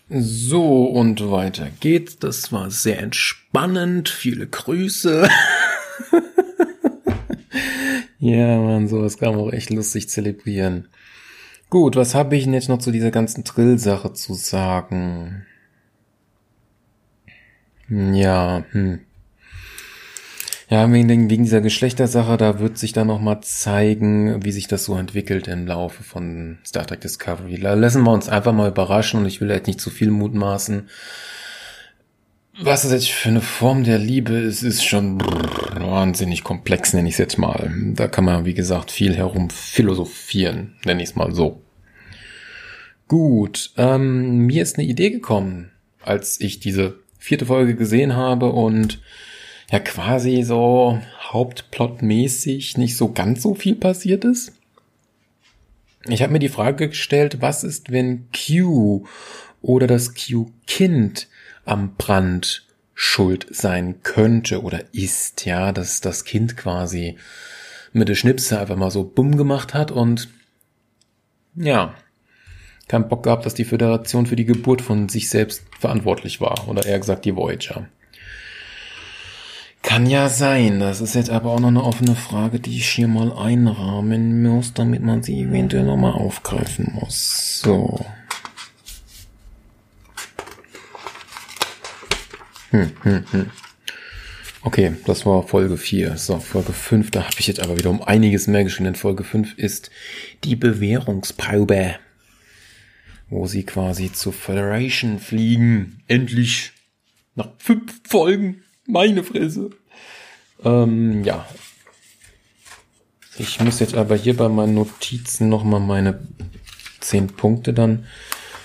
So 0.09 0.85
und 0.85 1.29
weiter 1.29 1.67
geht's. 1.79 2.17
Das 2.17 2.51
war 2.51 2.71
sehr 2.71 2.99
entspannend. 2.99 4.09
Viele 4.09 4.47
Grüße. 4.47 5.29
ja, 8.19 8.57
man, 8.57 8.87
sowas 8.87 9.17
kann 9.17 9.35
man 9.35 9.45
auch 9.45 9.53
echt 9.53 9.69
lustig 9.69 10.09
zelebrieren. 10.09 10.87
Gut, 11.69 11.95
was 11.95 12.15
habe 12.15 12.35
ich 12.35 12.45
denn 12.45 12.53
jetzt 12.53 12.69
noch 12.69 12.79
zu 12.79 12.91
dieser 12.91 13.11
ganzen 13.11 13.43
Drill-Sache 13.43 14.13
zu 14.13 14.33
sagen? 14.33 15.45
Ja, 17.89 18.63
hm. 18.71 18.99
Ja, 20.69 20.91
wegen, 20.91 21.31
wegen 21.31 21.43
dieser 21.43 21.61
Geschlechtersache, 21.61 22.37
da 22.37 22.59
wird 22.59 22.77
sich 22.77 22.93
dann 22.93 23.07
nochmal 23.07 23.41
zeigen, 23.41 24.45
wie 24.45 24.51
sich 24.51 24.67
das 24.67 24.85
so 24.85 24.95
entwickelt 24.95 25.47
im 25.47 25.65
Laufe 25.65 26.03
von 26.03 26.59
Star 26.63 26.85
Trek 26.85 27.01
Discovery. 27.01 27.55
Lassen 27.55 28.03
wir 28.03 28.11
uns 28.11 28.29
einfach 28.29 28.53
mal 28.53 28.69
überraschen 28.69 29.21
und 29.21 29.25
ich 29.25 29.41
will 29.41 29.49
jetzt 29.49 29.65
nicht 29.65 29.81
zu 29.81 29.89
viel 29.89 30.11
mutmaßen. 30.11 30.87
Was 32.61 32.83
das 32.83 32.91
jetzt 32.91 33.09
für 33.09 33.29
eine 33.29 33.41
Form 33.41 33.83
der 33.83 33.97
Liebe 33.97 34.33
ist, 34.33 34.61
ist 34.61 34.83
schon 34.83 35.19
wahnsinnig 35.21 36.43
komplex, 36.43 36.93
nenne 36.93 37.07
ich 37.07 37.15
es 37.15 37.19
jetzt 37.19 37.37
mal. 37.39 37.73
Da 37.95 38.07
kann 38.07 38.25
man, 38.25 38.45
wie 38.45 38.53
gesagt, 38.53 38.91
viel 38.91 39.15
herum 39.15 39.49
philosophieren, 39.49 40.75
nenne 40.85 41.01
ich 41.01 41.09
es 41.09 41.15
mal 41.15 41.33
so. 41.33 41.63
Gut, 43.07 43.71
ähm, 43.77 44.45
mir 44.45 44.61
ist 44.61 44.77
eine 44.77 44.87
Idee 44.87 45.09
gekommen, 45.09 45.71
als 46.03 46.39
ich 46.39 46.59
diese 46.59 46.99
vierte 47.19 47.45
Folge 47.45 47.75
gesehen 47.75 48.15
habe 48.15 48.51
und 48.51 48.99
ja 49.71 49.79
quasi 49.79 50.41
so 50.41 50.99
hauptplotmäßig 51.19 52.77
nicht 52.77 52.97
so 52.97 53.11
ganz 53.11 53.43
so 53.43 53.53
viel 53.53 53.75
passiert 53.75 54.25
ist. 54.25 54.53
Ich 56.07 56.23
habe 56.23 56.31
mir 56.31 56.39
die 56.39 56.49
Frage 56.49 56.89
gestellt, 56.89 57.41
was 57.41 57.63
ist, 57.63 57.91
wenn 57.91 58.29
Q 58.31 59.05
oder 59.61 59.85
das 59.85 60.15
Q-Kind 60.15 61.27
am 61.65 61.95
Brand 61.95 62.65
schuld 62.95 63.47
sein 63.51 64.01
könnte 64.01 64.63
oder 64.63 64.93
ist, 64.93 65.45
ja, 65.45 65.71
dass 65.71 66.01
das 66.01 66.23
Kind 66.23 66.57
quasi 66.57 67.17
mit 67.93 68.09
der 68.09 68.15
Schnipse 68.15 68.59
einfach 68.59 68.75
mal 68.75 68.91
so 68.91 69.03
bumm 69.03 69.37
gemacht 69.37 69.73
hat 69.73 69.91
und 69.91 70.29
ja, 71.55 71.93
keinen 72.89 73.07
Bock 73.07 73.23
gehabt, 73.23 73.45
dass 73.45 73.53
die 73.53 73.63
Föderation 73.63 74.25
für 74.25 74.35
die 74.35 74.45
Geburt 74.45 74.81
von 74.81 75.07
sich 75.07 75.29
selbst 75.29 75.63
verantwortlich 75.79 76.41
war 76.41 76.67
oder 76.67 76.85
eher 76.85 76.99
gesagt 76.99 77.23
die 77.23 77.35
Voyager. 77.35 77.87
Kann 79.81 80.07
ja 80.07 80.27
sein. 80.27 80.81
Das 80.81 80.99
ist 80.99 81.15
jetzt 81.15 81.29
aber 81.29 81.51
auch 81.51 81.59
noch 81.59 81.69
eine 81.69 81.83
offene 81.83 82.15
Frage, 82.15 82.59
die 82.59 82.77
ich 82.77 82.89
hier 82.89 83.07
mal 83.07 83.31
einrahmen 83.31 84.43
muss, 84.43 84.73
damit 84.73 85.01
man 85.01 85.23
sie 85.23 85.41
eventuell 85.41 85.83
nochmal 85.83 86.13
aufgreifen 86.13 86.91
muss. 86.99 87.61
So. 87.61 88.05
Hm, 92.71 92.91
hm, 93.03 93.23
hm. 93.31 93.51
Okay, 94.61 94.93
das 95.05 95.25
war 95.25 95.47
Folge 95.47 95.77
4. 95.77 96.17
So, 96.17 96.39
Folge 96.39 96.73
5, 96.73 97.11
da 97.11 97.23
habe 97.23 97.35
ich 97.39 97.47
jetzt 97.47 97.61
aber 97.61 97.77
wieder 97.77 97.89
um 97.89 98.03
einiges 98.03 98.47
mehr 98.47 98.65
geschrieben. 98.65 98.95
Folge 98.95 99.23
5 99.23 99.57
ist 99.57 99.89
die 100.43 100.57
Bewährungsprobe. 100.57 101.95
Wo 103.29 103.47
sie 103.47 103.63
quasi 103.63 104.11
zur 104.11 104.33
Federation 104.33 105.19
fliegen. 105.19 106.03
Endlich. 106.07 106.71
Nach 107.35 107.49
fünf 107.57 108.01
Folgen. 108.07 108.63
Meine 108.87 109.23
Fresse. 109.23 109.69
Ähm, 110.63 111.23
ja. 111.23 111.47
Ich 113.37 113.59
muss 113.61 113.79
jetzt 113.79 113.95
aber 113.95 114.15
hier 114.15 114.35
bei 114.35 114.49
meinen 114.49 114.73
Notizen 114.73 115.47
nochmal 115.47 115.79
meine 115.79 116.19
zehn 116.99 117.27
Punkte 117.27 117.73
dann 117.73 118.05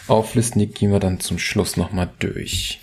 auflisten. 0.09 0.61
Die 0.61 0.67
gehen 0.67 0.91
wir 0.91 0.99
dann 1.01 1.21
zum 1.21 1.39
Schluss 1.39 1.77
nochmal 1.77 2.11
durch. 2.19 2.81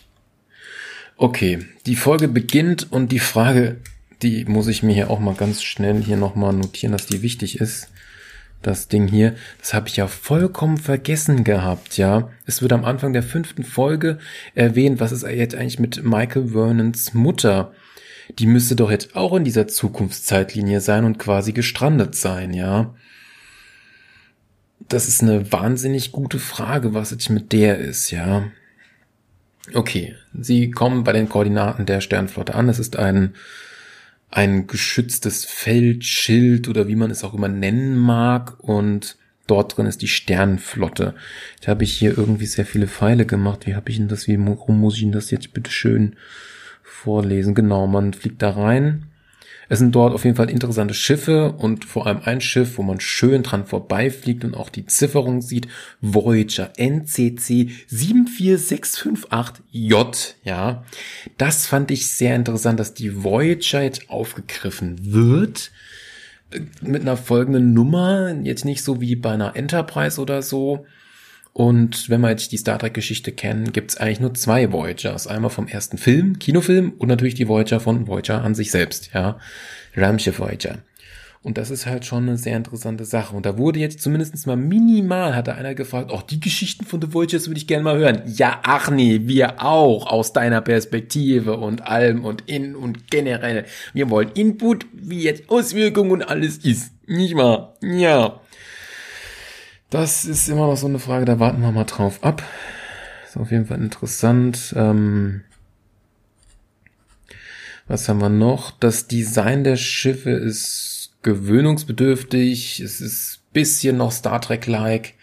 Okay, 1.17 1.65
die 1.85 1.95
Folge 1.95 2.27
beginnt 2.27 2.91
und 2.91 3.11
die 3.11 3.19
Frage, 3.19 3.81
die 4.21 4.45
muss 4.45 4.67
ich 4.67 4.83
mir 4.83 4.93
hier 4.93 5.09
auch 5.09 5.19
mal 5.19 5.35
ganz 5.35 5.61
schnell 5.63 6.01
hier 6.01 6.17
nochmal 6.17 6.53
notieren, 6.53 6.93
dass 6.93 7.07
die 7.07 7.21
wichtig 7.21 7.59
ist. 7.59 7.89
Das 8.61 8.87
Ding 8.87 9.07
hier, 9.07 9.35
das 9.59 9.73
habe 9.73 9.87
ich 9.87 9.97
ja 9.97 10.07
vollkommen 10.07 10.77
vergessen 10.77 11.43
gehabt, 11.43 11.97
ja. 11.97 12.29
Es 12.45 12.61
wird 12.61 12.73
am 12.73 12.85
Anfang 12.85 13.11
der 13.11 13.23
fünften 13.23 13.63
Folge 13.63 14.19
erwähnt, 14.53 14.99
was 14.99 15.11
ist 15.11 15.23
jetzt 15.23 15.55
eigentlich 15.55 15.79
mit 15.79 16.03
Michael 16.03 16.49
Vernons 16.49 17.15
Mutter? 17.15 17.73
Die 18.37 18.45
müsste 18.45 18.75
doch 18.75 18.91
jetzt 18.91 19.15
auch 19.15 19.35
in 19.35 19.43
dieser 19.43 19.67
Zukunftszeitlinie 19.67 20.79
sein 20.79 21.05
und 21.05 21.17
quasi 21.17 21.53
gestrandet 21.53 22.15
sein, 22.15 22.53
ja. 22.53 22.93
Das 24.87 25.07
ist 25.07 25.23
eine 25.23 25.51
wahnsinnig 25.51 26.11
gute 26.11 26.37
Frage, 26.37 26.93
was 26.93 27.11
jetzt 27.11 27.29
mit 27.29 27.51
der 27.53 27.79
ist, 27.79 28.11
ja. 28.11 28.51
Okay, 29.73 30.15
sie 30.39 30.69
kommen 30.69 31.03
bei 31.03 31.13
den 31.13 31.29
Koordinaten 31.29 31.85
der 31.85 32.01
Sternflotte 32.01 32.53
an. 32.53 32.69
Es 32.69 32.77
ist 32.77 32.97
ein 32.97 33.33
ein 34.31 34.65
geschütztes 34.65 35.45
Feld, 35.45 36.05
Schild 36.05 36.69
oder 36.69 36.87
wie 36.87 36.95
man 36.95 37.11
es 37.11 37.23
auch 37.23 37.33
immer 37.33 37.49
nennen 37.49 37.97
mag 37.97 38.57
und 38.59 39.17
dort 39.45 39.77
drin 39.77 39.85
ist 39.85 40.01
die 40.01 40.07
Sternenflotte. 40.07 41.13
Da 41.61 41.67
habe 41.67 41.83
ich 41.83 41.97
hier 41.97 42.17
irgendwie 42.17 42.45
sehr 42.45 42.65
viele 42.65 42.87
Pfeile 42.87 43.25
gemacht. 43.25 43.67
Wie 43.67 43.75
habe 43.75 43.89
ich 43.89 43.97
denn 43.97 44.07
das, 44.07 44.27
wie 44.27 44.37
muss 44.37 44.95
ich 44.95 45.01
denn 45.01 45.11
das 45.11 45.31
jetzt 45.31 45.53
bitte 45.53 45.69
schön 45.69 46.15
vorlesen? 46.81 47.53
Genau, 47.53 47.87
man 47.87 48.13
fliegt 48.13 48.41
da 48.41 48.51
rein. 48.51 49.10
Es 49.71 49.79
sind 49.79 49.95
dort 49.95 50.13
auf 50.13 50.25
jeden 50.25 50.35
Fall 50.35 50.49
interessante 50.49 50.93
Schiffe 50.93 51.53
und 51.53 51.85
vor 51.85 52.05
allem 52.05 52.19
ein 52.25 52.41
Schiff, 52.41 52.77
wo 52.77 52.83
man 52.83 52.99
schön 52.99 53.41
dran 53.41 53.65
vorbeifliegt 53.65 54.43
und 54.43 54.53
auch 54.53 54.67
die 54.67 54.85
Zifferung 54.85 55.41
sieht. 55.41 55.69
Voyager 56.01 56.73
NCC 56.75 57.69
74658J, 57.89 60.33
ja. 60.43 60.83
Das 61.37 61.67
fand 61.67 61.89
ich 61.89 62.11
sehr 62.11 62.35
interessant, 62.35 62.81
dass 62.81 62.95
die 62.95 63.23
Voyager 63.23 63.81
jetzt 63.81 64.09
aufgegriffen 64.09 65.13
wird 65.13 65.71
mit 66.81 67.03
einer 67.03 67.15
folgenden 67.15 67.73
Nummer, 67.73 68.35
jetzt 68.43 68.65
nicht 68.65 68.83
so 68.83 68.99
wie 68.99 69.15
bei 69.15 69.31
einer 69.31 69.55
Enterprise 69.55 70.19
oder 70.19 70.41
so. 70.41 70.85
Und 71.53 72.09
wenn 72.09 72.21
wir 72.21 72.29
jetzt 72.29 72.51
die 72.53 72.57
Star 72.57 72.79
Trek-Geschichte 72.79 73.31
kennen, 73.33 73.73
gibt's 73.73 73.97
eigentlich 73.97 74.21
nur 74.21 74.33
zwei 74.33 74.71
Voyagers. 74.71 75.27
Einmal 75.27 75.49
vom 75.49 75.67
ersten 75.67 75.97
Film, 75.97 76.39
Kinofilm 76.39 76.93
und 76.97 77.09
natürlich 77.09 77.35
die 77.35 77.47
Voyager 77.47 77.79
von 77.79 78.07
Voyager 78.07 78.41
an 78.41 78.55
sich 78.55 78.71
selbst, 78.71 79.11
ja. 79.13 79.37
Raumschiff 79.97 80.39
Voyager. 80.39 80.79
Und 81.43 81.57
das 81.57 81.71
ist 81.71 81.87
halt 81.87 82.05
schon 82.05 82.27
eine 82.29 82.37
sehr 82.37 82.55
interessante 82.55 83.03
Sache. 83.03 83.35
Und 83.35 83.47
da 83.47 83.57
wurde 83.57 83.79
jetzt 83.79 83.99
zumindest 83.99 84.45
mal 84.45 84.55
minimal, 84.55 85.35
hatte 85.35 85.55
einer 85.55 85.73
gefragt, 85.73 86.11
auch 86.11 86.21
die 86.21 86.39
Geschichten 86.39 86.85
von 86.85 87.01
The 87.01 87.13
Voyagers 87.13 87.47
würde 87.47 87.57
ich 87.57 87.65
gerne 87.65 87.83
mal 87.83 87.97
hören. 87.97 88.21
Ja, 88.27 88.59
ach 88.61 88.91
nee, 88.91 89.21
wir 89.23 89.63
auch, 89.63 90.05
aus 90.05 90.33
deiner 90.33 90.61
Perspektive 90.61 91.57
und 91.57 91.81
allem 91.87 92.25
und 92.25 92.43
in 92.45 92.75
und 92.75 93.09
generell. 93.09 93.65
Wir 93.93 94.11
wollen 94.11 94.29
Input, 94.35 94.85
wie 94.93 95.23
jetzt 95.23 95.49
Auswirkungen 95.49 96.11
und 96.11 96.21
alles 96.21 96.59
ist. 96.59 96.93
Nicht 97.07 97.33
mal. 97.33 97.73
Ja. 97.81 98.39
Das 99.91 100.23
ist 100.23 100.47
immer 100.47 100.67
noch 100.67 100.77
so 100.77 100.87
eine 100.87 100.99
Frage, 100.99 101.25
da 101.25 101.39
warten 101.39 101.61
wir 101.61 101.71
mal 101.73 101.83
drauf 101.83 102.23
ab. 102.23 102.41
Ist 103.27 103.35
auf 103.35 103.51
jeden 103.51 103.65
Fall 103.65 103.81
interessant. 103.81 104.73
Ähm 104.77 105.43
was 107.87 108.07
haben 108.07 108.21
wir 108.21 108.29
noch? 108.29 108.71
Das 108.71 109.07
Design 109.07 109.65
der 109.65 109.75
Schiffe 109.75 110.31
ist 110.31 111.11
gewöhnungsbedürftig, 111.23 112.79
es 112.79 113.01
ist 113.01 113.41
bisschen 113.51 113.97
noch 113.97 114.13
Star 114.13 114.39
Trek-like. 114.39 115.15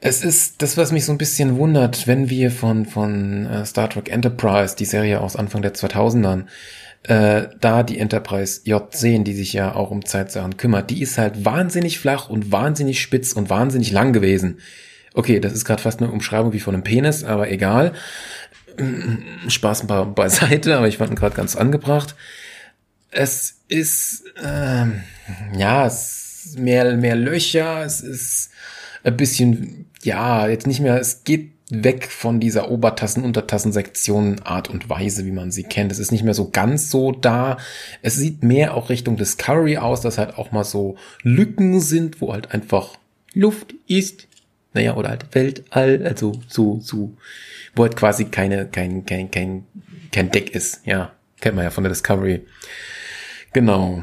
Es 0.00 0.24
ist 0.24 0.62
das, 0.62 0.76
was 0.76 0.90
mich 0.90 1.04
so 1.04 1.12
ein 1.12 1.18
bisschen 1.18 1.56
wundert, 1.56 2.08
wenn 2.08 2.28
wir 2.28 2.50
von, 2.50 2.86
von 2.86 3.46
äh, 3.46 3.64
Star 3.66 3.88
Trek 3.88 4.10
Enterprise, 4.10 4.74
die 4.74 4.84
Serie 4.84 5.20
aus 5.20 5.36
Anfang 5.36 5.62
der 5.62 5.74
2000ern, 5.74 6.46
äh, 7.04 7.48
da 7.60 7.82
die 7.82 7.98
Enterprise 7.98 8.60
J 8.64 8.94
sehen, 8.94 9.24
die 9.24 9.34
sich 9.34 9.52
ja 9.52 9.74
auch 9.74 9.90
um 9.90 10.04
Zeitsachen 10.04 10.56
kümmert, 10.56 10.90
die 10.90 11.02
ist 11.02 11.18
halt 11.18 11.44
wahnsinnig 11.44 11.98
flach 11.98 12.28
und 12.28 12.52
wahnsinnig 12.52 13.00
spitz 13.00 13.32
und 13.32 13.48
wahnsinnig 13.48 13.90
lang 13.90 14.12
gewesen. 14.12 14.58
Okay, 15.14 15.40
das 15.40 15.52
ist 15.52 15.64
gerade 15.64 15.82
fast 15.82 16.00
eine 16.00 16.10
Umschreibung 16.10 16.52
wie 16.52 16.60
von 16.60 16.74
einem 16.74 16.84
Penis, 16.84 17.24
aber 17.24 17.50
egal. 17.50 17.94
Spaß 19.48 19.82
ein 19.82 19.86
paar 19.86 20.06
beiseite, 20.06 20.76
aber 20.76 20.88
ich 20.88 20.98
fand 20.98 21.10
ihn 21.10 21.16
gerade 21.16 21.34
ganz 21.34 21.56
angebracht. 21.56 22.14
Es 23.10 23.56
ist, 23.68 24.24
ähm, 24.42 25.02
ja, 25.56 25.86
es 25.86 26.44
ist 26.44 26.58
mehr, 26.58 26.96
mehr 26.96 27.16
Löcher, 27.16 27.84
es 27.84 28.02
ist 28.02 28.50
ein 29.02 29.16
bisschen, 29.16 29.90
ja, 30.02 30.46
jetzt 30.48 30.66
nicht 30.66 30.80
mehr, 30.80 31.00
es 31.00 31.24
geht 31.24 31.50
weg 31.70 32.08
von 32.10 32.40
dieser 32.40 32.70
Obertassen-Untertassen-Sektion 32.70 34.40
Art 34.44 34.68
und 34.68 34.88
Weise, 34.88 35.24
wie 35.24 35.32
man 35.32 35.50
sie 35.50 35.62
kennt. 35.62 35.92
Es 35.92 35.98
ist 35.98 36.12
nicht 36.12 36.24
mehr 36.24 36.34
so 36.34 36.50
ganz 36.50 36.90
so 36.90 37.12
da. 37.12 37.58
Es 38.02 38.16
sieht 38.16 38.42
mehr 38.42 38.74
auch 38.74 38.90
Richtung 38.90 39.16
Discovery 39.16 39.78
aus, 39.78 40.00
dass 40.00 40.18
halt 40.18 40.36
auch 40.36 40.52
mal 40.52 40.64
so 40.64 40.96
Lücken 41.22 41.80
sind, 41.80 42.20
wo 42.20 42.32
halt 42.32 42.52
einfach 42.52 42.96
Luft 43.32 43.74
ist. 43.86 44.26
Naja, 44.72 44.96
oder 44.96 45.08
halt 45.10 45.34
Weltall, 45.34 46.02
also 46.04 46.32
so, 46.46 46.78
so, 46.80 47.12
wo 47.74 47.82
halt 47.82 47.96
quasi 47.96 48.26
keine, 48.26 48.66
kein, 48.66 49.04
kein, 49.04 49.30
kein, 49.30 49.64
kein 50.12 50.30
Deck 50.30 50.54
ist. 50.54 50.86
Ja, 50.86 51.12
kennt 51.40 51.56
man 51.56 51.64
ja 51.64 51.70
von 51.70 51.84
der 51.84 51.90
Discovery. 51.92 52.42
Genau. 53.52 54.02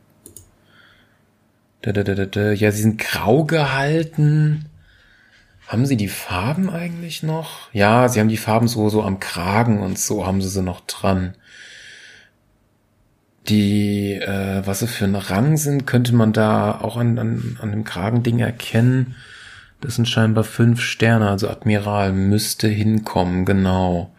Ja, 1.85 2.71
sie 2.71 2.81
sind 2.81 2.99
grau 2.99 3.45
gehalten. 3.45 4.65
Haben 5.67 5.85
sie 5.85 5.97
die 5.97 6.07
Farben 6.07 6.69
eigentlich 6.71 7.21
noch? 7.21 7.71
Ja, 7.73 8.09
sie 8.09 8.19
haben 8.19 8.27
die 8.27 8.37
Farben 8.37 8.67
so, 8.67 8.89
so 8.89 9.03
am 9.03 9.19
Kragen 9.19 9.79
und 9.81 9.99
so 9.99 10.25
haben 10.25 10.41
sie 10.41 10.49
sie 10.49 10.63
noch 10.63 10.81
dran 10.81 11.35
die, 13.49 14.13
äh, 14.13 14.61
was 14.65 14.79
sie 14.79 14.87
für 14.87 15.05
ein 15.05 15.15
Rang 15.15 15.57
sind, 15.57 15.87
könnte 15.87 16.13
man 16.13 16.33
da 16.33 16.79
auch 16.79 16.97
an, 16.97 17.17
an, 17.17 17.57
an 17.61 17.71
dem 17.71 17.83
Kragending 17.83 18.39
erkennen. 18.39 19.15
Das 19.81 19.95
sind 19.95 20.07
scheinbar 20.07 20.43
fünf 20.43 20.81
Sterne, 20.81 21.29
also 21.29 21.49
Admiral 21.49 22.13
müsste 22.13 22.67
hinkommen, 22.67 23.45
genau. 23.45 24.13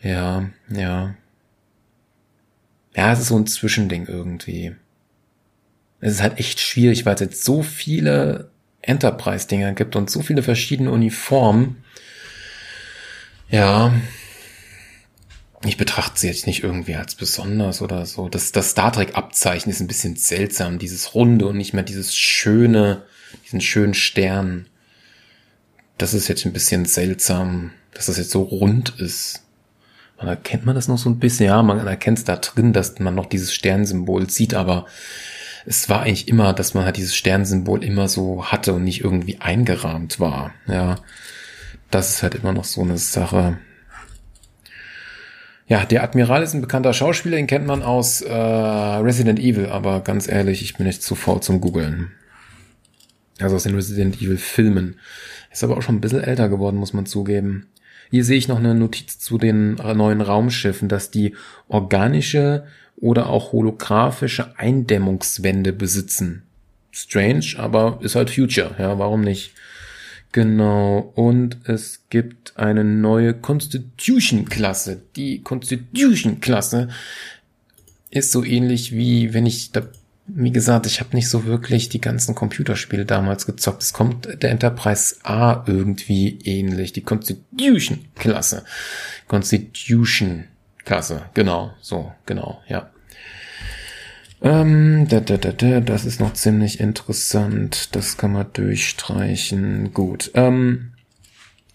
Ja, 0.00 0.44
ja. 0.70 1.14
Ja, 2.94 3.12
es 3.12 3.20
ist 3.20 3.28
so 3.28 3.36
ein 3.36 3.46
Zwischending 3.46 4.06
irgendwie. 4.06 4.74
Es 6.00 6.14
ist 6.14 6.22
halt 6.22 6.38
echt 6.38 6.60
schwierig, 6.60 7.06
weil 7.06 7.14
es 7.14 7.20
jetzt 7.20 7.44
so 7.44 7.62
viele 7.62 8.50
Enterprise-Dinger 8.82 9.72
gibt 9.72 9.94
und 9.96 10.10
so 10.10 10.20
viele 10.20 10.42
verschiedene 10.42 10.90
Uniformen. 10.90 11.84
Ja, 13.48 13.92
ich 15.64 15.76
betrachte 15.76 16.18
sie 16.18 16.28
jetzt 16.28 16.46
nicht 16.46 16.62
irgendwie 16.62 16.96
als 16.96 17.14
besonders 17.14 17.82
oder 17.82 18.04
so. 18.06 18.28
Das, 18.28 18.52
das 18.52 18.70
Star 18.70 18.92
Trek-Abzeichen 18.92 19.70
ist 19.70 19.80
ein 19.80 19.86
bisschen 19.86 20.16
seltsam, 20.16 20.78
dieses 20.78 21.14
Runde 21.14 21.46
und 21.46 21.56
nicht 21.56 21.72
mehr 21.72 21.84
dieses 21.84 22.16
schöne, 22.16 23.02
diesen 23.44 23.60
schönen 23.60 23.94
Stern. 23.94 24.66
Das 25.98 26.14
ist 26.14 26.28
jetzt 26.28 26.44
ein 26.44 26.52
bisschen 26.52 26.84
seltsam, 26.84 27.70
dass 27.94 28.06
das 28.06 28.16
jetzt 28.16 28.30
so 28.30 28.42
rund 28.42 28.98
ist. 28.98 29.42
Man 30.18 30.28
erkennt 30.28 30.64
man 30.64 30.74
das 30.74 30.88
noch 30.88 30.98
so 30.98 31.10
ein 31.10 31.18
bisschen, 31.18 31.46
ja, 31.46 31.62
man 31.62 31.86
erkennt 31.86 32.18
es 32.18 32.24
da 32.24 32.36
drin, 32.36 32.72
dass 32.72 32.98
man 32.98 33.14
noch 33.14 33.26
dieses 33.26 33.52
Sternsymbol 33.54 34.30
sieht, 34.30 34.54
aber 34.54 34.86
es 35.64 35.88
war 35.88 36.02
eigentlich 36.02 36.28
immer, 36.28 36.52
dass 36.52 36.74
man 36.74 36.84
halt 36.84 36.96
dieses 36.96 37.14
Sternsymbol 37.14 37.84
immer 37.84 38.08
so 38.08 38.46
hatte 38.46 38.72
und 38.74 38.84
nicht 38.84 39.02
irgendwie 39.02 39.40
eingerahmt 39.40 40.18
war, 40.18 40.52
ja. 40.66 40.96
Das 41.90 42.08
ist 42.08 42.22
halt 42.22 42.34
immer 42.34 42.52
noch 42.52 42.64
so 42.64 42.80
eine 42.80 42.96
Sache. 42.96 43.58
Ja, 45.72 45.86
der 45.86 46.02
Admiral 46.02 46.42
ist 46.42 46.52
ein 46.52 46.60
bekannter 46.60 46.92
Schauspieler, 46.92 47.36
den 47.36 47.46
kennt 47.46 47.66
man 47.66 47.82
aus 47.82 48.20
äh, 48.20 48.30
Resident 48.30 49.38
Evil, 49.38 49.68
aber 49.68 50.00
ganz 50.00 50.28
ehrlich, 50.28 50.60
ich 50.60 50.76
bin 50.76 50.86
nicht 50.86 51.02
zu 51.02 51.14
faul 51.14 51.40
zum 51.40 51.62
Googeln. 51.62 52.10
Also 53.40 53.56
aus 53.56 53.62
den 53.62 53.74
Resident 53.74 54.20
Evil 54.20 54.36
Filmen. 54.36 54.96
Ist 55.50 55.64
aber 55.64 55.78
auch 55.78 55.80
schon 55.80 55.94
ein 55.94 56.02
bisschen 56.02 56.22
älter 56.22 56.50
geworden, 56.50 56.76
muss 56.76 56.92
man 56.92 57.06
zugeben. 57.06 57.68
Hier 58.10 58.22
sehe 58.22 58.36
ich 58.36 58.48
noch 58.48 58.58
eine 58.58 58.74
Notiz 58.74 59.18
zu 59.18 59.38
den 59.38 59.76
neuen 59.76 60.20
Raumschiffen, 60.20 60.90
dass 60.90 61.10
die 61.10 61.36
organische 61.68 62.66
oder 62.98 63.30
auch 63.30 63.52
holographische 63.52 64.58
Eindämmungswände 64.58 65.72
besitzen. 65.72 66.42
Strange, 66.90 67.54
aber 67.56 67.98
ist 68.02 68.14
halt 68.14 68.28
Future, 68.28 68.74
ja, 68.78 68.98
warum 68.98 69.22
nicht? 69.22 69.54
Genau, 70.32 71.12
und 71.14 71.58
es 71.64 72.04
gibt 72.08 72.56
eine 72.56 72.84
neue 72.84 73.34
Constitution-Klasse. 73.34 75.02
Die 75.14 75.42
Constitution-Klasse 75.42 76.88
ist 78.10 78.32
so 78.32 78.42
ähnlich 78.42 78.92
wie, 78.92 79.34
wenn 79.34 79.44
ich 79.44 79.72
da, 79.72 79.82
wie 80.26 80.50
gesagt, 80.50 80.86
ich 80.86 81.00
habe 81.00 81.14
nicht 81.14 81.28
so 81.28 81.44
wirklich 81.44 81.90
die 81.90 82.00
ganzen 82.00 82.34
Computerspiele 82.34 83.04
damals 83.04 83.44
gezockt. 83.44 83.82
Es 83.82 83.92
kommt 83.92 84.42
der 84.42 84.50
Enterprise 84.50 85.16
A 85.22 85.64
irgendwie 85.66 86.38
ähnlich. 86.44 86.94
Die 86.94 87.02
Constitution-Klasse. 87.02 88.64
Constitution-Klasse, 89.28 91.26
genau, 91.34 91.74
so, 91.82 92.10
genau, 92.24 92.62
ja. 92.68 92.90
Ähm, 94.44 95.06
da, 95.08 95.20
da, 95.20 95.36
da, 95.36 95.52
da, 95.52 95.80
das 95.80 96.04
ist 96.04 96.20
noch 96.20 96.32
ziemlich 96.32 96.80
interessant. 96.80 97.94
Das 97.94 98.16
kann 98.16 98.32
man 98.32 98.52
durchstreichen. 98.52 99.92
Gut. 99.92 100.32
Ähm, 100.34 100.92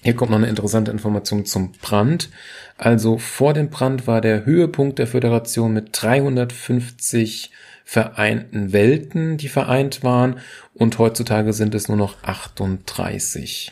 hier 0.01 0.15
kommt 0.15 0.31
noch 0.31 0.37
eine 0.37 0.47
interessante 0.47 0.91
Information 0.91 1.45
zum 1.45 1.71
Brand. 1.81 2.29
Also 2.77 3.17
vor 3.17 3.53
dem 3.53 3.69
Brand 3.69 4.05
war 4.05 4.21
der 4.21 4.45
Höhepunkt 4.45 4.99
der 4.99 5.07
Föderation 5.07 5.73
mit 5.73 5.89
350 5.91 7.51
vereinten 7.85 8.73
Welten, 8.73 9.37
die 9.37 9.47
vereint 9.47 10.03
waren. 10.03 10.39
Und 10.73 10.99
heutzutage 10.99 11.53
sind 11.53 11.73
es 11.73 11.87
nur 11.87 11.97
noch 11.97 12.21
38. 12.23 13.71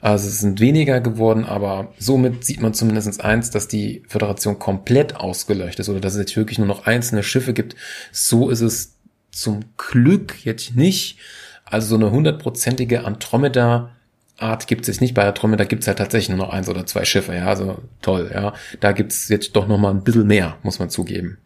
Also 0.00 0.28
es 0.28 0.40
sind 0.40 0.60
weniger 0.60 1.00
geworden, 1.00 1.44
aber 1.44 1.92
somit 1.98 2.44
sieht 2.44 2.60
man 2.60 2.74
zumindest 2.74 3.22
eins, 3.22 3.50
dass 3.50 3.68
die 3.68 4.02
Föderation 4.08 4.58
komplett 4.58 5.16
ausgelöscht 5.16 5.78
ist 5.78 5.88
oder 5.88 6.00
dass 6.00 6.14
es 6.14 6.20
jetzt 6.20 6.36
wirklich 6.36 6.58
nur 6.58 6.66
noch 6.66 6.86
einzelne 6.86 7.22
Schiffe 7.22 7.52
gibt. 7.52 7.76
So 8.12 8.50
ist 8.50 8.60
es 8.60 8.96
zum 9.30 9.60
Glück 9.76 10.44
jetzt 10.44 10.76
nicht. 10.76 11.18
Also 11.64 11.88
so 11.88 11.94
eine 11.96 12.10
hundertprozentige 12.10 13.04
Andromeda 13.04 13.90
Art 14.38 14.66
gibt 14.66 14.88
es 14.88 15.00
nicht. 15.00 15.14
Bei 15.14 15.26
Andromeda 15.26 15.64
gibt 15.64 15.82
es 15.82 15.88
halt 15.88 15.98
tatsächlich 15.98 16.36
nur 16.36 16.46
noch 16.46 16.52
eins 16.52 16.68
oder 16.68 16.84
zwei 16.86 17.04
Schiffe. 17.04 17.34
Ja, 17.34 17.46
also 17.46 17.78
toll. 18.02 18.30
Ja, 18.32 18.52
da 18.80 18.92
gibt 18.92 19.12
es 19.12 19.28
jetzt 19.28 19.56
doch 19.56 19.66
noch 19.66 19.78
mal 19.78 19.90
ein 19.90 20.04
bisschen 20.04 20.26
mehr, 20.26 20.58
muss 20.62 20.78
man 20.78 20.90
zugeben. 20.90 21.38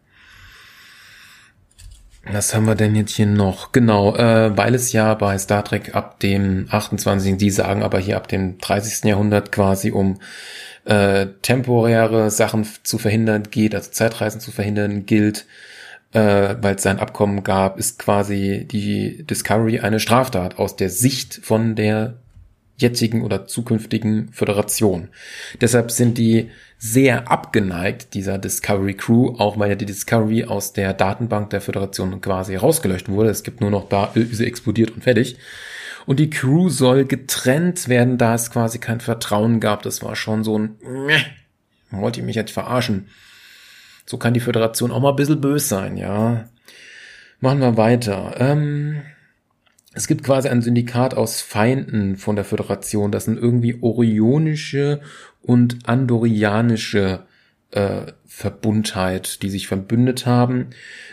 Was 2.23 2.53
haben 2.53 2.67
wir 2.67 2.75
denn 2.75 2.95
jetzt 2.95 3.15
hier 3.15 3.25
noch? 3.25 3.71
Genau, 3.71 4.15
äh, 4.15 4.55
weil 4.55 4.75
es 4.75 4.91
ja 4.91 5.13
bei 5.15 5.37
Star 5.39 5.63
Trek 5.63 5.95
ab 5.95 6.19
dem 6.19 6.67
28. 6.69 7.37
Die 7.37 7.49
sagen 7.49 7.81
aber 7.81 7.99
hier 7.99 8.17
ab 8.17 8.27
dem 8.27 8.59
30. 8.59 9.05
Jahrhundert 9.05 9.51
quasi 9.51 9.91
um 9.91 10.19
äh, 10.85 11.27
temporäre 11.41 12.29
Sachen 12.29 12.67
zu 12.83 12.99
verhindern 12.99 13.43
geht, 13.49 13.73
also 13.73 13.91
Zeitreisen 13.91 14.39
zu 14.39 14.51
verhindern 14.51 15.05
gilt, 15.07 15.45
äh, 16.13 16.55
weil 16.61 16.75
es 16.75 16.85
ein 16.85 16.99
Abkommen 16.99 17.43
gab, 17.43 17.79
ist 17.79 17.97
quasi 17.97 18.67
die 18.69 19.23
Discovery 19.23 19.79
eine 19.79 19.99
Straftat 19.99 20.59
aus 20.59 20.75
der 20.75 20.89
Sicht 20.89 21.39
von 21.43 21.75
der 21.75 22.17
jetzigen 22.77 23.23
oder 23.23 23.47
zukünftigen 23.47 24.29
Föderation. 24.31 25.09
Deshalb 25.59 25.91
sind 25.91 26.17
die 26.17 26.49
sehr 26.83 27.29
abgeneigt, 27.29 28.15
dieser 28.15 28.39
Discovery 28.39 28.95
Crew, 28.95 29.35
auch 29.37 29.59
weil 29.59 29.69
ja 29.69 29.75
die 29.75 29.85
Discovery 29.85 30.45
aus 30.45 30.73
der 30.73 30.95
Datenbank 30.95 31.51
der 31.51 31.61
Föderation 31.61 32.21
quasi 32.21 32.55
rausgelöscht 32.55 33.07
wurde. 33.07 33.29
Es 33.29 33.43
gibt 33.43 33.61
nur 33.61 33.69
noch 33.69 33.87
da, 33.87 34.11
sie 34.15 34.47
explodiert 34.47 34.89
und 34.89 35.03
fertig. 35.03 35.37
Und 36.07 36.19
die 36.19 36.31
Crew 36.31 36.69
soll 36.69 37.05
getrennt 37.05 37.87
werden, 37.87 38.17
da 38.17 38.33
es 38.33 38.49
quasi 38.49 38.79
kein 38.79 38.99
Vertrauen 38.99 39.59
gab. 39.59 39.83
Das 39.83 40.01
war 40.01 40.15
schon 40.15 40.43
so 40.43 40.57
ein, 40.57 40.71
wollte 41.91 42.19
ich 42.19 42.25
mich 42.25 42.35
jetzt 42.35 42.51
verarschen. 42.51 43.09
So 44.07 44.17
kann 44.17 44.33
die 44.33 44.39
Föderation 44.39 44.91
auch 44.91 45.01
mal 45.01 45.11
ein 45.11 45.15
bisschen 45.15 45.39
böse 45.39 45.67
sein, 45.67 45.97
ja. 45.97 46.49
Machen 47.41 47.59
wir 47.59 47.77
weiter. 47.77 48.35
Ähm, 48.39 49.03
es 49.93 50.07
gibt 50.07 50.23
quasi 50.23 50.49
ein 50.49 50.63
Syndikat 50.63 51.13
aus 51.13 51.41
Feinden 51.41 52.17
von 52.17 52.35
der 52.35 52.45
Föderation. 52.45 53.11
Das 53.11 53.25
sind 53.25 53.37
irgendwie 53.37 53.77
orionische 53.81 55.01
und 55.41 55.87
andorianische 55.87 57.25
äh, 57.71 58.11
Verbundheit, 58.25 59.41
die 59.41 59.49
sich 59.49 59.67
verbündet 59.67 60.25
haben. 60.25 60.67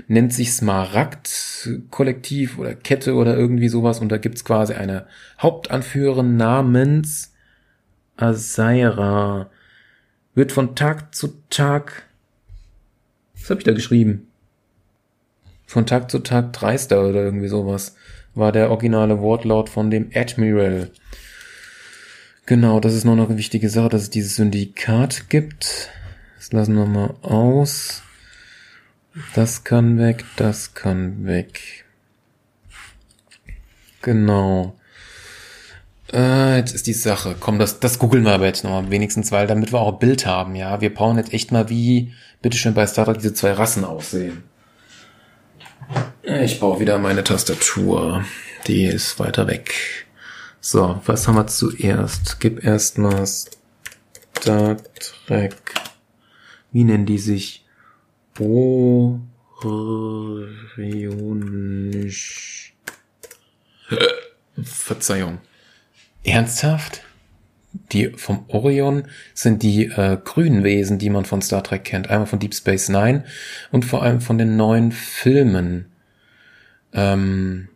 Nennt 0.07 0.33
sich 0.33 0.53
Smaragd-Kollektiv 0.53 2.59
oder 2.59 2.75
Kette 2.75 3.15
oder 3.15 3.37
irgendwie 3.37 3.69
sowas. 3.69 4.01
Und 4.01 4.11
da 4.11 4.19
gibt's 4.19 4.45
quasi 4.45 4.75
eine 4.75 5.07
Hauptanführerin 5.41 6.37
namens 6.37 7.33
Asaira. 8.17 9.51
Wird 10.35 10.53
von 10.53 10.77
Tag 10.77 11.15
zu 11.15 11.43
Tag. 11.51 12.05
Was 13.35 13.51
habe 13.51 13.61
ich 13.61 13.65
da 13.65 13.73
geschrieben? 13.73 14.29
Von 15.67 15.87
Tag 15.87 16.11
zu 16.11 16.21
Tag 16.21 16.53
dreister 16.53 17.07
oder 17.07 17.23
irgendwie 17.23 17.49
sowas 17.49 17.97
war 18.35 18.53
der 18.53 18.71
originale 18.71 19.21
Wortlaut 19.21 19.69
von 19.69 19.91
dem 19.91 20.11
Admiral. 20.15 20.91
Genau, 22.49 22.81
das 22.81 22.95
ist 22.95 23.05
noch 23.05 23.13
eine 23.13 23.37
wichtige 23.37 23.69
Sache, 23.69 23.91
dass 23.91 24.01
es 24.05 24.09
dieses 24.09 24.37
Syndikat 24.37 25.29
gibt. 25.29 25.91
Das 26.39 26.51
lassen 26.51 26.77
wir 26.77 26.87
mal 26.87 27.15
aus. 27.21 28.01
Das 29.35 29.65
kann 29.65 29.99
weg, 29.99 30.25
das 30.37 30.73
kann 30.73 31.27
weg. 31.27 31.85
Genau. 34.01 34.79
Äh, 36.11 36.57
jetzt 36.57 36.75
ist 36.75 36.87
die 36.87 36.95
Sache. 36.95 37.37
Komm, 37.39 37.59
das, 37.59 37.81
das 37.81 37.99
googeln 37.99 38.25
wir 38.25 38.33
aber 38.33 38.47
jetzt 38.47 38.65
nochmal 38.65 38.91
wenigstens, 38.91 39.31
weil 39.31 39.47
damit 39.47 39.71
wir 39.71 39.81
auch 39.81 39.93
ein 39.93 39.99
Bild 39.99 40.25
haben, 40.25 40.55
ja. 40.55 40.81
Wir 40.81 40.95
brauchen 40.95 41.19
jetzt 41.19 41.35
echt 41.35 41.53
mal, 41.53 41.69
wie 41.69 42.15
bitteschön 42.41 42.73
bei 42.73 42.87
Star 42.87 43.05
Trek 43.05 43.19
diese 43.19 43.35
zwei 43.35 43.53
Rassen 43.53 43.85
aussehen. 43.85 44.43
Ich 46.23 46.59
brauche 46.59 46.81
wieder 46.81 46.97
meine 46.97 47.25
Tastatur. 47.25 48.25
Die 48.67 48.87
ist 48.87 49.19
weiter 49.19 49.47
weg. 49.47 50.08
So, 50.71 51.01
was 51.07 51.27
haben 51.27 51.37
wir 51.37 51.47
zuerst? 51.47 52.41
Gib 52.41 52.63
erstmal 52.63 53.27
Star 53.27 54.77
Trek. 55.27 55.55
Wie 56.73 56.85
nennen 56.85 57.07
die 57.07 57.17
sich? 57.17 57.65
Orionisch. 58.39 58.77
Verzeihung. 64.63 65.39
Ernsthaft? 66.23 67.03
Die 67.93 68.11
vom 68.11 68.45
Orion 68.49 69.05
sind 69.33 69.63
die 69.63 69.87
äh, 69.87 70.19
grünen 70.23 70.65
Wesen, 70.65 70.99
die 70.99 71.09
man 71.09 71.25
von 71.25 71.41
Star 71.41 71.65
Trek 71.65 71.85
kennt. 71.85 72.11
Einmal 72.11 72.27
von 72.27 72.41
Deep 72.41 72.55
Space 72.55 72.91
Nine 72.91 73.25
und 73.73 73.87
vor 73.87 74.03
allem 74.03 74.21
von 74.21 74.37
den 74.37 74.59
neuen 74.59 74.93
Filmen. 74.93 75.87
Ähm, 76.93 77.71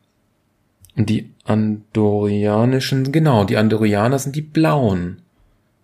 die 0.95 1.31
Andorianischen, 1.45 3.13
genau, 3.13 3.45
die 3.45 3.57
Andorianer 3.57 4.19
sind 4.19 4.37
die 4.37 4.43
Blauen. 4.43 5.23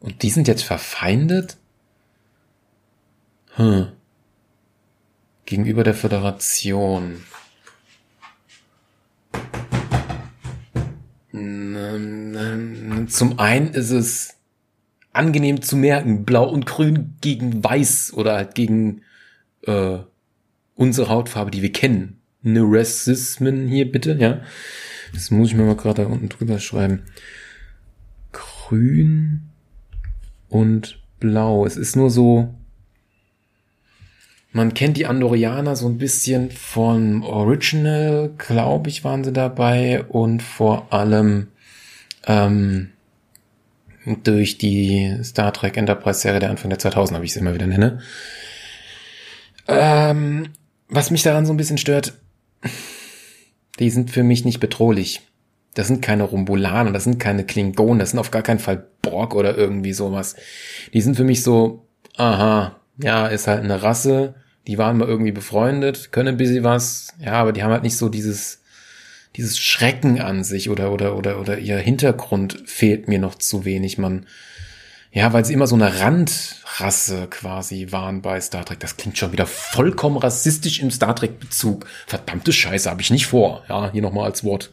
Und 0.00 0.22
die 0.22 0.30
sind 0.30 0.48
jetzt 0.48 0.62
verfeindet? 0.62 1.56
Hm. 3.54 3.88
Gegenüber 5.46 5.82
der 5.82 5.94
Föderation. 5.94 7.22
Zum 13.08 13.38
einen 13.38 13.68
ist 13.68 13.90
es 13.90 14.36
angenehm 15.12 15.62
zu 15.62 15.76
merken, 15.76 16.24
blau 16.24 16.48
und 16.48 16.66
grün 16.66 17.14
gegen 17.20 17.64
weiß 17.64 18.12
oder 18.14 18.34
halt 18.34 18.54
gegen 18.54 19.02
äh, 19.62 19.98
unsere 20.74 21.08
Hautfarbe, 21.08 21.50
die 21.50 21.62
wir 21.62 21.72
kennen. 21.72 22.20
Neurasismen 22.42 23.66
hier 23.66 23.90
bitte, 23.90 24.16
ja. 24.20 24.42
Das 25.12 25.30
muss 25.30 25.48
ich 25.48 25.54
mir 25.54 25.64
mal 25.64 25.76
gerade 25.76 26.02
da 26.02 26.08
unten 26.08 26.28
drüber 26.28 26.58
schreiben. 26.58 27.02
Grün 28.32 29.42
und 30.48 31.00
blau. 31.20 31.66
Es 31.66 31.76
ist 31.76 31.96
nur 31.96 32.10
so, 32.10 32.54
man 34.52 34.74
kennt 34.74 34.96
die 34.96 35.06
Andorianer 35.06 35.76
so 35.76 35.88
ein 35.88 35.98
bisschen 35.98 36.50
von 36.50 37.22
Original, 37.22 38.32
glaube 38.38 38.88
ich, 38.88 39.04
waren 39.04 39.24
sie 39.24 39.32
dabei 39.32 40.02
und 40.04 40.42
vor 40.42 40.92
allem 40.92 41.48
ähm, 42.26 42.90
durch 44.24 44.58
die 44.58 45.18
Star 45.22 45.52
Trek 45.52 45.76
Enterprise 45.76 46.20
Serie 46.20 46.40
der 46.40 46.50
Anfang 46.50 46.70
der 46.70 46.78
2000 46.78 47.20
wie 47.20 47.26
ich 47.26 47.32
es 47.32 47.36
immer 47.36 47.54
wieder 47.54 47.66
nenne. 47.66 48.00
Ähm, 49.66 50.48
was 50.88 51.10
mich 51.10 51.22
daran 51.22 51.44
so 51.44 51.52
ein 51.52 51.58
bisschen 51.58 51.78
stört, 51.78 52.14
die 53.78 53.90
sind 53.90 54.10
für 54.10 54.22
mich 54.22 54.44
nicht 54.44 54.60
bedrohlich. 54.60 55.22
Das 55.74 55.86
sind 55.86 56.02
keine 56.02 56.24
Rumbulaner, 56.24 56.92
das 56.92 57.04
sind 57.04 57.20
keine 57.20 57.44
Klingonen, 57.44 57.98
das 57.98 58.10
sind 58.10 58.18
auf 58.18 58.30
gar 58.30 58.42
keinen 58.42 58.58
Fall 58.58 58.86
Borg 59.02 59.34
oder 59.34 59.56
irgendwie 59.56 59.92
sowas. 59.92 60.34
Die 60.92 61.00
sind 61.00 61.16
für 61.16 61.24
mich 61.24 61.42
so, 61.42 61.86
aha, 62.16 62.80
ja, 63.00 63.28
ist 63.28 63.46
halt 63.46 63.62
eine 63.62 63.82
Rasse, 63.82 64.34
die 64.66 64.78
waren 64.78 64.98
mal 64.98 65.08
irgendwie 65.08 65.32
befreundet, 65.32 66.10
können 66.10 66.30
ein 66.30 66.36
bisschen 66.36 66.64
was, 66.64 67.14
ja, 67.20 67.32
aber 67.34 67.52
die 67.52 67.62
haben 67.62 67.70
halt 67.70 67.84
nicht 67.84 67.96
so 67.96 68.08
dieses, 68.08 68.62
dieses 69.36 69.58
Schrecken 69.58 70.20
an 70.20 70.42
sich 70.42 70.68
oder, 70.68 70.92
oder, 70.92 71.16
oder, 71.16 71.40
oder 71.40 71.58
ihr 71.58 71.78
Hintergrund 71.78 72.62
fehlt 72.66 73.06
mir 73.06 73.20
noch 73.20 73.36
zu 73.36 73.64
wenig. 73.64 73.98
Man, 73.98 74.26
ja, 75.10 75.32
weil 75.32 75.44
sie 75.44 75.54
immer 75.54 75.66
so 75.66 75.74
eine 75.74 76.00
Randrasse 76.00 77.28
quasi 77.30 77.88
waren 77.90 78.20
bei 78.20 78.40
Star 78.40 78.64
Trek. 78.64 78.80
Das 78.80 78.96
klingt 78.96 79.16
schon 79.16 79.32
wieder 79.32 79.46
vollkommen 79.46 80.18
rassistisch 80.18 80.80
im 80.80 80.90
Star 80.90 81.16
Trek 81.16 81.40
Bezug. 81.40 81.86
Verdammte 82.06 82.52
Scheiße, 82.52 82.90
habe 82.90 83.00
ich 83.00 83.10
nicht 83.10 83.26
vor. 83.26 83.64
Ja, 83.68 83.90
hier 83.90 84.02
nochmal 84.02 84.26
als 84.26 84.44
Wort 84.44 84.70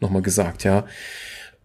nochmal 0.00 0.22
gesagt, 0.22 0.64
ja. 0.64 0.84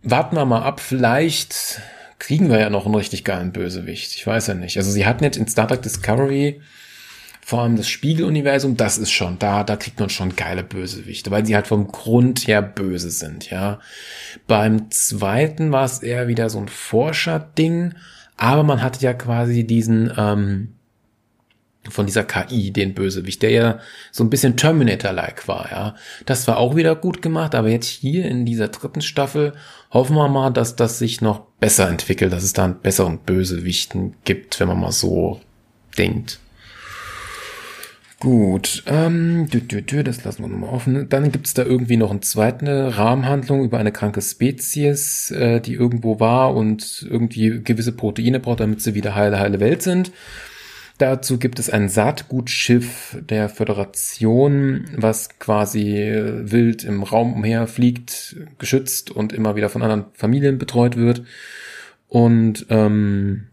Warten 0.03 0.35
wir 0.35 0.45
mal 0.45 0.63
ab, 0.63 0.79
vielleicht 0.79 1.81
kriegen 2.19 2.49
wir 2.49 2.59
ja 2.59 2.69
noch 2.69 2.85
einen 2.85 2.95
richtig 2.95 3.23
geilen 3.23 3.51
Bösewicht. 3.51 4.15
Ich 4.15 4.27
weiß 4.27 4.47
ja 4.47 4.53
nicht. 4.53 4.77
Also 4.77 4.91
sie 4.91 5.05
hatten 5.05 5.23
jetzt 5.23 5.37
in 5.37 5.47
Star 5.47 5.67
Trek 5.67 5.81
Discovery 5.81 6.61
vor 7.49 7.63
allem 7.63 7.77
das 7.77 7.89
Spiegeluniversum, 7.89 8.77
das 8.77 8.99
ist 8.99 9.09
schon, 9.09 9.39
da, 9.39 9.63
da 9.63 9.75
kriegt 9.75 9.99
man 9.99 10.11
schon 10.11 10.35
geile 10.35 10.63
Bösewichte, 10.63 11.31
weil 11.31 11.47
sie 11.47 11.55
halt 11.55 11.65
vom 11.65 11.87
Grund 11.87 12.45
her 12.45 12.61
böse 12.61 13.09
sind, 13.09 13.49
ja. 13.49 13.79
Beim 14.45 14.91
zweiten 14.91 15.71
war 15.71 15.83
es 15.83 16.03
eher 16.03 16.27
wieder 16.27 16.51
so 16.51 16.59
ein 16.59 16.67
Forscher-Ding, 16.67 17.95
aber 18.37 18.61
man 18.61 18.83
hatte 18.83 19.03
ja 19.03 19.15
quasi 19.15 19.65
diesen, 19.65 20.13
ähm, 20.15 20.75
von 21.89 22.05
dieser 22.05 22.23
KI, 22.23 22.69
den 22.69 22.93
Bösewicht, 22.93 23.41
der 23.41 23.49
ja 23.49 23.79
so 24.11 24.23
ein 24.23 24.29
bisschen 24.29 24.55
Terminator-like 24.55 25.47
war, 25.47 25.71
ja. 25.71 25.95
Das 26.27 26.47
war 26.47 26.57
auch 26.57 26.75
wieder 26.75 26.95
gut 26.95 27.23
gemacht, 27.23 27.55
aber 27.55 27.69
jetzt 27.69 27.87
hier 27.87 28.25
in 28.25 28.45
dieser 28.45 28.67
dritten 28.67 29.01
Staffel 29.01 29.53
hoffen 29.89 30.15
wir 30.15 30.27
mal, 30.27 30.51
dass 30.51 30.75
das 30.75 30.99
sich 30.99 31.19
noch 31.19 31.47
besser 31.59 31.89
entwickelt, 31.89 32.31
dass 32.31 32.43
es 32.43 32.53
da 32.53 32.65
einen 32.65 32.79
besseren 32.79 33.17
Bösewichten 33.17 34.17
gibt, 34.23 34.59
wenn 34.59 34.67
man 34.67 34.79
mal 34.79 34.91
so 34.91 35.41
denkt. 35.97 36.39
Gut, 38.19 38.83
ähm, 38.85 39.47
das 39.49 40.23
lassen 40.25 40.43
wir 40.43 40.49
nochmal 40.49 40.71
offen. 40.71 41.07
Dann 41.07 41.31
gibt's 41.31 41.53
da 41.53 41.63
irgendwie 41.63 41.95
noch 41.95 42.11
eine 42.11 42.19
zweite 42.19 42.97
Rahmenhandlung 42.97 43.63
über 43.63 43.77
eine 43.77 43.93
kranke 43.93 44.21
Spezies, 44.21 45.31
äh, 45.31 45.61
die 45.61 45.73
irgendwo 45.73 46.19
war 46.19 46.53
und 46.53 47.07
irgendwie 47.09 47.61
gewisse 47.63 47.93
Proteine 47.93 48.41
braucht, 48.41 48.59
damit 48.59 48.81
sie 48.81 48.93
wieder 48.93 49.15
heile, 49.15 49.39
heile 49.39 49.61
Welt 49.61 49.81
sind. 49.83 50.11
Dazu 50.97 51.39
gibt 51.39 51.59
es 51.59 51.69
ein 51.69 51.87
Saatgutschiff 51.87 53.17
der 53.21 53.47
Föderation, 53.47 54.83
was 54.97 55.39
quasi 55.39 55.97
äh, 55.97 56.51
wild 56.51 56.83
im 56.83 57.03
Raum 57.03 57.31
umherfliegt, 57.31 58.35
geschützt 58.57 59.11
und 59.11 59.31
immer 59.31 59.55
wieder 59.55 59.69
von 59.69 59.81
anderen 59.81 60.11
Familien 60.13 60.57
betreut 60.57 60.97
wird. 60.97 61.23
Und 62.09 62.65
ähm, 62.69 63.48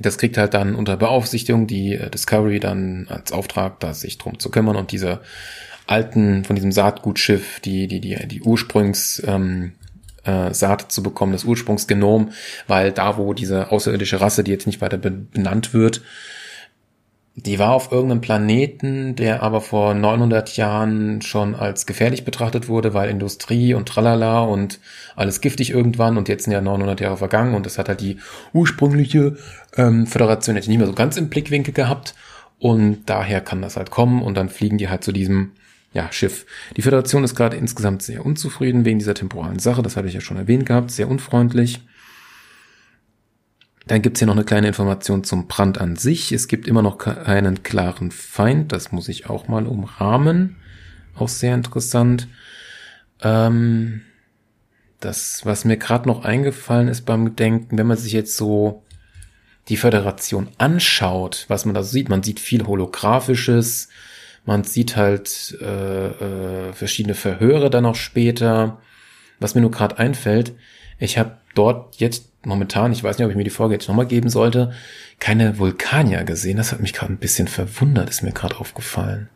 das 0.00 0.18
kriegt 0.18 0.38
halt 0.38 0.54
dann 0.54 0.74
unter 0.74 0.96
Beaufsichtigung 0.96 1.66
die 1.66 1.94
äh, 1.94 2.10
Discovery 2.10 2.60
dann 2.60 3.06
als 3.08 3.32
Auftrag, 3.32 3.80
da 3.80 3.94
sich 3.94 4.18
drum 4.18 4.38
zu 4.38 4.50
kümmern. 4.50 4.76
Und 4.76 4.92
diese 4.92 5.20
alten, 5.86 6.44
von 6.44 6.56
diesem 6.56 6.72
Saatgutschiff, 6.72 7.60
die, 7.60 7.86
die, 7.86 8.00
die, 8.00 8.16
die 8.26 8.42
Ursprungs, 8.42 9.22
ähm, 9.26 9.72
äh, 10.24 10.52
Saat 10.52 10.92
zu 10.92 11.02
bekommen, 11.02 11.32
das 11.32 11.44
Ursprungsgenom, 11.44 12.32
weil 12.66 12.92
da, 12.92 13.16
wo 13.16 13.32
diese 13.32 13.70
außerirdische 13.72 14.20
Rasse, 14.20 14.44
die 14.44 14.50
jetzt 14.50 14.66
nicht 14.66 14.80
weiter 14.80 14.98
benannt 14.98 15.72
wird, 15.72 16.02
die 17.36 17.58
war 17.58 17.72
auf 17.72 17.92
irgendeinem 17.92 18.20
Planeten, 18.20 19.14
der 19.16 19.42
aber 19.42 19.60
vor 19.60 19.94
900 19.94 20.56
Jahren 20.56 21.22
schon 21.22 21.54
als 21.54 21.86
gefährlich 21.86 22.24
betrachtet 22.24 22.68
wurde, 22.68 22.92
weil 22.92 23.08
Industrie 23.08 23.72
und 23.74 23.88
tralala 23.88 24.40
und 24.40 24.80
alles 25.16 25.40
giftig 25.40 25.70
irgendwann 25.70 26.18
und 26.18 26.28
jetzt 26.28 26.44
sind 26.44 26.52
ja 26.52 26.60
900 26.60 27.00
Jahre 27.00 27.16
vergangen 27.16 27.54
und 27.54 27.66
das 27.66 27.78
hat 27.78 27.88
halt 27.88 28.00
die 28.00 28.18
ursprüngliche 28.52 29.36
ähm, 29.76 30.06
Föderation 30.06 30.56
jetzt 30.56 30.68
nicht 30.68 30.78
mehr 30.78 30.86
so 30.86 30.92
ganz 30.92 31.16
im 31.16 31.28
Blickwinkel 31.28 31.72
gehabt 31.72 32.14
und 32.58 33.04
daher 33.06 33.40
kann 33.40 33.62
das 33.62 33.76
halt 33.76 33.90
kommen 33.90 34.22
und 34.22 34.36
dann 34.36 34.48
fliegen 34.48 34.78
die 34.78 34.88
halt 34.88 35.04
zu 35.04 35.12
diesem 35.12 35.52
ja, 35.92 36.10
Schiff. 36.12 36.46
Die 36.76 36.82
Föderation 36.82 37.24
ist 37.24 37.34
gerade 37.34 37.56
insgesamt 37.56 38.02
sehr 38.02 38.24
unzufrieden 38.24 38.84
wegen 38.84 38.98
dieser 38.98 39.14
temporalen 39.14 39.58
Sache, 39.58 39.82
das 39.82 39.96
hatte 39.96 40.08
ich 40.08 40.14
ja 40.14 40.20
schon 40.20 40.36
erwähnt 40.36 40.66
gehabt, 40.66 40.90
sehr 40.90 41.08
unfreundlich. 41.08 41.80
Dann 43.90 44.02
gibt's 44.02 44.20
hier 44.20 44.26
noch 44.26 44.36
eine 44.36 44.44
kleine 44.44 44.68
Information 44.68 45.24
zum 45.24 45.48
Brand 45.48 45.80
an 45.80 45.96
sich. 45.96 46.30
Es 46.30 46.46
gibt 46.46 46.68
immer 46.68 46.80
noch 46.80 46.96
keinen 46.96 47.64
klaren 47.64 48.12
Feind. 48.12 48.70
Das 48.70 48.92
muss 48.92 49.08
ich 49.08 49.28
auch 49.28 49.48
mal 49.48 49.66
umrahmen. 49.66 50.54
Auch 51.16 51.26
sehr 51.26 51.56
interessant. 51.56 52.28
Ähm, 53.20 54.02
das, 55.00 55.44
was 55.44 55.64
mir 55.64 55.76
gerade 55.76 56.08
noch 56.08 56.24
eingefallen 56.24 56.86
ist 56.86 57.04
beim 57.04 57.34
Denken, 57.34 57.78
wenn 57.78 57.88
man 57.88 57.96
sich 57.96 58.12
jetzt 58.12 58.36
so 58.36 58.84
die 59.68 59.76
Föderation 59.76 60.50
anschaut, 60.56 61.46
was 61.48 61.64
man 61.64 61.74
da 61.74 61.82
sieht, 61.82 62.08
man 62.08 62.22
sieht 62.22 62.38
viel 62.38 62.68
holographisches, 62.68 63.88
man 64.44 64.62
sieht 64.62 64.94
halt 64.94 65.58
äh, 65.60 66.68
äh, 66.68 66.72
verschiedene 66.74 67.16
Verhöre 67.16 67.70
dann 67.70 67.86
auch 67.86 67.96
später. 67.96 68.80
Was 69.40 69.56
mir 69.56 69.62
nur 69.62 69.72
gerade 69.72 69.98
einfällt, 69.98 70.52
ich 71.00 71.18
habe 71.18 71.38
dort 71.54 71.96
jetzt 71.96 72.30
momentan, 72.44 72.92
ich 72.92 73.02
weiß 73.02 73.18
nicht, 73.18 73.24
ob 73.24 73.30
ich 73.30 73.36
mir 73.36 73.44
die 73.44 73.50
Folge 73.50 73.74
jetzt 73.74 73.88
nochmal 73.88 74.06
geben 74.06 74.28
sollte, 74.28 74.72
keine 75.18 75.58
Vulkanier 75.58 76.24
gesehen. 76.24 76.58
Das 76.58 76.72
hat 76.72 76.80
mich 76.80 76.92
gerade 76.92 77.12
ein 77.12 77.18
bisschen 77.18 77.48
verwundert, 77.48 78.08
ist 78.08 78.22
mir 78.22 78.32
gerade 78.32 78.58
aufgefallen. 78.58 79.28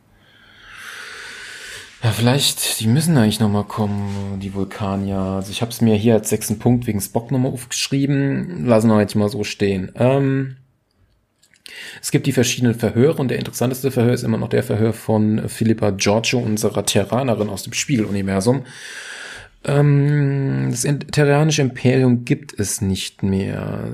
Ja, 2.03 2.11
vielleicht, 2.11 2.79
die 2.79 2.87
müssen 2.87 3.17
eigentlich 3.17 3.39
nochmal 3.39 3.63
kommen, 3.63 4.39
die 4.39 4.53
Vulkanier. 4.53 5.17
Also 5.17 5.51
ich 5.51 5.61
habe 5.61 5.71
es 5.71 5.81
mir 5.81 5.95
hier 5.95 6.13
als 6.13 6.29
sechsten 6.29 6.59
Punkt 6.59 6.85
wegen 6.85 7.01
Spock 7.01 7.31
nochmal 7.31 7.51
aufgeschrieben. 7.51 8.65
Lassen 8.65 8.89
wir 8.89 8.99
jetzt 8.99 9.15
mal 9.15 9.29
so 9.29 9.43
stehen. 9.43 9.91
Ähm, 9.95 10.57
es 12.01 12.11
gibt 12.11 12.27
die 12.27 12.31
verschiedenen 12.31 12.75
Verhöre 12.75 13.17
und 13.17 13.29
der 13.29 13.39
interessanteste 13.39 13.89
Verhör 13.89 14.13
ist 14.13 14.23
immer 14.23 14.37
noch 14.37 14.49
der 14.49 14.61
Verhör 14.61 14.93
von 14.93 15.49
Philippa 15.49 15.89
Giorgio, 15.91 16.39
unserer 16.39 16.85
Terranerin 16.85 17.49
aus 17.49 17.63
dem 17.63 17.73
Spiegeluniversum. 17.73 18.65
Ähm, 19.65 20.67
das 20.69 20.83
Terranische 21.11 21.63
Imperium 21.63 22.23
gibt 22.23 22.57
es 22.59 22.81
nicht 22.81 23.23
mehr. 23.23 23.91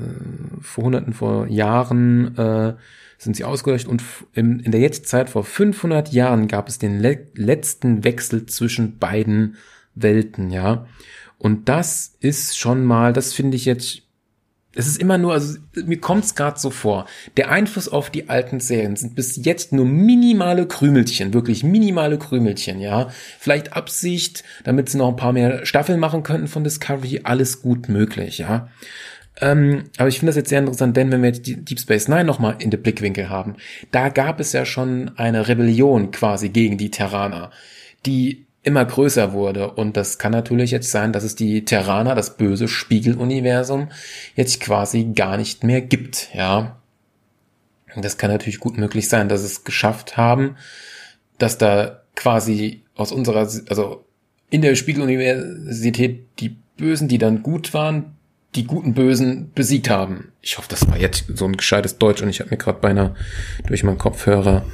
Vor 0.59 0.83
hunderten 0.85 1.13
vor 1.13 1.47
Jahren 1.47 2.37
äh, 2.37 2.73
sind 3.17 3.35
sie 3.35 3.45
ausgelöscht 3.45 3.87
und 3.87 4.03
in, 4.33 4.59
in 4.59 4.71
der 4.71 4.81
Jetztzeit 4.81 5.29
vor 5.29 5.43
500 5.43 6.11
Jahren 6.11 6.47
gab 6.47 6.67
es 6.67 6.77
den 6.77 6.99
le 6.99 7.27
letzten 7.35 8.03
Wechsel 8.03 8.47
zwischen 8.47 8.97
beiden 8.97 9.55
Welten, 9.95 10.49
ja. 10.51 10.87
Und 11.37 11.69
das 11.69 12.15
ist 12.19 12.57
schon 12.57 12.83
mal, 12.83 13.13
das 13.13 13.33
finde 13.33 13.57
ich 13.57 13.65
jetzt 13.65 14.03
es 14.73 14.87
ist 14.87 14.97
immer 14.97 15.17
nur, 15.17 15.33
also 15.33 15.57
mir 15.85 15.99
kommt 15.99 16.23
es 16.23 16.35
gerade 16.35 16.59
so 16.59 16.69
vor, 16.69 17.05
der 17.35 17.51
Einfluss 17.51 17.89
auf 17.89 18.09
die 18.09 18.29
alten 18.29 18.59
Serien 18.59 18.95
sind 18.95 19.15
bis 19.15 19.43
jetzt 19.43 19.73
nur 19.73 19.85
minimale 19.85 20.65
Krümelchen, 20.65 21.33
wirklich 21.33 21.63
minimale 21.63 22.17
Krümelchen, 22.17 22.79
ja. 22.79 23.09
Vielleicht 23.39 23.73
Absicht, 23.73 24.43
damit 24.63 24.89
sie 24.89 24.97
noch 24.97 25.09
ein 25.09 25.17
paar 25.17 25.33
mehr 25.33 25.65
Staffeln 25.65 25.99
machen 25.99 26.23
könnten 26.23 26.47
von 26.47 26.63
Discovery, 26.63 27.21
alles 27.23 27.61
gut 27.61 27.89
möglich, 27.89 28.37
ja. 28.37 28.69
Ähm, 29.41 29.85
aber 29.97 30.07
ich 30.07 30.19
finde 30.19 30.29
das 30.29 30.37
jetzt 30.37 30.49
sehr 30.49 30.59
interessant, 30.59 30.95
denn 30.95 31.11
wenn 31.11 31.21
wir 31.21 31.29
jetzt 31.29 31.45
Deep 31.45 31.79
Space 31.79 32.07
Nine 32.07 32.25
nochmal 32.25 32.55
in 32.59 32.69
den 32.69 32.81
Blickwinkel 32.81 33.29
haben, 33.29 33.55
da 33.91 34.09
gab 34.09 34.39
es 34.39 34.53
ja 34.53 34.65
schon 34.65 35.11
eine 35.17 35.47
Rebellion 35.47 36.11
quasi 36.11 36.49
gegen 36.49 36.77
die 36.77 36.91
Terraner, 36.91 37.51
die 38.05 38.45
immer 38.63 38.85
größer 38.85 39.33
wurde. 39.33 39.71
Und 39.71 39.97
das 39.97 40.17
kann 40.17 40.31
natürlich 40.31 40.71
jetzt 40.71 40.91
sein, 40.91 41.13
dass 41.13 41.23
es 41.23 41.35
die 41.35 41.65
Terraner, 41.65 42.15
das 42.15 42.37
böse 42.37 42.67
Spiegeluniversum, 42.67 43.89
jetzt 44.35 44.59
quasi 44.61 45.11
gar 45.15 45.37
nicht 45.37 45.63
mehr 45.63 45.81
gibt, 45.81 46.29
ja. 46.33 46.77
Das 47.95 48.17
kann 48.17 48.31
natürlich 48.31 48.59
gut 48.59 48.77
möglich 48.77 49.09
sein, 49.09 49.27
dass 49.27 49.41
es 49.41 49.65
geschafft 49.65 50.15
haben, 50.15 50.55
dass 51.37 51.57
da 51.57 52.03
quasi 52.15 52.83
aus 52.95 53.11
unserer, 53.11 53.39
also 53.39 54.05
in 54.49 54.61
der 54.61 54.75
Spiegeluniversität 54.75 56.25
die 56.39 56.55
Bösen, 56.77 57.07
die 57.07 57.17
dann 57.17 57.43
gut 57.43 57.73
waren, 57.73 58.15
die 58.55 58.65
guten 58.65 58.93
Bösen 58.93 59.51
besiegt 59.53 59.89
haben. 59.89 60.31
Ich 60.41 60.57
hoffe, 60.57 60.67
das 60.69 60.87
war 60.87 60.97
jetzt 60.97 61.25
so 61.35 61.45
ein 61.45 61.57
gescheites 61.57 61.97
Deutsch 61.97 62.21
und 62.21 62.29
ich 62.29 62.39
habe 62.39 62.49
mir 62.49 62.57
gerade 62.57 62.79
beinahe 62.79 63.15
durch 63.67 63.83
meinen 63.83 63.97
Kopfhörer 63.97 64.65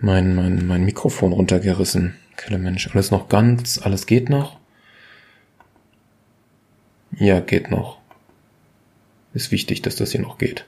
mein, 0.00 0.34
mein, 0.34 0.66
mein 0.66 0.84
Mikrofon 0.84 1.32
runtergerissen. 1.32 2.16
Okay, 2.44 2.58
Mensch, 2.58 2.88
alles 2.92 3.10
noch 3.10 3.28
ganz, 3.28 3.80
alles 3.82 4.06
geht 4.06 4.28
noch? 4.28 4.58
Ja, 7.12 7.40
geht 7.40 7.70
noch. 7.70 7.98
Ist 9.34 9.50
wichtig, 9.50 9.82
dass 9.82 9.96
das 9.96 10.12
hier 10.12 10.20
noch 10.20 10.38
geht. 10.38 10.66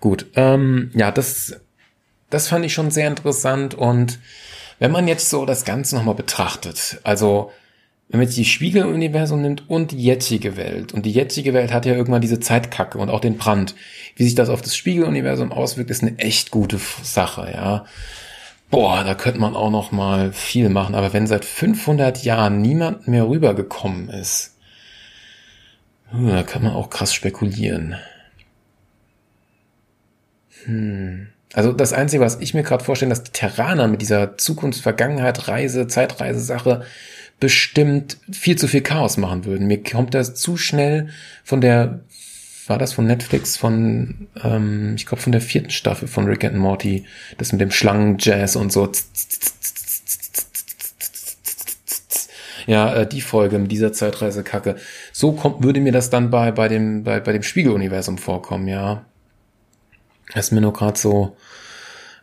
Gut, 0.00 0.26
ähm, 0.34 0.90
ja, 0.94 1.10
das, 1.10 1.60
das 2.30 2.48
fand 2.48 2.64
ich 2.64 2.72
schon 2.72 2.90
sehr 2.90 3.08
interessant 3.08 3.74
und 3.74 4.18
wenn 4.78 4.92
man 4.92 5.08
jetzt 5.08 5.28
so 5.28 5.44
das 5.44 5.64
Ganze 5.64 5.96
nochmal 5.96 6.14
betrachtet, 6.14 7.00
also 7.02 7.50
wenn 8.08 8.20
man 8.20 8.26
jetzt 8.28 8.38
die 8.38 8.44
Spiegeluniversum 8.44 9.42
nimmt 9.42 9.68
und 9.68 9.90
die 9.90 10.02
jetzige 10.02 10.56
Welt, 10.56 10.94
und 10.94 11.04
die 11.04 11.12
jetzige 11.12 11.52
Welt 11.52 11.72
hat 11.72 11.84
ja 11.84 11.94
irgendwann 11.94 12.22
diese 12.22 12.40
Zeitkacke 12.40 12.96
und 12.98 13.10
auch 13.10 13.20
den 13.20 13.36
Brand, 13.36 13.74
wie 14.16 14.24
sich 14.24 14.34
das 14.34 14.48
auf 14.48 14.62
das 14.62 14.76
Spiegeluniversum 14.76 15.52
auswirkt, 15.52 15.90
ist 15.90 16.02
eine 16.02 16.18
echt 16.18 16.50
gute 16.50 16.80
Sache, 17.02 17.50
ja. 17.52 17.84
Boah, 18.70 19.02
da 19.02 19.14
könnte 19.14 19.40
man 19.40 19.56
auch 19.56 19.70
noch 19.70 19.92
mal 19.92 20.32
viel 20.32 20.68
machen. 20.68 20.94
Aber 20.94 21.12
wenn 21.12 21.26
seit 21.26 21.44
500 21.44 22.22
Jahren 22.22 22.60
niemand 22.60 23.08
mehr 23.08 23.28
rübergekommen 23.28 24.10
ist, 24.10 24.56
da 26.12 26.42
kann 26.42 26.62
man 26.62 26.74
auch 26.74 26.90
krass 26.90 27.14
spekulieren. 27.14 27.96
Hm. 30.64 31.28
Also 31.54 31.72
das 31.72 31.94
Einzige, 31.94 32.22
was 32.22 32.40
ich 32.40 32.52
mir 32.52 32.62
gerade 32.62 32.84
vorstelle, 32.84 33.08
dass 33.10 33.22
die 33.22 33.32
Terraner 33.32 33.88
mit 33.88 34.02
dieser 34.02 34.36
Zukunft-Vergangenheit-Reise, 34.36 35.86
Zeitreise-Sache 35.86 36.84
bestimmt 37.40 38.18
viel 38.30 38.56
zu 38.56 38.68
viel 38.68 38.82
Chaos 38.82 39.16
machen 39.16 39.44
würden. 39.44 39.66
Mir 39.66 39.82
kommt 39.82 40.12
das 40.14 40.34
zu 40.34 40.56
schnell 40.56 41.08
von 41.44 41.60
der 41.60 42.00
war 42.68 42.78
das 42.78 42.92
von 42.92 43.06
Netflix 43.06 43.56
von, 43.56 44.28
ähm, 44.42 44.94
ich 44.96 45.06
glaube 45.06 45.22
von 45.22 45.32
der 45.32 45.40
vierten 45.40 45.70
Staffel 45.70 46.08
von 46.08 46.26
Rick 46.26 46.44
and 46.44 46.56
Morty, 46.56 47.04
das 47.36 47.52
mit 47.52 47.60
dem 47.60 47.70
Schlangenjazz 47.70 48.56
und 48.56 48.72
so. 48.72 48.90
Ja, 52.66 52.94
äh, 52.94 53.06
die 53.06 53.22
Folge 53.22 53.58
mit 53.58 53.72
dieser 53.72 53.92
Zeitreisekacke. 53.92 54.76
So 55.12 55.32
kommt, 55.32 55.64
würde 55.64 55.80
mir 55.80 55.92
das 55.92 56.10
dann 56.10 56.30
bei, 56.30 56.52
bei 56.52 56.68
dem, 56.68 57.04
bei, 57.04 57.20
bei 57.20 57.32
dem 57.32 57.42
Spiegeluniversum 57.42 58.18
vorkommen, 58.18 58.68
ja. 58.68 59.04
Das 60.34 60.46
ist 60.46 60.52
mir 60.52 60.60
nur 60.60 60.74
gerade 60.74 60.98
so 60.98 61.36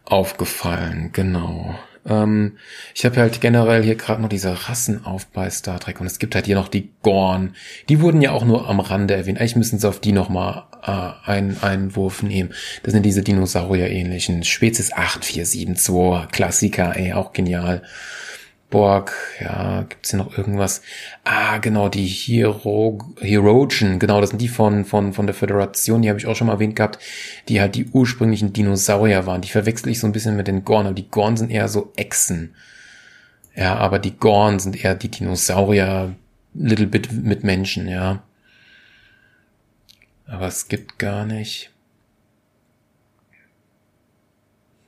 aufgefallen, 0.04 1.10
genau. 1.12 1.76
Ähm, 2.08 2.58
ich 2.94 3.06
habe 3.06 3.18
halt 3.18 3.42
generell 3.42 3.84
hier 3.84 3.96
gerade 3.96 4.22
noch 4.22 4.30
diese 4.30 4.68
Rassen 4.68 5.06
auf 5.06 5.26
bei 5.28 5.50
Star 5.50 5.80
Trek 5.80 6.00
und 6.00 6.08
es 6.08 6.20
gibt 6.20 6.36
halt 6.36 6.46
hier 6.46 6.56
noch 6.56 6.68
die 6.68 6.92
Gorn. 7.02 7.56
Die 7.90 8.02
wurden 8.02 8.22
ja 8.22 8.32
auch 8.32 8.46
nur 8.46 8.70
am 8.70 8.80
Rande 8.80 9.16
erwähnt. 9.16 9.40
Eigentlich 9.40 9.56
müssen 9.56 9.80
sie 9.80 9.88
auf 9.88 10.00
die 10.00 10.12
nochmal 10.12 10.64
äh, 10.84 11.30
einen 11.30 11.62
Einwurf 11.62 12.24
nehmen. 12.24 12.54
Das 12.84 12.94
sind 12.94 13.04
diese 13.04 13.24
Dinosaurier-ähnlichen. 13.24 14.44
Spezies 14.44 14.94
8472, 14.94 16.32
Klassiker, 16.32 16.96
ey, 16.96 17.14
auch 17.14 17.34
genial. 17.34 17.82
Borg, 18.76 19.14
ja, 19.40 19.84
gibt's 19.84 20.10
hier 20.10 20.20
noch 20.20 20.38
irgendwas? 20.38 20.82
Ah, 21.24 21.60
genau, 21.60 21.88
die 21.88 22.06
Hero, 22.06 23.00
Herogen, 23.22 24.00
genau, 24.00 24.20
das 24.20 24.32
sind 24.32 24.42
die 24.42 24.50
von, 24.50 24.84
von, 24.84 25.14
von 25.14 25.26
der 25.26 25.34
Föderation, 25.34 26.02
die 26.02 26.10
habe 26.10 26.20
ich 26.20 26.26
auch 26.26 26.36
schon 26.36 26.48
mal 26.48 26.56
erwähnt 26.56 26.76
gehabt, 26.76 27.00
die 27.48 27.62
halt 27.62 27.76
die 27.76 27.86
ursprünglichen 27.86 28.52
Dinosaurier 28.52 29.26
waren. 29.26 29.40
Die 29.40 29.48
verwechsel 29.48 29.94
ich 29.94 30.02
so 30.02 30.08
ein 30.08 30.12
bisschen 30.12 30.36
mit 30.36 30.48
den 30.48 30.66
Gorn, 30.66 30.88
aber 30.88 30.94
die 30.94 31.10
Gorn 31.10 31.38
sind 31.38 31.52
eher 31.52 31.70
so 31.70 31.94
Echsen. 31.96 32.54
Ja, 33.56 33.76
aber 33.78 33.98
die 33.98 34.18
Gorn 34.18 34.60
sind 34.60 34.84
eher 34.84 34.94
die 34.94 35.10
Dinosaurier, 35.10 36.14
little 36.54 36.88
bit 36.88 37.14
mit 37.14 37.46
Menschen, 37.46 37.88
ja. 37.88 38.24
Aber 40.28 40.48
es 40.48 40.68
gibt 40.68 41.00
gar 41.00 41.26
nicht. 41.26 41.72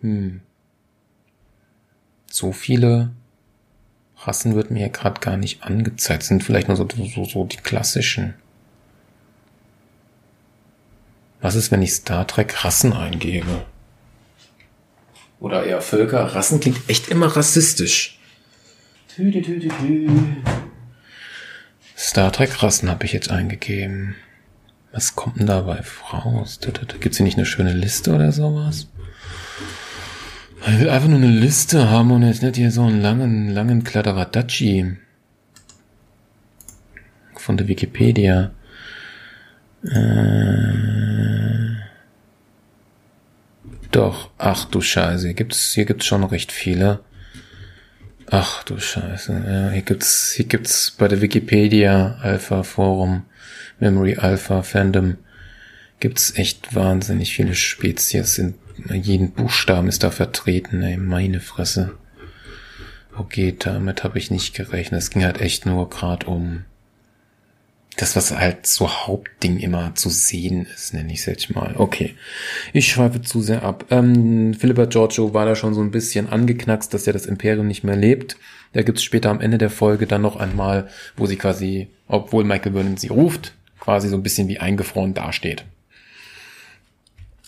Hm. 0.01 0.41
So 2.29 2.51
viele 2.51 3.11
Rassen 4.27 4.55
wird 4.55 4.71
mir 4.71 4.89
gerade 4.89 5.21
gar 5.21 5.37
nicht 5.37 5.63
angezeigt. 5.63 6.21
Das 6.21 6.27
sind 6.27 6.43
vielleicht 6.43 6.67
nur 6.67 6.75
so, 6.75 6.87
so, 7.15 7.23
so 7.23 7.45
die 7.45 7.57
klassischen. 7.57 8.33
Was 11.39 11.55
ist, 11.55 11.71
wenn 11.71 11.81
ich 11.81 11.93
Star 11.93 12.27
Trek 12.27 12.65
Rassen 12.65 12.93
eingebe? 12.93 13.65
Oder 15.39 15.65
eher 15.65 15.81
Völker. 15.81 16.35
Rassen 16.35 16.59
klingt 16.59 16.89
echt 16.89 17.07
immer 17.09 17.27
rassistisch. 17.27 18.19
Star 21.95 22.31
Trek 22.31 22.61
Rassen 22.61 22.89
habe 22.89 23.05
ich 23.05 23.13
jetzt 23.13 23.29
eingegeben. 23.29 24.15
Was 24.91 25.15
kommt 25.15 25.39
denn 25.39 25.47
dabei 25.47 25.83
raus? 26.11 26.59
Gibt's 26.99 27.17
hier 27.17 27.23
nicht 27.23 27.37
eine 27.37 27.45
schöne 27.45 27.73
Liste 27.73 28.13
oder 28.13 28.31
sowas? 28.31 28.87
Ich 30.69 30.79
will 30.79 30.89
einfach 30.89 31.07
nur 31.07 31.19
eine 31.19 31.27
Liste 31.27 31.89
haben 31.89 32.11
und 32.11 32.23
jetzt 32.23 32.43
nicht 32.43 32.57
hier 32.57 32.71
so 32.71 32.83
einen 32.83 33.01
langen, 33.01 33.49
langen 33.49 33.85
Kladderadatschi 33.85 34.97
von 37.35 37.55
der 37.55 37.69
Wikipedia. 37.69 38.51
Äh, 39.85 41.77
doch, 43.91 44.29
ach 44.37 44.65
du 44.65 44.81
Scheiße, 44.81 45.27
hier 45.27 45.35
gibt's, 45.35 45.73
hier 45.73 45.85
gibt's 45.85 46.05
schon 46.05 46.25
recht 46.25 46.51
viele. 46.51 46.99
Ach 48.29 48.61
du 48.63 48.77
Scheiße, 48.77 49.43
ja, 49.47 49.69
hier 49.69 49.83
gibt's, 49.83 50.33
hier 50.33 50.47
gibt's 50.47 50.91
bei 50.91 51.07
der 51.07 51.21
Wikipedia 51.21 52.17
Alpha 52.21 52.63
Forum, 52.63 53.23
Memory 53.79 54.17
Alpha 54.17 54.63
Fandom, 54.63 55.15
gibt's 56.01 56.37
echt 56.37 56.75
wahnsinnig 56.75 57.33
viele 57.33 57.55
Spezies 57.55 58.35
sind 58.35 58.55
jeden 58.93 59.31
Buchstaben 59.31 59.87
ist 59.87 60.03
da 60.03 60.11
vertreten, 60.11 60.81
ey, 60.83 60.97
meine 60.97 61.39
Fresse. 61.39 61.97
Okay, 63.17 63.55
damit 63.57 64.03
habe 64.03 64.19
ich 64.19 64.29
nicht 64.29 64.55
gerechnet. 64.55 65.01
Es 65.01 65.09
ging 65.09 65.23
halt 65.23 65.41
echt 65.41 65.65
nur 65.65 65.89
gerade 65.89 66.27
um 66.27 66.65
das, 67.97 68.15
was 68.15 68.31
halt 68.31 68.67
so 68.67 68.89
Hauptding 68.89 69.57
immer 69.57 69.95
zu 69.95 70.09
sehen 70.09 70.67
ist, 70.73 70.93
nenne 70.93 71.11
ich 71.11 71.19
es 71.19 71.25
jetzt 71.25 71.55
mal. 71.55 71.73
Okay, 71.77 72.13
ich 72.71 72.87
schweife 72.87 73.21
zu 73.23 73.41
sehr 73.41 73.63
ab. 73.63 73.85
Ähm, 73.89 74.53
Philippa 74.53 74.85
Giorgio 74.85 75.33
war 75.33 75.45
da 75.45 75.55
schon 75.55 75.73
so 75.73 75.81
ein 75.81 75.91
bisschen 75.91 76.29
angeknackst, 76.29 76.93
dass 76.93 77.07
ja 77.07 77.13
das 77.13 77.25
Imperium 77.25 77.67
nicht 77.67 77.83
mehr 77.83 77.95
lebt. 77.95 78.37
Da 78.73 78.83
gibt's 78.83 79.03
später 79.03 79.31
am 79.31 79.41
Ende 79.41 79.57
der 79.57 79.71
Folge 79.71 80.05
dann 80.05 80.21
noch 80.21 80.35
einmal, 80.35 80.89
wo 81.15 81.25
sie 81.25 81.37
quasi, 81.37 81.87
obwohl 82.07 82.43
Michael 82.43 82.73
Vernon 82.73 82.97
sie 82.97 83.07
ruft, 83.07 83.55
quasi 83.79 84.09
so 84.09 84.15
ein 84.15 84.23
bisschen 84.23 84.47
wie 84.47 84.59
eingefroren 84.59 85.15
dasteht. 85.15 85.65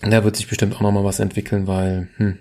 Da 0.01 0.23
wird 0.23 0.35
sich 0.35 0.47
bestimmt 0.47 0.75
auch 0.75 0.81
nochmal 0.81 1.03
was 1.03 1.19
entwickeln, 1.19 1.67
weil, 1.67 2.07
hm, 2.17 2.37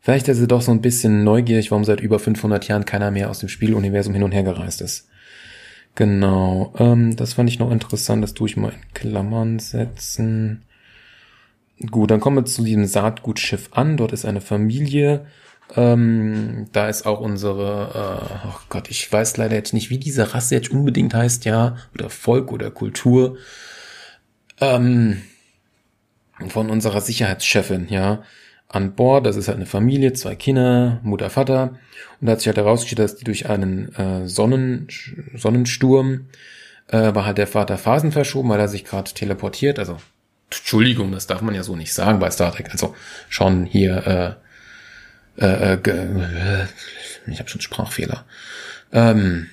vielleicht 0.00 0.28
ist 0.28 0.38
sie 0.38 0.48
doch 0.48 0.62
so 0.62 0.72
ein 0.72 0.80
bisschen 0.80 1.24
neugierig, 1.24 1.70
warum 1.70 1.84
seit 1.84 2.00
über 2.00 2.18
500 2.18 2.66
Jahren 2.68 2.84
keiner 2.86 3.10
mehr 3.10 3.30
aus 3.30 3.40
dem 3.40 3.48
Spieluniversum 3.48 4.14
hin 4.14 4.22
und 4.22 4.32
her 4.32 4.42
gereist 4.42 4.80
ist. 4.80 5.08
Genau, 5.94 6.72
ähm, 6.78 7.14
das 7.16 7.34
fand 7.34 7.48
ich 7.50 7.58
noch 7.58 7.70
interessant, 7.70 8.22
das 8.22 8.34
tue 8.34 8.48
ich 8.48 8.56
mal 8.56 8.72
in 8.72 8.94
Klammern 8.94 9.58
setzen. 9.58 10.64
Gut, 11.90 12.10
dann 12.10 12.20
kommen 12.20 12.36
wir 12.36 12.44
zu 12.44 12.62
diesem 12.64 12.86
Saatgutschiff 12.86 13.70
an. 13.72 13.96
Dort 13.96 14.12
ist 14.12 14.24
eine 14.24 14.40
Familie. 14.40 15.26
Ähm, 15.76 16.66
da 16.72 16.88
ist 16.88 17.06
auch 17.06 17.20
unsere, 17.20 18.30
äh, 18.42 18.48
oh 18.48 18.60
Gott, 18.68 18.90
ich 18.90 19.10
weiß 19.10 19.36
leider 19.38 19.56
jetzt 19.56 19.72
nicht, 19.72 19.90
wie 19.90 19.98
diese 19.98 20.34
Rasse 20.34 20.54
jetzt 20.54 20.70
unbedingt 20.70 21.14
heißt, 21.14 21.44
ja, 21.44 21.76
oder 21.94 22.10
Volk 22.10 22.52
oder 22.52 22.70
Kultur. 22.70 23.38
Ähm, 24.60 25.22
von 26.50 26.70
unserer 26.70 27.00
Sicherheitschefin, 27.00 27.88
ja, 27.88 28.22
an 28.68 28.94
Bord. 28.94 29.26
Das 29.26 29.36
ist 29.36 29.48
halt 29.48 29.56
eine 29.56 29.66
Familie, 29.66 30.12
zwei 30.12 30.34
Kinder, 30.34 31.00
Mutter, 31.02 31.30
Vater. 31.30 31.78
Und 32.20 32.26
da 32.26 32.32
hat 32.32 32.40
sich 32.40 32.48
halt 32.48 32.56
herausgestellt, 32.56 32.98
dass 32.98 33.16
die 33.16 33.24
durch 33.24 33.48
einen 33.48 33.94
äh, 33.94 34.28
Sonnen, 34.28 34.88
Sonnensturm 35.34 36.26
äh, 36.88 37.14
war 37.14 37.24
halt 37.24 37.38
der 37.38 37.46
Vater 37.46 37.78
Phasen 37.78 38.12
verschoben, 38.12 38.48
weil 38.48 38.60
er 38.60 38.68
sich 38.68 38.84
gerade 38.84 39.12
teleportiert. 39.12 39.78
Also, 39.78 39.98
Entschuldigung, 40.46 41.12
das 41.12 41.26
darf 41.26 41.42
man 41.42 41.54
ja 41.54 41.62
so 41.62 41.76
nicht 41.76 41.92
sagen 41.92 42.18
bei 42.18 42.30
Star 42.30 42.52
Trek. 42.52 42.70
Also 42.70 42.94
schon 43.28 43.64
hier, 43.64 44.38
äh, 45.38 45.44
äh, 45.44 45.74
äh, 45.74 46.66
ich 47.26 47.38
habe 47.38 47.48
schon 47.48 47.60
Sprachfehler. 47.60 48.24
Ähm, 48.92 49.48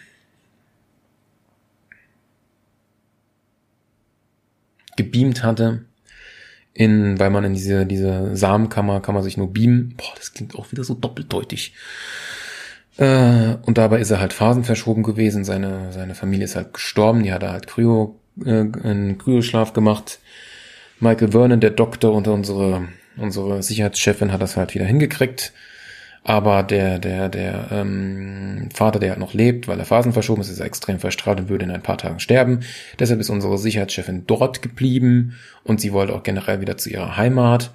gebeamt 4.98 5.44
hatte 5.44 5.86
in, 6.74 7.20
weil 7.20 7.30
man 7.30 7.44
in 7.44 7.54
diese, 7.54 7.86
diese 7.86 8.36
Samenkammer 8.36 9.02
kann 9.02 9.16
man 9.16 9.24
sich 9.24 9.38
nur 9.38 9.52
beamen. 9.52 9.96
Boah, 9.98 10.14
das 10.16 10.34
klingt 10.34 10.56
auch 10.56 10.72
wieder 10.72 10.84
so 10.84 10.94
doppeldeutig. 10.94 11.74
Äh, 12.98 13.56
und 13.64 13.78
dabei 13.78 14.00
ist 14.00 14.12
er 14.12 14.20
halt 14.20 14.34
phasenverschoben 14.34 15.04
gewesen. 15.04 15.44
Seine, 15.44 15.92
seine 15.92 16.16
Familie 16.16 16.46
ist 16.46 16.56
halt 16.56 16.74
gestorben. 16.74 17.24
Die 17.24 17.34
hat 17.34 17.44
er 17.44 17.52
halt 17.52 17.68
Kryo, 17.68 18.20
äh, 18.46 18.50
einen 18.50 19.18
Kryoschlaf 19.18 19.74
gemacht. 19.74 20.20
Michael 21.00 21.32
Vernon, 21.32 21.60
der 21.60 21.72
Doktor 21.72 22.14
und 22.14 22.28
unsere, 22.28 22.88
unsere 23.18 23.64
Sicherheitschefin 23.64 24.32
hat 24.32 24.42
das 24.42 24.56
halt 24.56 24.76
wieder 24.76 24.86
hingekriegt. 24.86 25.52
Aber 26.24 26.62
der, 26.62 27.00
der, 27.00 27.30
der 27.30 27.70
ähm, 27.72 28.70
Vater, 28.74 29.00
der 29.00 29.12
halt 29.12 29.20
noch 29.20 29.34
lebt, 29.34 29.68
weil 29.68 29.80
er 29.80 29.86
Phasen 29.86 30.14
verschoben 30.14 30.42
ist, 30.42 30.50
ist 30.50 30.60
extrem 30.60 31.00
verstrahlt 31.00 31.40
und 31.40 31.50
würde 31.50 31.66
in 31.66 31.72
ein 31.72 31.82
paar 31.82 31.98
Tagen 31.98 32.20
sterben. 32.20 32.60
Deshalb 33.00 33.20
ist 33.20 33.32
unsere 33.32 33.58
Sicherheitschefin 33.58 34.28
dort 34.28 34.62
geblieben 34.62 35.36
und 35.64 35.82
sie 35.82 35.94
wollte 35.94 36.14
auch 36.14 36.22
generell 36.22 36.62
wieder 36.62 36.78
zu 36.78 36.92
ihrer 36.92 37.18
Heimat 37.18 37.72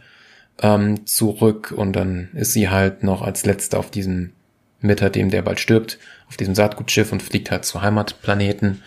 ähm, 0.63 1.07
zurück. 1.07 1.75
Und 1.77 1.95
dann 1.95 2.29
ist 2.35 2.53
sie 2.53 2.69
halt 2.69 3.03
noch 3.03 3.23
als 3.23 3.45
letzte 3.45 3.79
auf 3.79 3.91
diesem 3.91 4.33
Mitter, 4.81 5.11
dem 5.11 5.31
der 5.31 5.43
bald 5.43 5.59
stirbt, 5.59 5.99
auf 6.29 6.37
diesem 6.37 6.55
Saatgutschiff 6.55 7.11
und 7.11 7.23
fliegt 7.23 7.51
halt 7.51 7.65
zu 7.65 7.83
Heimatplaneten. 7.83 8.83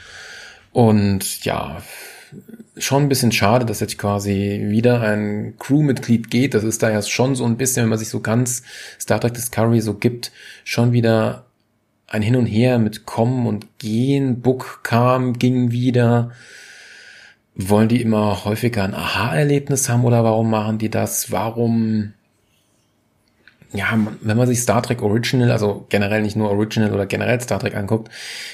Und 0.71 1.43
ja, 1.43 1.81
schon 2.79 3.03
ein 3.03 3.09
bisschen 3.09 3.31
schade, 3.31 3.65
dass 3.65 3.79
jetzt 3.79 3.97
quasi 3.97 4.65
wieder 4.69 5.01
ein 5.01 5.55
Crewmitglied 5.59 6.29
geht. 6.29 6.53
Das 6.53 6.63
ist 6.63 6.81
da 6.83 6.89
ja 6.89 7.01
schon 7.01 7.35
so 7.35 7.45
ein 7.45 7.57
bisschen, 7.57 7.83
wenn 7.83 7.89
man 7.89 7.99
sich 7.99 8.09
so 8.09 8.19
ganz 8.19 8.63
Star 8.99 9.19
Trek 9.19 9.33
Discovery 9.33 9.81
so 9.81 9.93
gibt, 9.93 10.31
schon 10.63 10.91
wieder 10.91 11.45
ein 12.07 12.21
Hin 12.21 12.35
und 12.35 12.45
Her 12.45 12.79
mit 12.79 13.05
Kommen 13.05 13.45
und 13.47 13.79
Gehen. 13.79 14.41
Book 14.41 14.81
kam, 14.83 15.33
ging 15.33 15.71
wieder. 15.71 16.31
Wollen 17.55 17.89
die 17.89 18.01
immer 18.01 18.45
häufiger 18.45 18.83
ein 18.83 18.93
Aha-Erlebnis 18.93 19.89
haben 19.89 20.05
oder 20.05 20.23
warum 20.23 20.49
machen 20.49 20.77
die 20.77 20.89
das? 20.89 21.31
Warum 21.31 22.13
ja, 23.71 23.99
wenn 24.21 24.37
man 24.37 24.47
sich 24.47 24.61
Star 24.61 24.81
Trek 24.81 25.03
Original, 25.03 25.51
also 25.51 25.85
generell 25.89 26.23
nicht 26.23 26.35
nur 26.35 26.49
Original 26.49 26.91
oder 26.91 27.05
generell 27.05 27.39
Star 27.39 27.59
Trek 27.59 27.75
anguckt, 27.75 28.09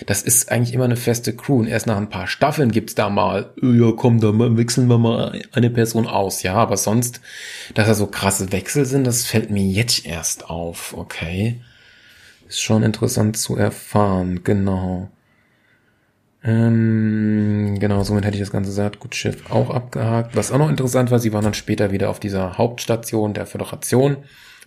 das 0.07 0.21
ist 0.21 0.51
eigentlich 0.51 0.73
immer 0.73 0.83
eine 0.83 0.97
feste 0.97 1.33
Crew. 1.33 1.59
Und 1.59 1.67
erst 1.67 1.87
nach 1.87 1.95
ein 1.95 2.09
paar 2.09 2.27
Staffeln 2.27 2.71
gibt's 2.71 2.95
da 2.95 3.09
mal, 3.09 3.53
ja 3.61 3.93
komm, 3.95 4.19
da 4.19 4.31
wechseln 4.57 4.87
wir 4.89 4.97
mal 4.97 5.41
eine 5.53 5.69
Person 5.69 6.05
aus. 6.05 6.43
Ja, 6.43 6.55
aber 6.55 6.75
sonst, 6.75 7.21
dass 7.75 7.87
da 7.87 7.93
so 7.93 8.07
krasse 8.07 8.51
Wechsel 8.51 8.85
sind, 8.85 9.07
das 9.07 9.25
fällt 9.25 9.51
mir 9.51 9.63
jetzt 9.63 10.05
erst 10.05 10.49
auf. 10.49 10.93
Okay. 10.97 11.61
Ist 12.49 12.61
schon 12.61 12.83
interessant 12.83 13.37
zu 13.37 13.55
erfahren, 13.55 14.43
genau. 14.43 15.09
Ähm, 16.43 17.77
genau, 17.79 18.03
somit 18.03 18.25
hätte 18.25 18.35
ich 18.35 18.43
das 18.43 18.51
ganze 18.51 18.71
Saatgutschiff 18.71 19.49
auch 19.49 19.69
abgehakt. 19.69 20.35
Was 20.35 20.51
auch 20.51 20.59
noch 20.59 20.69
interessant 20.69 21.09
war, 21.09 21.19
sie 21.19 21.31
waren 21.31 21.45
dann 21.45 21.53
später 21.55 21.91
wieder 21.91 22.09
auf 22.09 22.19
dieser 22.19 22.57
Hauptstation 22.57 23.33
der 23.33 23.45
Föderation 23.45 24.17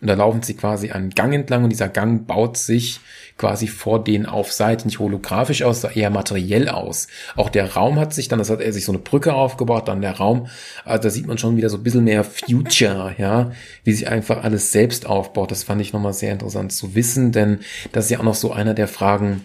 und 0.00 0.08
da 0.08 0.14
laufen 0.14 0.42
sie 0.42 0.54
quasi 0.54 0.90
einen 0.90 1.10
Gang 1.10 1.34
entlang 1.34 1.64
und 1.64 1.70
dieser 1.70 1.88
Gang 1.88 2.26
baut 2.26 2.56
sich 2.56 3.00
quasi 3.36 3.66
vor 3.68 4.02
denen 4.02 4.26
auf 4.26 4.52
Seite 4.52 4.86
nicht 4.86 4.98
holographisch 4.98 5.62
aus, 5.62 5.80
sondern 5.80 5.98
eher 5.98 6.10
materiell 6.10 6.68
aus. 6.68 7.08
Auch 7.36 7.48
der 7.48 7.74
Raum 7.74 7.98
hat 7.98 8.12
sich 8.12 8.28
dann, 8.28 8.38
das 8.38 8.50
hat 8.50 8.60
er 8.60 8.72
sich 8.72 8.84
so 8.84 8.92
eine 8.92 8.98
Brücke 9.00 9.34
aufgebaut, 9.34 9.88
dann 9.88 10.00
der 10.00 10.16
Raum, 10.16 10.48
also 10.84 11.02
da 11.02 11.10
sieht 11.10 11.26
man 11.26 11.38
schon 11.38 11.56
wieder 11.56 11.70
so 11.70 11.78
ein 11.78 11.82
bisschen 11.82 12.04
mehr 12.04 12.24
Future, 12.24 13.14
ja, 13.18 13.52
wie 13.84 13.92
sich 13.92 14.08
einfach 14.08 14.42
alles 14.42 14.72
selbst 14.72 15.06
aufbaut. 15.06 15.50
Das 15.50 15.64
fand 15.64 15.80
ich 15.80 15.92
nochmal 15.92 16.12
sehr 16.12 16.32
interessant 16.32 16.72
zu 16.72 16.94
wissen, 16.94 17.32
denn 17.32 17.60
das 17.92 18.06
ist 18.06 18.10
ja 18.10 18.18
auch 18.18 18.24
noch 18.24 18.34
so 18.34 18.52
einer 18.52 18.74
der 18.74 18.88
Fragen, 18.88 19.44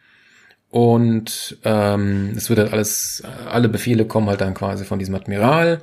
und 0.70 1.58
ähm, 1.64 2.34
es 2.36 2.50
wird 2.50 2.60
halt 2.60 2.74
alles, 2.74 3.24
alle 3.48 3.70
Befehle 3.70 4.06
kommen 4.06 4.30
halt 4.30 4.42
dann 4.42 4.54
quasi 4.54 4.86
von 4.86 5.00
diesem 5.00 5.16
Admiral 5.16 5.82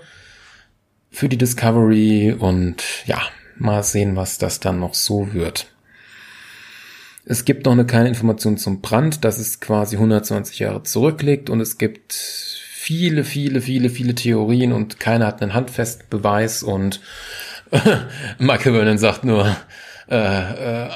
für 1.17 1.31
die 1.31 1.39
Discovery 1.39 2.37
und 2.39 2.85
ja, 3.07 3.23
mal 3.57 3.83
sehen, 3.83 4.17
was 4.17 4.37
das 4.37 4.61
dann 4.61 4.81
noch 4.81 4.93
so 4.93 5.33
wird. 5.33 5.69
Es 7.25 7.47
gibt 7.47 7.65
noch 7.65 7.73
eine 7.73 7.87
kleine 7.87 8.09
Information 8.11 8.59
zum 8.59 8.83
Brand, 8.83 9.25
dass 9.25 9.39
es 9.39 9.61
quasi 9.61 9.97
120 9.97 10.59
Jahre 10.59 10.83
zurückliegt 10.83 11.49
und 11.49 11.63
es 11.63 11.79
gibt 11.79 12.13
viele, 12.13 13.25
viele, 13.25 13.63
viele, 13.63 13.89
viele 13.89 14.15
Theorien 14.15 14.75
und 14.75 15.01
keiner 15.01 15.27
hat 15.27 15.41
einen 15.41 15.55
handfesten 15.55 16.07
Beweis 16.11 16.63
und 16.63 17.01
Michael 18.39 18.75
Vernon 18.75 18.99
sagt 18.99 19.25
nur, 19.25 19.57
äh, 20.11 20.17
äh, 20.85 20.91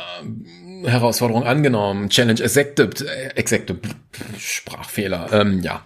Herausforderung 0.85 1.45
angenommen, 1.45 2.11
Challenge 2.11 2.43
accepted, 2.45 3.07
accepted, 3.39 3.79
Sprachfehler, 4.39 5.31
ähm, 5.33 5.61
ja, 5.62 5.83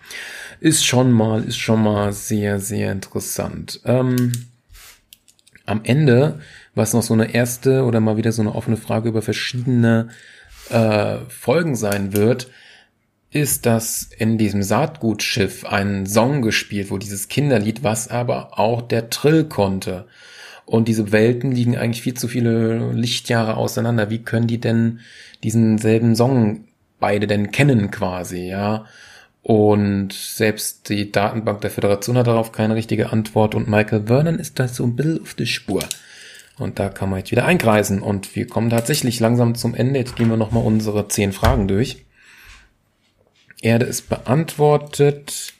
ist 0.64 0.86
schon 0.86 1.12
mal, 1.12 1.44
ist 1.44 1.58
schon 1.58 1.82
mal 1.82 2.14
sehr, 2.14 2.58
sehr 2.58 2.90
interessant. 2.90 3.82
Ähm, 3.84 4.32
am 5.66 5.82
Ende, 5.84 6.40
was 6.74 6.94
noch 6.94 7.02
so 7.02 7.12
eine 7.12 7.34
erste 7.34 7.84
oder 7.84 8.00
mal 8.00 8.16
wieder 8.16 8.32
so 8.32 8.40
eine 8.40 8.54
offene 8.54 8.78
Frage 8.78 9.10
über 9.10 9.20
verschiedene 9.20 10.08
äh, 10.70 11.18
Folgen 11.28 11.76
sein 11.76 12.16
wird, 12.16 12.48
ist, 13.30 13.66
dass 13.66 14.08
in 14.16 14.38
diesem 14.38 14.62
Saatgutschiff 14.62 15.66
ein 15.66 16.06
Song 16.06 16.40
gespielt 16.40 16.90
wurde, 16.90 17.04
dieses 17.04 17.28
Kinderlied, 17.28 17.82
was 17.82 18.08
aber 18.08 18.58
auch 18.58 18.80
der 18.80 19.10
Trill 19.10 19.44
konnte. 19.44 20.06
Und 20.64 20.88
diese 20.88 21.12
Welten 21.12 21.52
liegen 21.52 21.76
eigentlich 21.76 22.00
viel 22.00 22.14
zu 22.14 22.26
viele 22.26 22.90
Lichtjahre 22.92 23.58
auseinander. 23.58 24.08
Wie 24.08 24.22
können 24.22 24.46
die 24.46 24.60
denn 24.60 25.00
diesen 25.42 25.76
selben 25.76 26.16
Song 26.16 26.64
beide 27.00 27.26
denn 27.26 27.50
kennen 27.50 27.90
quasi, 27.90 28.48
ja? 28.48 28.86
Und 29.44 30.14
selbst 30.14 30.88
die 30.88 31.12
Datenbank 31.12 31.60
der 31.60 31.70
Föderation 31.70 32.16
hat 32.16 32.26
darauf 32.26 32.50
keine 32.50 32.74
richtige 32.74 33.12
Antwort 33.12 33.54
und 33.54 33.68
Michael 33.68 34.06
Vernon 34.06 34.38
ist 34.38 34.58
da 34.58 34.68
so 34.68 34.84
ein 34.84 34.96
bisschen 34.96 35.20
auf 35.20 35.34
der 35.34 35.44
Spur. 35.44 35.82
Und 36.56 36.78
da 36.78 36.88
kann 36.88 37.10
man 37.10 37.18
jetzt 37.18 37.30
wieder 37.30 37.44
einkreisen 37.44 38.00
und 38.00 38.34
wir 38.34 38.46
kommen 38.46 38.70
tatsächlich 38.70 39.20
langsam 39.20 39.54
zum 39.54 39.74
Ende. 39.74 39.98
Jetzt 39.98 40.16
gehen 40.16 40.30
wir 40.30 40.38
nochmal 40.38 40.64
unsere 40.64 41.08
zehn 41.08 41.32
Fragen 41.32 41.68
durch. 41.68 42.06
Erde 43.60 43.84
ist 43.84 44.08
beantwortet. 44.08 45.52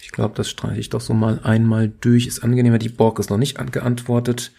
Ich 0.00 0.10
glaube, 0.10 0.34
das 0.34 0.50
streiche 0.50 0.80
ich 0.80 0.90
doch 0.90 1.00
so 1.00 1.14
mal 1.14 1.38
einmal 1.44 1.88
durch. 1.88 2.26
Ist 2.26 2.42
angenehmer. 2.42 2.78
Die 2.78 2.88
Borg 2.88 3.20
ist 3.20 3.30
noch 3.30 3.38
nicht 3.38 3.56
geantwortet. 3.70 4.50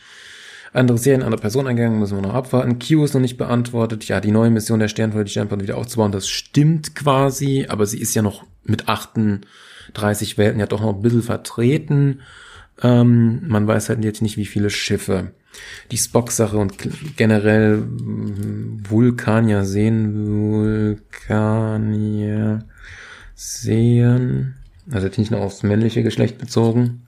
Andere 0.74 0.98
Serien, 0.98 1.24
andere 1.24 1.42
Person 1.42 1.68
eingegangen, 1.68 2.00
müssen 2.00 2.18
wir 2.18 2.22
noch 2.22 2.34
abwarten. 2.34 2.80
Q 2.80 3.04
ist 3.04 3.14
noch 3.14 3.22
nicht 3.22 3.38
beantwortet. 3.38 4.08
Ja, 4.08 4.22
die 4.22 4.32
neue 4.32 4.50
Mission 4.50 4.80
der 4.80 4.88
Sternflotte, 4.88 5.26
die 5.26 5.32
Sternflotte 5.32 5.64
wieder 5.64 5.78
aufzubauen, 5.78 6.12
das 6.12 6.30
stimmt 6.30 6.96
quasi, 6.96 7.66
aber 7.68 7.86
sie 7.86 8.00
ist 8.00 8.16
ja 8.16 8.22
noch 8.22 8.46
mit 8.64 8.88
38 8.88 10.38
Welten 10.38 10.60
ja 10.60 10.68
doch 10.68 10.82
noch 10.82 10.96
ein 10.96 11.02
bisschen 11.02 11.24
vertreten. 11.24 12.22
Ähm, 12.82 13.42
man 13.48 13.68
weiß 13.68 13.90
halt 13.90 14.04
jetzt 14.04 14.22
nicht, 14.22 14.38
wie 14.38 14.46
viele 14.46 14.70
Schiffe. 14.70 15.32
Die 15.92 15.98
Spock-Sache 15.98 16.58
und 16.58 16.78
generell 17.18 17.78
mm, 17.78 18.84
Vulkanier 18.90 19.66
sehen, 19.66 21.04
Vulkanier 21.28 22.64
sehen 23.36 24.56
also 24.90 25.08
jetzt 25.08 25.18
nicht 25.18 25.32
nur 25.32 25.42
aufs 25.42 25.64
männliche 25.64 26.04
Geschlecht 26.04 26.38
bezogen, 26.38 27.04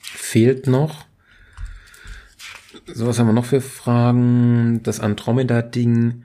fehlt 0.00 0.66
noch. 0.66 1.06
So, 2.86 3.06
was 3.06 3.18
haben 3.18 3.28
wir 3.28 3.32
noch 3.32 3.46
für 3.46 3.62
Fragen? 3.62 4.82
Das 4.82 5.00
Andromeda-Ding. 5.00 6.24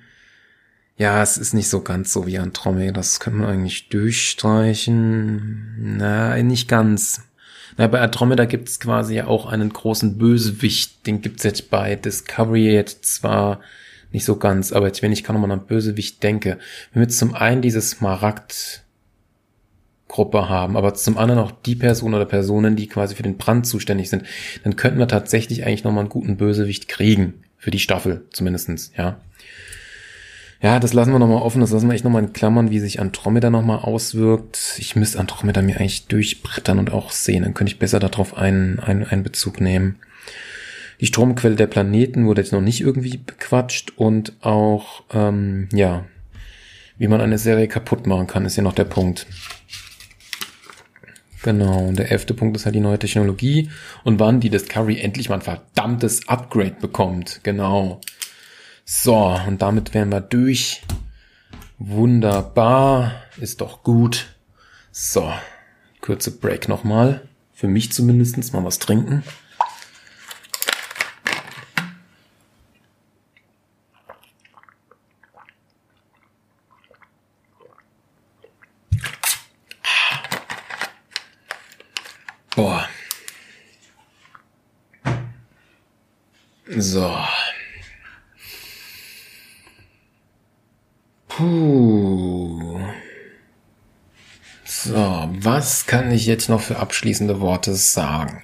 Ja, 0.97 1.24
es 1.24 1.38
ist 1.38 1.53
nicht 1.53 1.70
so 1.70 1.82
ganz 1.82 2.12
so 2.12 2.28
wie 2.28 2.38
Andromeda. 2.38 2.91
Das 2.91 3.22
können 3.22 3.39
wir 3.39 3.47
eigentlich 3.47 3.88
durchstreichen. 3.88 5.95
Na, 5.97 6.36
nicht 6.43 6.68
ganz. 6.68 7.22
Na, 7.78 7.88
bei 7.88 8.01
Andromeda 8.01 8.43
gibt 8.43 8.68
es 8.68 8.82
quasi 8.82 9.16
ja 9.16 9.28
auch 9.28 9.45
einen 9.45 9.72
großen 9.72 10.18
Bösewicht. 10.18 11.07
Den 11.07 11.22
gibt's 11.22 11.43
jetzt 11.43 11.70
bei 11.70 11.95
Discovery 11.95 12.74
jetzt 12.74 13.05
zwar 13.05 13.62
nicht 14.12 14.26
so 14.26 14.36
ganz, 14.36 14.74
aber 14.74 14.88
jetzt, 14.88 15.01
wenn 15.01 15.14
ich 15.14 15.24
kann 15.24 15.36
nochmal 15.36 15.51
an 15.51 15.66
Bösewicht 15.66 16.22
denke. 16.24 16.57
Wenn 16.91 17.01
wir 17.01 17.03
jetzt 17.03 17.20
zum 17.20 17.36
einen 17.36 17.62
dieses 17.62 17.91
Smaragd 17.91 18.84
Gruppe 20.10 20.49
haben, 20.49 20.76
aber 20.76 20.95
zum 20.95 21.18
anderen 21.18 21.39
auch 21.39 21.51
die 21.51 21.76
Person 21.76 22.14
oder 22.14 22.26
Personen, 22.26 22.76
die 22.76 22.88
quasi 22.88 23.16
für 23.16 23.24
den 23.24 23.38
Brand 23.38 23.66
zuständig 23.66 24.10
sind, 24.10 24.24
dann 24.64 24.76
könnten 24.76 24.99
wir 24.99 25.07
tatsächlich 25.07 25.66
eigentlich 25.66 25.86
nochmal 25.86 26.01
einen 26.01 26.10
guten 26.10 26.36
Bösewicht 26.36 26.89
kriegen. 26.89 27.36
Für 27.57 27.72
die 27.72 27.80
Staffel 27.80 28.26
zumindestens, 28.32 28.91
ja. 28.97 29.20
Ja, 30.62 30.80
das 30.80 30.93
lassen 30.93 31.12
wir 31.12 31.20
nochmal 31.20 31.41
offen, 31.41 31.62
das 31.62 31.72
lassen 31.72 31.88
wir 31.88 31.93
echt 31.93 32.03
nochmal 32.03 32.24
in 32.24 32.34
Klammern, 32.34 32.70
wie 32.70 32.80
sich 32.80 32.99
Andromeda 32.99 33.49
nochmal 33.49 33.80
auswirkt. 33.80 34.76
Ich 34.78 34.95
müsste 34.95 35.20
Andromeda 35.20 35.62
mir 35.62 35.78
eigentlich 35.78 36.07
durchbrettern 36.07 36.80
und 36.80 36.91
auch 36.91 37.12
sehen, 37.12 37.43
dann 37.43 37.53
könnte 37.53 37.72
ich 37.72 37.80
besser 37.80 37.99
darauf 37.99 38.36
einen, 38.36 38.80
einen, 38.80 39.05
einen 39.05 39.24
Bezug 39.24 39.62
nehmen. 39.62 39.99
Die 40.99 41.05
Stromquelle 41.05 41.55
der 41.55 41.68
Planeten 41.68 42.26
wurde 42.26 42.41
jetzt 42.41 42.51
noch 42.51 42.62
nicht 42.62 42.82
irgendwie 42.82 43.18
bequatscht 43.18 43.93
und 43.95 44.34
auch, 44.41 45.03
ähm, 45.14 45.70
ja, 45.72 46.05
wie 46.97 47.07
man 47.07 47.22
eine 47.22 47.38
Serie 47.38 47.70
kaputt 47.70 48.05
machen 48.07 48.28
kann, 48.28 48.45
ist 48.45 48.57
ja 48.57 48.64
noch 48.64 48.74
der 48.74 48.84
Punkt. 48.84 49.28
Genau, 51.41 51.87
und 51.87 51.97
der 51.97 52.11
elfte 52.11 52.33
Punkt 52.33 52.57
ist 52.57 52.65
halt 52.65 52.75
die 52.75 52.81
neue 52.81 52.99
Technologie 52.99 53.69
und 54.03 54.19
wann 54.19 54.41
die 54.41 54.49
Discovery 54.49 54.99
endlich 54.99 55.29
mal 55.29 55.35
ein 55.35 55.41
verdammtes 55.41 56.27
Upgrade 56.27 56.75
bekommt. 56.81 57.39
Genau. 57.43 58.01
So, 58.83 59.39
und 59.47 59.61
damit 59.61 59.93
wären 59.93 60.11
wir 60.11 60.21
durch. 60.21 60.81
Wunderbar. 61.77 63.13
Ist 63.37 63.61
doch 63.61 63.83
gut. 63.83 64.35
So, 64.91 65.31
kurze 66.01 66.31
Break 66.31 66.67
nochmal. 66.67 67.21
Für 67.53 67.67
mich 67.67 67.91
zumindestens 67.93 68.51
mal 68.51 68.65
was 68.65 68.79
trinken. 68.79 69.23
Boah. 82.59 82.89
So. 86.82 87.13
Puh. 91.27 92.80
So. 94.65 95.30
Was 95.34 95.88
kann 95.88 96.11
ich 96.11 96.25
jetzt 96.25 96.47
noch 96.47 96.61
für 96.61 96.77
abschließende 96.77 97.41
Worte 97.41 97.75
sagen? 97.75 98.43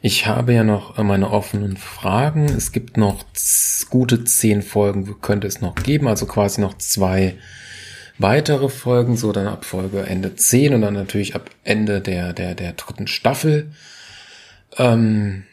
Ich 0.00 0.26
habe 0.26 0.52
ja 0.52 0.62
noch 0.64 0.96
meine 0.98 1.30
offenen 1.30 1.76
Fragen. 1.76 2.44
Es 2.46 2.70
gibt 2.70 2.96
noch 2.96 3.24
gute 3.90 4.24
zehn 4.24 4.62
Folgen, 4.62 5.20
könnte 5.20 5.46
es 5.48 5.60
noch 5.60 5.74
geben, 5.74 6.08
also 6.08 6.26
quasi 6.26 6.60
noch 6.60 6.78
zwei 6.78 7.36
weitere 8.18 8.68
Folgen, 8.68 9.16
so 9.16 9.32
dann 9.32 9.48
ab 9.48 9.64
Folge 9.64 10.02
Ende 10.02 10.36
10 10.36 10.74
und 10.74 10.82
dann 10.82 10.94
natürlich 10.94 11.34
ab 11.34 11.50
Ende 11.64 12.00
der, 12.00 12.32
der, 12.32 12.54
der 12.54 12.74
dritten 12.74 13.08
Staffel. 13.08 13.72
Ähm, 14.78 15.44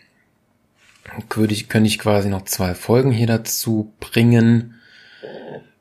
würde 1.30 1.54
ich, 1.54 1.70
könnte 1.70 1.88
ich 1.88 2.00
quasi 2.00 2.30
noch 2.30 2.46
zwei 2.46 2.74
Folgen 2.74 3.12
hier 3.12 3.28
dazu 3.28 3.94
bringen. 4.00 4.76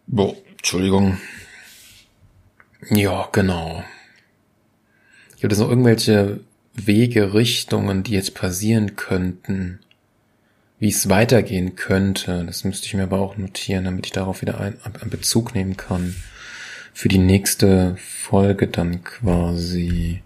Boah, 0.07 0.35
Entschuldigung. 0.57 1.19
Ja, 2.91 3.29
genau. 3.33 3.85
Gibt 5.41 5.53
es 5.53 5.59
noch 5.59 5.69
irgendwelche 5.69 6.41
Wege, 6.75 7.35
Richtungen, 7.35 8.03
die 8.03 8.13
jetzt 8.13 8.35
passieren 8.35 8.97
könnten? 8.97 9.81
Wie 10.79 10.89
es 10.89 11.09
weitergehen 11.09 11.75
könnte? 11.77 12.45
Das 12.45 12.65
müsste 12.65 12.87
ich 12.87 12.95
mir 12.95 13.05
aber 13.05 13.21
auch 13.21 13.37
notieren, 13.37 13.85
damit 13.85 14.07
ich 14.07 14.13
darauf 14.13 14.43
wieder 14.43 14.61
einen 14.61 15.11
Bezug 15.11 15.55
nehmen 15.55 15.77
kann. 15.77 16.15
Für 16.95 17.09
die 17.09 17.19
nächste 17.19 17.97
Folge 17.97 18.69
dann 18.69 19.05
quasi. 19.05 20.23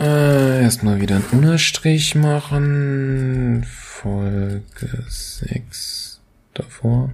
Äh, 0.00 0.62
erstmal 0.62 0.98
wieder 1.00 1.16
einen 1.16 1.24
Unterstrich 1.30 2.14
machen. 2.14 3.64
Folge 3.64 5.04
6 5.06 6.22
davor. 6.54 7.12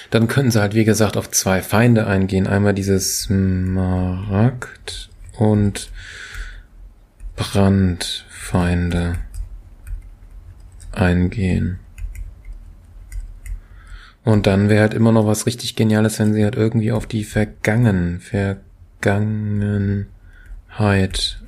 Dann 0.09 0.29
können 0.29 0.51
sie 0.51 0.61
halt, 0.61 0.73
wie 0.73 0.85
gesagt, 0.85 1.17
auf 1.17 1.29
zwei 1.31 1.61
Feinde 1.61 2.07
eingehen. 2.07 2.47
Einmal 2.47 2.73
dieses 2.73 3.27
Marakt 3.29 5.09
und 5.37 5.91
Brandfeinde 7.35 9.15
eingehen. 10.93 11.79
Und 14.23 14.47
dann 14.47 14.69
wäre 14.69 14.79
halt 14.81 14.93
immer 14.93 15.11
noch 15.11 15.25
was 15.25 15.45
richtig 15.45 15.75
Geniales, 15.75 16.19
wenn 16.19 16.33
sie 16.33 16.45
halt 16.45 16.55
irgendwie 16.55 16.93
auf 16.93 17.05
die 17.05 17.25
Vergangen, 17.25 18.21
Vergangenheit 18.21 20.07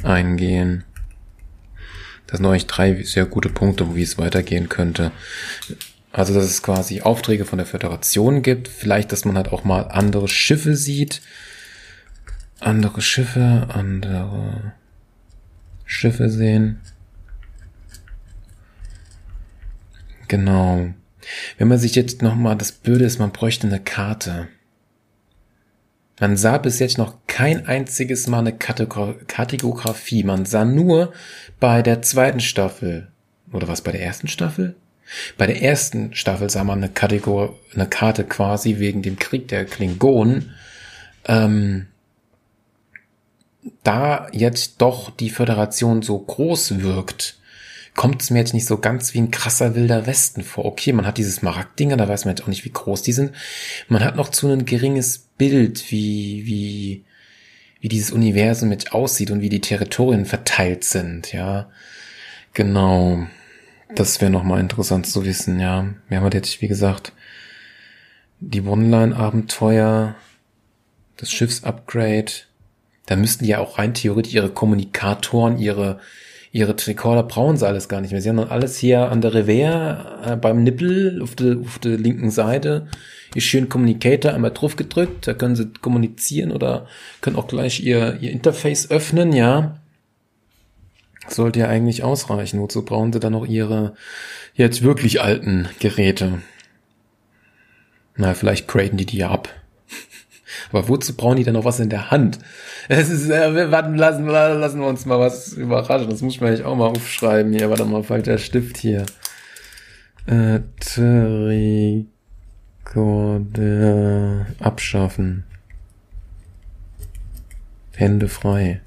eingehen. 0.03 0.83
Das 2.29 2.37
sind 2.37 2.45
eigentlich 2.45 2.67
drei 2.67 3.01
sehr 3.01 3.25
gute 3.25 3.49
Punkte, 3.49 3.95
wie 3.95 4.03
es 4.03 4.19
weitergehen 4.19 4.69
könnte. 4.69 5.11
Also, 6.11 6.35
dass 6.35 6.43
es 6.43 6.61
quasi 6.61 7.01
Aufträge 7.01 7.43
von 7.43 7.57
der 7.57 7.65
Föderation 7.65 8.43
gibt. 8.43 8.67
Vielleicht, 8.67 9.11
dass 9.11 9.25
man 9.25 9.35
halt 9.35 9.47
auch 9.51 9.63
mal 9.63 9.81
andere 9.89 10.27
Schiffe 10.27 10.75
sieht. 10.75 11.21
Andere 12.59 13.01
Schiffe, 13.01 13.67
andere 13.69 14.73
Schiffe 15.85 16.29
sehen. 16.29 16.81
Genau. 20.27 20.93
Wenn 21.57 21.67
man 21.67 21.79
sich 21.79 21.95
jetzt 21.95 22.21
nochmal, 22.21 22.55
das 22.55 22.73
Blöde 22.73 23.05
ist, 23.05 23.17
man 23.17 23.31
bräuchte 23.31 23.65
eine 23.65 23.79
Karte. 23.79 24.49
Man 26.19 26.35
sah 26.35 26.57
bis 26.57 26.79
jetzt 26.79 26.97
noch 26.97 27.15
kein 27.27 27.65
einziges 27.65 28.27
Mal 28.27 28.39
eine 28.39 28.53
Kategorie. 28.53 30.23
Man 30.23 30.45
sah 30.45 30.65
nur 30.65 31.13
bei 31.59 31.81
der 31.81 32.01
zweiten 32.01 32.41
Staffel, 32.41 33.07
oder 33.51 33.67
was, 33.67 33.81
bei 33.81 33.91
der 33.91 34.03
ersten 34.03 34.27
Staffel? 34.27 34.75
Bei 35.37 35.47
der 35.47 35.61
ersten 35.61 36.13
Staffel 36.13 36.49
sah 36.49 36.63
man 36.63 36.79
eine 36.79 36.89
Kategorie, 36.89 37.53
eine 37.73 37.87
Karte 37.87 38.25
quasi 38.25 38.79
wegen 38.79 39.01
dem 39.01 39.17
Krieg 39.17 39.47
der 39.47 39.65
Klingonen. 39.65 40.53
Ähm, 41.25 41.87
da 43.83 44.27
jetzt 44.31 44.81
doch 44.81 45.09
die 45.09 45.29
Föderation 45.29 46.01
so 46.01 46.19
groß 46.19 46.81
wirkt, 46.81 47.38
kommt 47.99 48.21
es 48.21 48.29
mir 48.29 48.39
jetzt 48.39 48.53
nicht 48.53 48.65
so 48.65 48.77
ganz 48.77 49.13
wie 49.13 49.17
ein 49.17 49.29
krasser 49.29 49.75
wilder 49.75 50.07
Westen 50.07 50.41
vor. 50.41 50.63
Okay, 50.63 50.93
man 50.93 51.05
hat 51.05 51.17
diese 51.17 51.31
Smaragddinger, 51.31 51.97
da 51.97 52.07
weiß 52.07 52.23
man 52.23 52.33
jetzt 52.33 52.41
auch 52.41 52.47
nicht, 52.47 52.63
wie 52.63 52.71
groß 52.71 53.01
die 53.01 53.11
sind. 53.11 53.33
Man 53.89 54.05
hat 54.05 54.15
noch 54.15 54.29
zu 54.29 54.47
ein 54.47 54.63
geringes 54.63 55.27
Bild, 55.37 55.91
wie, 55.91 56.45
wie, 56.45 57.03
wie 57.81 57.89
dieses 57.89 58.11
Universum 58.11 58.69
mit 58.69 58.93
aussieht 58.93 59.31
und 59.31 59.41
wie 59.41 59.49
die 59.49 59.59
Territorien 59.59 60.25
verteilt 60.25 60.85
sind, 60.85 61.33
ja. 61.33 61.69
Genau. 62.53 63.27
Das 63.93 64.21
wäre 64.21 64.31
nochmal 64.31 64.61
interessant 64.61 65.05
zu 65.05 65.25
wissen, 65.25 65.59
ja. 65.59 65.93
Wir 66.07 66.19
haben 66.19 66.23
halt 66.23 66.35
jetzt, 66.35 66.61
wie 66.61 66.69
gesagt, 66.69 67.11
die 68.39 68.61
One-Line-Abenteuer, 68.61 70.15
das 71.17 71.31
Schiffsupgrade. 71.33 72.31
Da 73.07 73.17
müssten 73.17 73.43
ja 73.43 73.59
auch 73.59 73.77
rein 73.77 73.93
theoretisch 73.93 74.35
ihre 74.35 74.51
Kommunikatoren, 74.51 75.57
ihre 75.57 75.99
ihre 76.51 76.75
Tricorder 76.75 77.23
brauchen 77.23 77.57
sie 77.57 77.67
alles 77.67 77.89
gar 77.89 78.01
nicht 78.01 78.11
mehr. 78.11 78.21
Sie 78.21 78.29
haben 78.29 78.37
dann 78.37 78.49
alles 78.49 78.77
hier 78.77 79.11
an 79.11 79.21
der 79.21 79.33
Revers 79.33 80.25
äh, 80.25 80.35
beim 80.35 80.63
Nippel 80.63 81.21
auf 81.21 81.35
der, 81.35 81.57
auf 81.59 81.79
der 81.79 81.97
linken 81.97 82.31
Seite. 82.31 82.87
Ist 83.35 83.43
schön 83.43 83.69
Communicator 83.69 84.33
einmal 84.33 84.51
drauf 84.51 84.75
gedrückt, 84.75 85.27
da 85.27 85.33
können 85.33 85.55
sie 85.55 85.71
kommunizieren 85.81 86.51
oder 86.51 86.87
können 87.21 87.35
auch 87.35 87.47
gleich 87.47 87.81
ihr, 87.81 88.17
ihr 88.19 88.31
Interface 88.31 88.89
öffnen, 88.89 89.33
ja. 89.33 89.79
Sollte 91.27 91.59
ja 91.59 91.67
eigentlich 91.67 92.03
ausreichen. 92.03 92.59
Wozu 92.59 92.83
brauchen 92.83 93.13
sie 93.13 93.19
dann 93.19 93.33
noch 93.33 93.45
ihre 93.45 93.93
jetzt 94.55 94.81
wirklich 94.81 95.21
alten 95.21 95.69
Geräte? 95.79 96.41
Na, 98.15 98.33
vielleicht 98.33 98.67
graden 98.67 98.97
die 98.97 99.05
die 99.05 99.17
ja 99.17 99.29
ab. 99.29 99.49
Aber 100.71 100.87
wozu 100.87 101.15
brauchen 101.15 101.37
die 101.37 101.43
denn 101.43 101.53
noch 101.53 101.65
was 101.65 101.79
in 101.79 101.89
der 101.89 102.11
Hand? 102.11 102.39
Es 102.87 103.09
ist, 103.09 103.29
äh, 103.29 103.55
wir 103.55 103.71
warten, 103.71 103.95
lassen, 103.95 104.27
lassen 104.27 104.79
wir 104.79 104.87
uns 104.87 105.05
mal 105.05 105.19
was 105.19 105.53
überraschen. 105.53 106.09
Das 106.09 106.21
muss 106.21 106.35
ich 106.35 106.41
mir 106.41 106.47
eigentlich 106.47 106.65
auch 106.65 106.75
mal 106.75 106.87
aufschreiben 106.87 107.53
hier. 107.53 107.69
Warte 107.69 107.85
mal, 107.85 108.03
fällt 108.03 108.27
der 108.27 108.37
Stift 108.37 108.77
hier. 108.77 109.05
Äh, 110.27 110.59
Trikorde 110.79 112.05
abschaffen. 114.59 115.43
Hände 117.95 118.29
frei. 118.29 118.81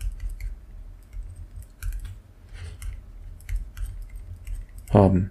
Haben. 4.90 5.30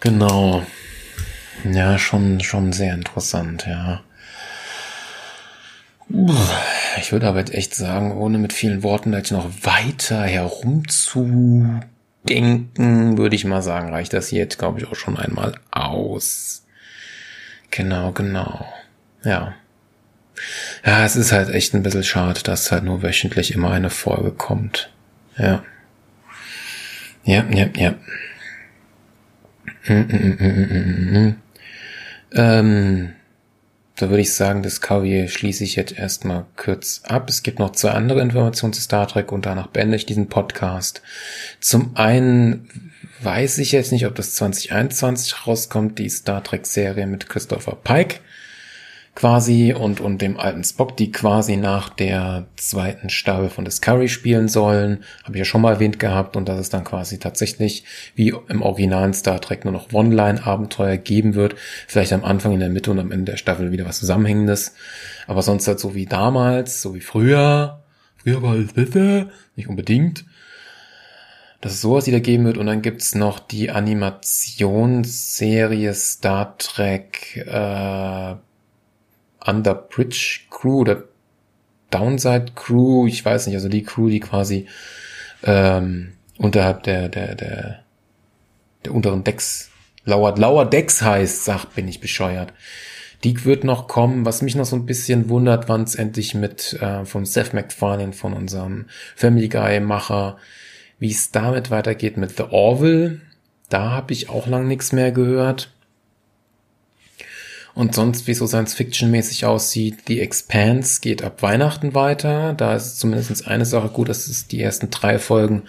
Genau. 0.00 0.62
Ja, 1.64 1.98
schon, 1.98 2.40
schon 2.40 2.72
sehr 2.72 2.94
interessant, 2.94 3.66
ja. 3.66 4.02
Ich 7.00 7.12
würde 7.12 7.28
aber 7.28 7.40
jetzt 7.40 7.52
echt 7.54 7.74
sagen, 7.74 8.16
ohne 8.16 8.38
mit 8.38 8.52
vielen 8.52 8.82
Worten 8.82 9.12
jetzt 9.12 9.30
noch 9.30 9.50
weiter 9.62 10.22
herumzudenken, 10.22 11.88
würde 13.18 13.36
ich 13.36 13.44
mal 13.44 13.60
sagen, 13.62 13.90
reicht 13.90 14.14
das 14.14 14.30
jetzt, 14.30 14.58
glaube 14.58 14.80
ich, 14.80 14.86
auch 14.86 14.94
schon 14.96 15.18
einmal 15.18 15.54
aus. 15.70 16.64
Genau, 17.70 18.12
genau. 18.12 18.66
Ja. 19.22 19.54
Ja, 20.84 21.04
es 21.04 21.16
ist 21.16 21.32
halt 21.32 21.50
echt 21.50 21.74
ein 21.74 21.82
bisschen 21.82 22.04
schade, 22.04 22.40
dass 22.42 22.72
halt 22.72 22.84
nur 22.84 23.02
wöchentlich 23.02 23.52
immer 23.52 23.70
eine 23.72 23.90
Folge 23.90 24.30
kommt. 24.30 24.90
Ja. 25.36 25.62
Ja, 27.24 27.44
ja, 27.50 27.66
ja. 27.76 27.94
Mm, 29.86 29.94
mm, 29.94 30.36
mm, 30.40 31.36
ähm, 32.32 33.12
da 33.98 34.10
würde 34.10 34.22
ich 34.22 34.32
sagen, 34.32 34.62
Discovery 34.62 35.28
schließe 35.28 35.64
ich 35.64 35.74
jetzt 35.74 35.98
erstmal 35.98 36.46
kurz 36.56 37.02
ab. 37.04 37.28
Es 37.28 37.42
gibt 37.42 37.58
noch 37.58 37.72
zwei 37.72 37.90
andere 37.90 38.20
Informationen 38.20 38.72
zu 38.72 38.80
Star 38.80 39.08
Trek 39.08 39.32
und 39.32 39.44
danach 39.44 39.66
beende 39.66 39.96
ich 39.96 40.06
diesen 40.06 40.28
Podcast. 40.28 41.02
Zum 41.60 41.96
einen 41.96 42.92
weiß 43.22 43.58
ich 43.58 43.72
jetzt 43.72 43.90
nicht, 43.90 44.06
ob 44.06 44.14
das 44.14 44.36
2021 44.36 45.46
rauskommt, 45.46 45.98
die 45.98 46.08
Star 46.08 46.44
Trek 46.44 46.66
Serie 46.66 47.06
mit 47.06 47.28
Christopher 47.28 47.76
Pike 47.82 48.20
quasi 49.18 49.74
und, 49.76 50.00
und 50.00 50.22
dem 50.22 50.38
alten 50.38 50.62
Spock, 50.62 50.96
die 50.96 51.10
quasi 51.10 51.56
nach 51.56 51.88
der 51.88 52.46
zweiten 52.54 53.10
Staffel 53.10 53.50
von 53.50 53.64
Discovery 53.64 54.08
spielen 54.08 54.46
sollen. 54.46 55.02
Habe 55.24 55.32
ich 55.32 55.40
ja 55.40 55.44
schon 55.44 55.60
mal 55.60 55.72
erwähnt 55.72 55.98
gehabt 55.98 56.36
und 56.36 56.48
dass 56.48 56.60
es 56.60 56.70
dann 56.70 56.84
quasi 56.84 57.18
tatsächlich 57.18 57.82
wie 58.14 58.32
im 58.48 58.62
originalen 58.62 59.14
Star 59.14 59.40
Trek 59.40 59.64
nur 59.64 59.72
noch 59.72 59.92
One-Line-Abenteuer 59.92 60.98
geben 60.98 61.34
wird. 61.34 61.56
Vielleicht 61.88 62.12
am 62.12 62.24
Anfang, 62.24 62.52
in 62.52 62.60
der 62.60 62.68
Mitte 62.68 62.92
und 62.92 63.00
am 63.00 63.10
Ende 63.10 63.32
der 63.32 63.38
Staffel 63.38 63.72
wieder 63.72 63.86
was 63.86 63.98
Zusammenhängendes. 63.98 64.76
Aber 65.26 65.42
sonst 65.42 65.66
halt 65.66 65.80
so 65.80 65.96
wie 65.96 66.06
damals, 66.06 66.80
so 66.80 66.94
wie 66.94 67.00
früher. 67.00 67.82
Früher 68.18 68.40
war 68.40 68.54
es 68.54 68.72
besser. 68.72 69.30
Nicht 69.56 69.68
unbedingt 69.68 70.26
dass 71.60 71.72
es 71.72 71.80
sowas 71.80 72.06
wieder 72.06 72.20
geben 72.20 72.44
wird. 72.44 72.56
Und 72.56 72.66
dann 72.66 72.82
gibt's 72.82 73.16
noch 73.16 73.40
die 73.40 73.72
Animationsserie 73.72 75.92
Star 75.92 76.56
Trek 76.56 77.44
äh, 77.44 78.36
Underbridge 79.44 80.40
Crew 80.50 80.80
oder 80.80 81.04
Downside 81.90 82.52
Crew, 82.54 83.06
ich 83.06 83.24
weiß 83.24 83.46
nicht, 83.46 83.56
also 83.56 83.68
die 83.68 83.82
Crew, 83.82 84.08
die 84.08 84.20
quasi 84.20 84.66
ähm, 85.42 86.14
unterhalb 86.36 86.82
der, 86.82 87.08
der, 87.08 87.34
der, 87.34 87.84
der 88.84 88.94
unteren 88.94 89.24
Decks 89.24 89.70
lauert. 90.04 90.38
Lauer 90.38 90.66
Decks 90.66 91.02
heißt, 91.02 91.44
sagt, 91.44 91.74
bin 91.74 91.88
ich 91.88 92.00
bescheuert. 92.00 92.52
Die 93.24 93.44
wird 93.44 93.64
noch 93.64 93.88
kommen. 93.88 94.24
Was 94.24 94.42
mich 94.42 94.54
noch 94.54 94.64
so 94.64 94.76
ein 94.76 94.86
bisschen 94.86 95.28
wundert, 95.28 95.68
wann 95.68 95.82
es 95.82 95.94
endlich 95.94 96.34
mit 96.34 96.74
äh, 96.80 97.04
von 97.04 97.24
Seth 97.24 97.52
MacFarlane, 97.52 98.12
von 98.12 98.32
unserem 98.32 98.86
Family 99.16 99.48
Guy 99.48 99.80
Macher, 99.80 100.36
wie 100.98 101.10
es 101.10 101.30
damit 101.30 101.70
weitergeht 101.70 102.16
mit 102.16 102.36
The 102.36 102.44
Orville. 102.50 103.20
Da 103.68 103.90
habe 103.90 104.12
ich 104.12 104.28
auch 104.28 104.46
lang 104.46 104.68
nichts 104.68 104.92
mehr 104.92 105.12
gehört. 105.12 105.72
Und 107.78 107.94
sonst, 107.94 108.26
wie 108.26 108.34
so 108.34 108.44
Science-Fiction-mäßig 108.44 109.46
aussieht, 109.46 109.98
The 110.08 110.18
Expanse 110.18 111.00
geht 111.00 111.22
ab 111.22 111.42
Weihnachten 111.42 111.94
weiter. 111.94 112.52
Da 112.54 112.74
ist 112.74 112.98
zumindest 112.98 113.46
eine 113.46 113.64
Sache 113.64 113.90
gut, 113.90 114.08
dass 114.08 114.26
es 114.26 114.48
die 114.48 114.60
ersten 114.60 114.90
drei 114.90 115.20
Folgen 115.20 115.62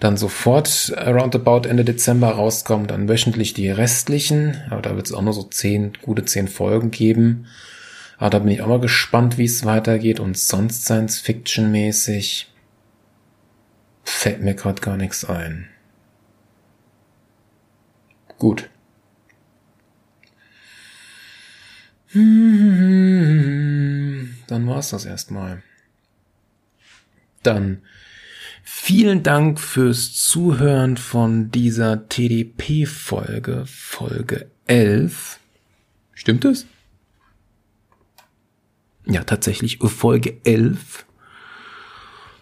dann 0.00 0.16
sofort 0.16 0.90
roundabout 0.96 1.68
Ende 1.68 1.84
Dezember 1.84 2.30
rauskommen, 2.30 2.86
dann 2.86 3.10
wöchentlich 3.10 3.52
die 3.52 3.68
restlichen. 3.68 4.56
Aber 4.70 4.80
da 4.80 4.96
wird 4.96 5.04
es 5.04 5.12
auch 5.12 5.20
nur 5.20 5.34
so 5.34 5.42
zehn, 5.42 5.92
gute 6.00 6.24
zehn 6.24 6.48
Folgen 6.48 6.90
geben. 6.90 7.44
Aber 8.16 8.30
da 8.30 8.38
bin 8.38 8.48
ich 8.50 8.62
auch 8.62 8.68
mal 8.68 8.80
gespannt, 8.80 9.36
wie 9.36 9.44
es 9.44 9.66
weitergeht. 9.66 10.20
Und 10.20 10.38
sonst 10.38 10.86
Science-Fiction-mäßig 10.86 12.50
fällt 14.02 14.40
mir 14.40 14.54
gerade 14.54 14.80
gar 14.80 14.96
nichts 14.96 15.26
ein. 15.26 15.68
Gut. 18.38 18.70
Dann 24.46 24.68
war's 24.68 24.90
das 24.90 25.04
erstmal. 25.04 25.64
Dann 27.42 27.82
vielen 28.62 29.24
Dank 29.24 29.58
fürs 29.58 30.14
Zuhören 30.14 30.96
von 30.96 31.50
dieser 31.50 32.08
TDP-Folge, 32.08 33.64
Folge 33.66 34.48
11. 34.66 35.40
Stimmt 36.12 36.44
es? 36.44 36.66
Ja, 39.06 39.24
tatsächlich 39.24 39.80
Folge 39.80 40.40
11 40.44 41.06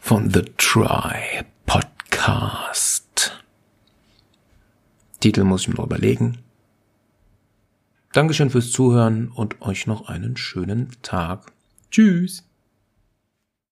von 0.01 0.31
The 0.31 0.43
Try 0.59 1.47
Podcast. 1.65 3.43
Titel 5.21 5.45
muss 5.45 5.63
ich 5.63 5.69
mir 5.69 5.77
noch 5.77 5.87
überlegen. 5.87 6.43
Dankeschön 8.13 8.51
fürs 8.51 8.71
Zuhören 8.71 9.29
und 9.29 9.63
euch 9.63 9.87
noch 9.87 10.07
einen 10.09 10.37
schönen 10.37 10.91
Tag. 11.01 11.51
Tschüss. 11.91 12.45